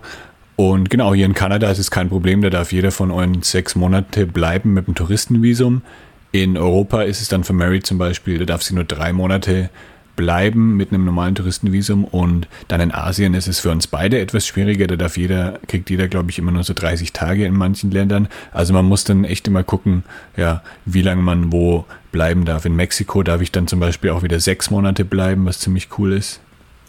und 0.57 0.91
genau, 0.91 1.15
hier 1.15 1.27
in 1.27 1.35
Kanada 1.35 1.71
ist 1.71 1.79
es 1.79 1.91
kein 1.91 2.09
Problem, 2.09 2.43
da 2.43 2.51
darf 2.51 2.73
jeder 2.73 2.91
von 2.91 3.11
euch 3.11 3.29
sechs 3.43 3.75
Monate 3.75 4.27
bleiben 4.27 4.75
mit 4.75 4.87
dem 4.87 4.95
Touristenvisum. 4.95 5.83
In 6.31 6.57
Europa 6.57 7.03
ist 7.03 7.21
es 7.21 7.29
dann 7.29 7.45
für 7.45 7.53
Mary 7.53 7.81
zum 7.81 7.99
Beispiel, 7.99 8.39
da 8.39 8.45
darf 8.45 8.63
sie 8.63 8.75
nur 8.75 8.85
drei 8.85 9.13
Monate 9.13 9.71
bleiben 10.17 10.77
mit 10.77 10.93
einem 10.93 11.05
normalen 11.05 11.35
Touristenvisum 11.35 12.05
und 12.05 12.47
dann 12.69 12.81
in 12.81 12.93
Asien 12.93 13.35
ist 13.35 13.49
es 13.49 13.61
für 13.61 13.71
uns 13.71 13.87
beide 13.87 14.19
etwas 14.19 14.47
schwieriger. 14.47 14.87
Da 14.87 14.97
darf 14.97 15.17
jeder, 15.17 15.59
kriegt 15.69 15.91
jeder, 15.91 16.09
glaube 16.09 16.31
ich, 16.31 16.39
immer 16.39 16.53
nur 16.53 16.65
so 16.65 16.75
30 16.75 17.13
Tage 17.13 17.47
in 17.47 17.55
manchen 17.55 17.91
Ländern. 17.91 18.29
Also 18.53 18.75
man 18.75 18.85
muss 18.85 19.05
dann 19.05 19.25
echt 19.25 19.49
immer 19.49 19.63
gucken, 19.63 20.05
ja, 20.37 20.63
wie 20.85 21.03
lange 21.03 21.23
man 21.23 21.53
wo 21.53 21.87
bleiben 22.11 22.45
darf. 22.45 22.65
In 22.67 22.77
Mexiko 22.77 23.23
darf 23.23 23.41
ich 23.41 23.53
dann 23.53 23.67
zum 23.67 23.81
Beispiel 23.81 24.11
auch 24.11 24.23
wieder 24.23 24.39
sechs 24.39 24.71
Monate 24.71 25.05
bleiben, 25.05 25.47
was 25.47 25.61
ziemlich 25.61 25.89
cool 25.99 26.13
ist. 26.13 26.41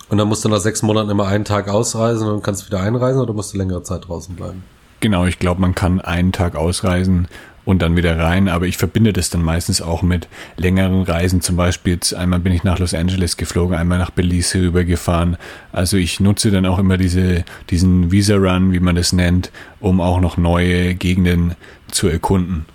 Und 0.09 0.17
dann 0.17 0.27
musst 0.27 0.45
du 0.45 0.49
nach 0.49 0.59
sechs 0.59 0.81
Monaten 0.81 1.09
immer 1.09 1.27
einen 1.27 1.45
Tag 1.45 1.69
ausreisen 1.69 2.27
und 2.27 2.43
kannst 2.43 2.67
wieder 2.67 2.81
einreisen 2.81 3.21
oder 3.21 3.33
musst 3.33 3.53
du 3.53 3.57
längere 3.57 3.83
Zeit 3.83 4.07
draußen 4.07 4.35
bleiben? 4.35 4.63
Genau, 4.99 5.25
ich 5.25 5.39
glaube, 5.39 5.59
man 5.59 5.75
kann 5.75 5.99
einen 5.99 6.31
Tag 6.31 6.55
ausreisen 6.55 7.27
und 7.65 7.81
dann 7.81 7.95
wieder 7.95 8.17
rein, 8.17 8.49
aber 8.49 8.65
ich 8.65 8.77
verbinde 8.77 9.13
das 9.13 9.29
dann 9.29 9.41
meistens 9.41 9.81
auch 9.81 10.01
mit 10.01 10.27
längeren 10.57 11.03
Reisen. 11.03 11.41
Zum 11.41 11.55
Beispiel 11.55 11.93
jetzt 11.93 12.13
einmal 12.13 12.39
bin 12.39 12.53
ich 12.53 12.63
nach 12.63 12.79
Los 12.79 12.93
Angeles 12.93 13.37
geflogen, 13.37 13.75
einmal 13.75 13.97
nach 13.97 14.11
Belize 14.11 14.59
rübergefahren. 14.59 15.37
Also 15.71 15.97
ich 15.97 16.19
nutze 16.19 16.51
dann 16.51 16.65
auch 16.65 16.79
immer 16.79 16.97
diese, 16.97 17.45
diesen 17.69 18.11
Visa 18.11 18.35
Run, 18.35 18.73
wie 18.73 18.79
man 18.79 18.95
das 18.95 19.13
nennt, 19.13 19.51
um 19.79 20.01
auch 20.01 20.19
noch 20.19 20.37
neue 20.37 20.95
Gegenden 20.95 21.55
zu 21.89 22.07
erkunden. 22.07 22.65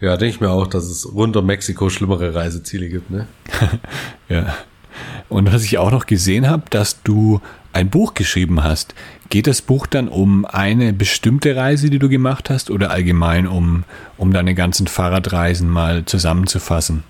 Ja, 0.00 0.16
denke 0.16 0.34
ich 0.34 0.40
mir 0.40 0.50
auch, 0.50 0.66
dass 0.66 0.84
es 0.84 1.10
rund 1.12 1.36
um 1.36 1.46
Mexiko 1.46 1.88
schlimmere 1.88 2.34
Reiseziele 2.34 2.88
gibt, 2.88 3.10
ne? 3.10 3.26
ja. 4.28 4.54
Und 5.28 5.52
was 5.52 5.64
ich 5.64 5.78
auch 5.78 5.90
noch 5.90 6.06
gesehen 6.06 6.48
habe, 6.48 6.64
dass 6.70 7.02
du 7.02 7.40
ein 7.72 7.90
Buch 7.90 8.14
geschrieben 8.14 8.64
hast. 8.64 8.94
Geht 9.28 9.46
das 9.46 9.60
Buch 9.60 9.86
dann 9.86 10.08
um 10.08 10.46
eine 10.46 10.94
bestimmte 10.94 11.56
Reise, 11.56 11.90
die 11.90 11.98
du 11.98 12.08
gemacht 12.08 12.48
hast, 12.48 12.70
oder 12.70 12.90
allgemein 12.90 13.46
um, 13.46 13.84
um 14.16 14.32
deine 14.32 14.54
ganzen 14.54 14.86
Fahrradreisen 14.86 15.68
mal 15.68 16.04
zusammenzufassen? 16.06 17.04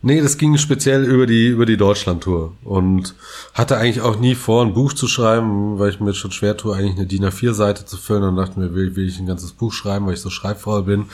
Nee, 0.00 0.20
das 0.20 0.38
ging 0.38 0.56
speziell 0.58 1.04
über 1.04 1.26
die, 1.26 1.48
über 1.48 1.66
die 1.66 1.76
Deutschlandtour 1.76 2.52
und 2.62 3.16
hatte 3.52 3.78
eigentlich 3.78 4.00
auch 4.00 4.16
nie 4.16 4.36
vor, 4.36 4.64
ein 4.64 4.72
Buch 4.72 4.92
zu 4.92 5.08
schreiben, 5.08 5.80
weil 5.80 5.90
ich 5.90 5.98
mir 5.98 6.14
schon 6.14 6.30
schwer 6.30 6.56
tue, 6.56 6.76
eigentlich 6.76 6.96
eine 6.96 7.06
DIN 7.06 7.24
A4-Seite 7.24 7.84
zu 7.84 7.96
füllen 7.96 8.22
und 8.22 8.36
dachte 8.36 8.60
mir, 8.60 8.76
will, 8.76 8.94
will 8.94 9.08
ich 9.08 9.18
ein 9.18 9.26
ganzes 9.26 9.50
Buch 9.50 9.72
schreiben, 9.72 10.06
weil 10.06 10.14
ich 10.14 10.20
so 10.20 10.30
schreibfaul 10.30 10.84
bin. 10.84 11.06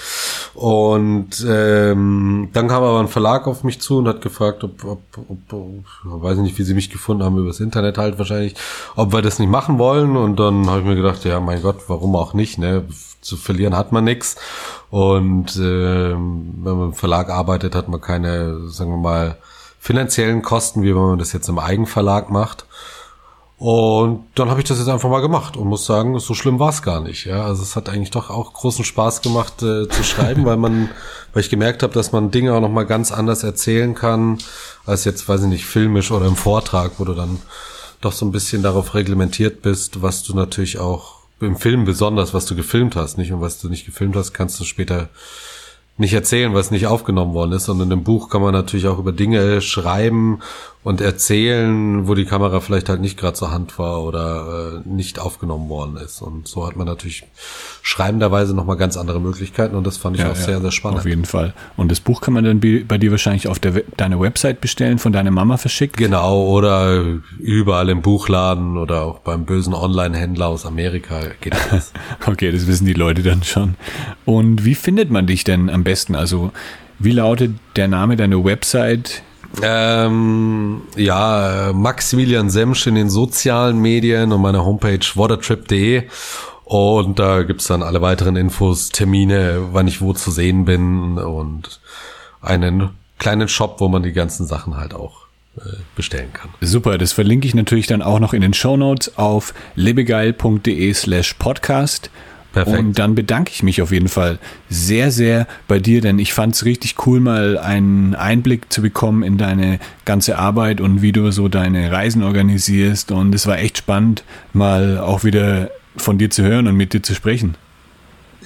Und 0.52 1.42
ähm, 1.48 2.50
dann 2.52 2.68
kam 2.68 2.82
aber 2.82 3.00
ein 3.00 3.08
Verlag 3.08 3.46
auf 3.46 3.64
mich 3.64 3.80
zu 3.80 3.96
und 3.98 4.06
hat 4.06 4.20
gefragt, 4.20 4.62
ob, 4.64 4.84
ob, 4.84 5.00
ob, 5.16 5.52
ob 5.54 6.22
weiß 6.22 6.36
nicht, 6.38 6.58
wie 6.58 6.64
sie 6.64 6.74
mich 6.74 6.90
gefunden 6.90 7.22
haben, 7.22 7.38
übers 7.38 7.60
Internet 7.60 7.96
halt 7.96 8.18
wahrscheinlich, 8.18 8.54
ob 8.96 9.14
wir 9.14 9.22
das 9.22 9.38
nicht 9.38 9.50
machen 9.50 9.78
wollen. 9.78 10.14
Und 10.14 10.38
dann 10.38 10.68
habe 10.68 10.80
ich 10.80 10.86
mir 10.86 10.96
gedacht, 10.96 11.24
ja, 11.24 11.40
mein 11.40 11.62
Gott, 11.62 11.78
warum 11.88 12.14
auch 12.16 12.34
nicht, 12.34 12.58
ne? 12.58 12.84
Zu 13.24 13.36
verlieren 13.36 13.76
hat 13.76 13.90
man 13.90 14.04
nichts. 14.04 14.36
Und 14.90 15.56
äh, 15.56 16.12
wenn 16.12 16.62
man 16.62 16.88
im 16.88 16.94
Verlag 16.94 17.30
arbeitet, 17.30 17.74
hat 17.74 17.88
man 17.88 18.00
keine, 18.00 18.68
sagen 18.68 18.90
wir 18.90 18.98
mal, 18.98 19.38
finanziellen 19.78 20.42
Kosten, 20.42 20.82
wie 20.82 20.94
wenn 20.94 21.02
man 21.02 21.18
das 21.18 21.32
jetzt 21.32 21.48
im 21.48 21.58
Eigenverlag 21.58 22.30
macht. 22.30 22.66
Und 23.56 24.26
dann 24.34 24.50
habe 24.50 24.60
ich 24.60 24.66
das 24.66 24.78
jetzt 24.78 24.88
einfach 24.88 25.08
mal 25.08 25.20
gemacht 25.20 25.56
und 25.56 25.68
muss 25.68 25.86
sagen, 25.86 26.18
so 26.18 26.34
schlimm 26.34 26.58
war 26.58 26.70
es 26.70 26.82
gar 26.82 27.00
nicht. 27.00 27.24
Ja, 27.24 27.44
also 27.44 27.62
es 27.62 27.76
hat 27.76 27.88
eigentlich 27.88 28.10
doch 28.10 28.28
auch 28.28 28.52
großen 28.52 28.84
Spaß 28.84 29.22
gemacht 29.22 29.62
äh, 29.62 29.88
zu 29.88 30.02
schreiben, 30.02 30.44
weil 30.46 30.56
man, 30.56 30.90
weil 31.32 31.42
ich 31.42 31.50
gemerkt 31.50 31.82
habe, 31.82 31.94
dass 31.94 32.12
man 32.12 32.30
Dinge 32.30 32.54
auch 32.54 32.60
noch 32.60 32.70
mal 32.70 32.84
ganz 32.84 33.12
anders 33.12 33.42
erzählen 33.42 33.94
kann 33.94 34.38
als 34.84 35.04
jetzt, 35.04 35.28
weiß 35.28 35.42
ich 35.42 35.48
nicht, 35.48 35.66
filmisch 35.66 36.10
oder 36.10 36.26
im 36.26 36.36
Vortrag, 36.36 36.92
wo 36.98 37.04
du 37.04 37.14
dann 37.14 37.38
doch 38.00 38.12
so 38.12 38.26
ein 38.26 38.32
bisschen 38.32 38.62
darauf 38.62 38.94
reglementiert 38.94 39.62
bist, 39.62 40.02
was 40.02 40.22
du 40.24 40.34
natürlich 40.34 40.78
auch 40.78 41.23
im 41.44 41.56
Film 41.56 41.84
besonders, 41.84 42.34
was 42.34 42.46
du 42.46 42.54
gefilmt 42.54 42.96
hast, 42.96 43.18
nicht? 43.18 43.32
Und 43.32 43.40
was 43.40 43.60
du 43.60 43.68
nicht 43.68 43.86
gefilmt 43.86 44.16
hast, 44.16 44.32
kannst 44.32 44.58
du 44.60 44.64
später 44.64 45.08
nicht 45.96 46.12
erzählen, 46.12 46.54
was 46.54 46.70
nicht 46.70 46.86
aufgenommen 46.86 47.34
worden 47.34 47.52
ist, 47.52 47.66
sondern 47.66 47.90
im 47.90 48.02
Buch 48.02 48.28
kann 48.28 48.42
man 48.42 48.52
natürlich 48.52 48.88
auch 48.88 48.98
über 48.98 49.12
Dinge 49.12 49.60
schreiben 49.60 50.40
und 50.84 51.00
erzählen, 51.00 52.06
wo 52.06 52.14
die 52.14 52.26
Kamera 52.26 52.60
vielleicht 52.60 52.90
halt 52.90 53.00
nicht 53.00 53.18
gerade 53.18 53.32
zur 53.32 53.50
Hand 53.50 53.78
war 53.78 54.02
oder 54.02 54.82
äh, 54.84 54.88
nicht 54.88 55.18
aufgenommen 55.18 55.70
worden 55.70 55.96
ist. 55.96 56.20
Und 56.20 56.46
so 56.46 56.66
hat 56.66 56.76
man 56.76 56.86
natürlich 56.86 57.24
schreibenderweise 57.80 58.54
nochmal 58.54 58.76
ganz 58.76 58.98
andere 58.98 59.18
Möglichkeiten 59.18 59.76
und 59.76 59.86
das 59.86 59.96
fand 59.96 60.16
ich 60.16 60.22
ja, 60.22 60.30
auch 60.30 60.36
ja, 60.36 60.42
sehr, 60.42 60.60
sehr 60.60 60.70
spannend. 60.70 61.00
Auf 61.00 61.06
jeden 61.06 61.24
Fall. 61.24 61.54
Und 61.78 61.90
das 61.90 62.00
Buch 62.00 62.20
kann 62.20 62.34
man 62.34 62.44
dann 62.44 62.60
bei 62.86 62.98
dir 62.98 63.10
wahrscheinlich 63.10 63.48
auf 63.48 63.58
der 63.58 63.82
deiner 63.96 64.20
Website 64.20 64.60
bestellen, 64.60 64.98
von 64.98 65.14
deiner 65.14 65.30
Mama 65.30 65.56
verschickt? 65.56 65.96
Genau, 65.96 66.44
oder 66.44 67.02
überall 67.38 67.88
im 67.88 68.02
Buchladen 68.02 68.76
oder 68.76 69.02
auch 69.04 69.20
beim 69.20 69.46
bösen 69.46 69.72
Online-Händler 69.72 70.48
aus 70.48 70.66
Amerika 70.66 71.20
geht 71.40 71.56
das. 71.70 71.94
okay, 72.26 72.52
das 72.52 72.66
wissen 72.66 72.84
die 72.84 72.92
Leute 72.92 73.22
dann 73.22 73.42
schon. 73.42 73.76
Und 74.26 74.66
wie 74.66 74.74
findet 74.74 75.10
man 75.10 75.26
dich 75.26 75.44
denn 75.44 75.70
am 75.70 75.82
besten? 75.82 76.14
Also 76.14 76.52
wie 76.98 77.12
lautet 77.12 77.52
der 77.76 77.88
Name 77.88 78.16
deiner 78.16 78.44
Website? 78.44 79.22
Ähm, 79.62 80.82
ja, 80.96 81.72
Maximilian 81.74 82.50
Semsch 82.50 82.86
in 82.86 82.94
den 82.94 83.10
sozialen 83.10 83.78
Medien 83.78 84.32
und 84.32 84.40
meiner 84.40 84.64
Homepage 84.64 85.04
watertrip.de. 85.14 86.04
Und 86.64 87.18
da 87.18 87.42
gibt's 87.42 87.66
dann 87.66 87.82
alle 87.82 88.00
weiteren 88.00 88.36
Infos, 88.36 88.88
Termine, 88.88 89.68
wann 89.72 89.86
ich 89.86 90.00
wo 90.00 90.12
zu 90.14 90.30
sehen 90.30 90.64
bin 90.64 91.18
und 91.18 91.80
einen 92.40 92.90
kleinen 93.18 93.48
Shop, 93.48 93.80
wo 93.80 93.88
man 93.88 94.02
die 94.02 94.12
ganzen 94.12 94.46
Sachen 94.46 94.76
halt 94.76 94.94
auch 94.94 95.26
äh, 95.56 95.76
bestellen 95.94 96.32
kann. 96.32 96.50
Super, 96.60 96.98
das 96.98 97.12
verlinke 97.12 97.46
ich 97.46 97.54
natürlich 97.54 97.86
dann 97.86 98.02
auch 98.02 98.18
noch 98.18 98.32
in 98.32 98.40
den 98.40 98.54
Show 98.54 98.76
Notes 98.76 99.16
auf 99.18 99.54
lebegeil.de 99.76 100.92
slash 100.94 101.34
podcast. 101.34 102.10
Perfekt. 102.54 102.78
Und 102.78 102.98
dann 103.00 103.16
bedanke 103.16 103.50
ich 103.52 103.64
mich 103.64 103.82
auf 103.82 103.90
jeden 103.90 104.08
Fall 104.08 104.38
sehr, 104.70 105.10
sehr 105.10 105.48
bei 105.66 105.80
dir, 105.80 106.00
denn 106.00 106.20
ich 106.20 106.32
fand 106.32 106.54
es 106.54 106.64
richtig 106.64 106.94
cool, 107.04 107.18
mal 107.18 107.58
einen 107.58 108.14
Einblick 108.14 108.72
zu 108.72 108.80
bekommen 108.80 109.24
in 109.24 109.38
deine 109.38 109.80
ganze 110.04 110.38
Arbeit 110.38 110.80
und 110.80 111.02
wie 111.02 111.10
du 111.10 111.32
so 111.32 111.48
deine 111.48 111.90
Reisen 111.90 112.22
organisierst. 112.22 113.10
Und 113.10 113.34
es 113.34 113.48
war 113.48 113.58
echt 113.58 113.78
spannend, 113.78 114.22
mal 114.52 114.98
auch 114.98 115.24
wieder 115.24 115.70
von 115.96 116.16
dir 116.16 116.30
zu 116.30 116.44
hören 116.44 116.68
und 116.68 116.76
mit 116.76 116.92
dir 116.92 117.02
zu 117.02 117.14
sprechen. 117.14 117.56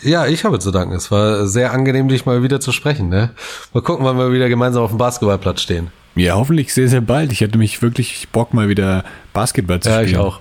Ja, 0.02 0.26
ich 0.26 0.44
habe 0.44 0.58
zu 0.58 0.70
danken. 0.70 0.94
Es 0.94 1.10
war 1.10 1.46
sehr 1.46 1.72
angenehm, 1.72 2.08
dich 2.08 2.24
mal 2.24 2.42
wieder 2.42 2.60
zu 2.60 2.72
sprechen. 2.72 3.10
Ne? 3.10 3.30
Mal 3.74 3.82
gucken, 3.82 4.06
wann 4.06 4.16
wir 4.16 4.32
wieder 4.32 4.48
gemeinsam 4.48 4.84
auf 4.84 4.90
dem 4.90 4.98
Basketballplatz 4.98 5.60
stehen. 5.60 5.88
Ja, 6.14 6.36
hoffentlich 6.36 6.72
sehr, 6.72 6.88
sehr 6.88 7.02
bald. 7.02 7.30
Ich 7.30 7.42
hätte 7.42 7.58
mich 7.58 7.82
wirklich 7.82 8.28
Bock, 8.32 8.54
mal 8.54 8.70
wieder 8.70 9.04
Basketball 9.34 9.80
zu 9.80 9.90
ja, 9.90 9.96
spielen. 9.96 10.12
Ja, 10.14 10.18
ich 10.18 10.24
auch. 10.24 10.40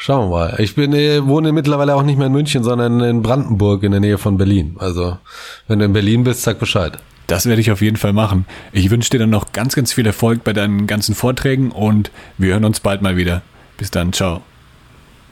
Schauen 0.00 0.30
wir 0.30 0.36
mal. 0.36 0.54
Ich 0.58 0.76
bin, 0.76 0.92
äh, 0.92 1.26
wohne 1.26 1.52
mittlerweile 1.52 1.96
auch 1.96 2.04
nicht 2.04 2.16
mehr 2.16 2.28
in 2.28 2.32
München, 2.32 2.62
sondern 2.62 3.00
in 3.00 3.20
Brandenburg 3.20 3.82
in 3.82 3.90
der 3.90 4.00
Nähe 4.00 4.16
von 4.16 4.38
Berlin. 4.38 4.76
Also, 4.78 5.18
wenn 5.66 5.80
du 5.80 5.84
in 5.84 5.92
Berlin 5.92 6.22
bist, 6.22 6.42
sag 6.42 6.60
Bescheid. 6.60 6.98
Das 7.26 7.46
werde 7.46 7.60
ich 7.60 7.72
auf 7.72 7.82
jeden 7.82 7.96
Fall 7.96 8.12
machen. 8.12 8.46
Ich 8.72 8.90
wünsche 8.90 9.10
dir 9.10 9.18
dann 9.18 9.30
noch 9.30 9.52
ganz, 9.52 9.74
ganz 9.74 9.92
viel 9.92 10.06
Erfolg 10.06 10.44
bei 10.44 10.52
deinen 10.52 10.86
ganzen 10.86 11.14
Vorträgen 11.14 11.72
und 11.72 12.10
wir 12.38 12.52
hören 12.52 12.64
uns 12.64 12.80
bald 12.80 13.02
mal 13.02 13.16
wieder. 13.16 13.42
Bis 13.76 13.90
dann, 13.90 14.12
ciao. 14.12 14.40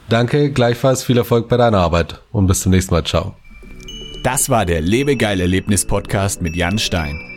Danke, 0.09 0.51
gleichfalls 0.51 1.03
viel 1.03 1.17
Erfolg 1.17 1.49
bei 1.49 1.57
deiner 1.57 1.79
Arbeit 1.79 2.21
und 2.31 2.47
bis 2.47 2.61
zum 2.61 2.71
nächsten 2.71 2.93
Mal, 2.93 3.03
ciao. 3.03 3.35
Das 4.23 4.49
war 4.49 4.65
der 4.65 4.81
Lebegeil-Erlebnis-Podcast 4.81 6.41
mit 6.41 6.55
Jan 6.55 6.77
Stein. 6.77 7.36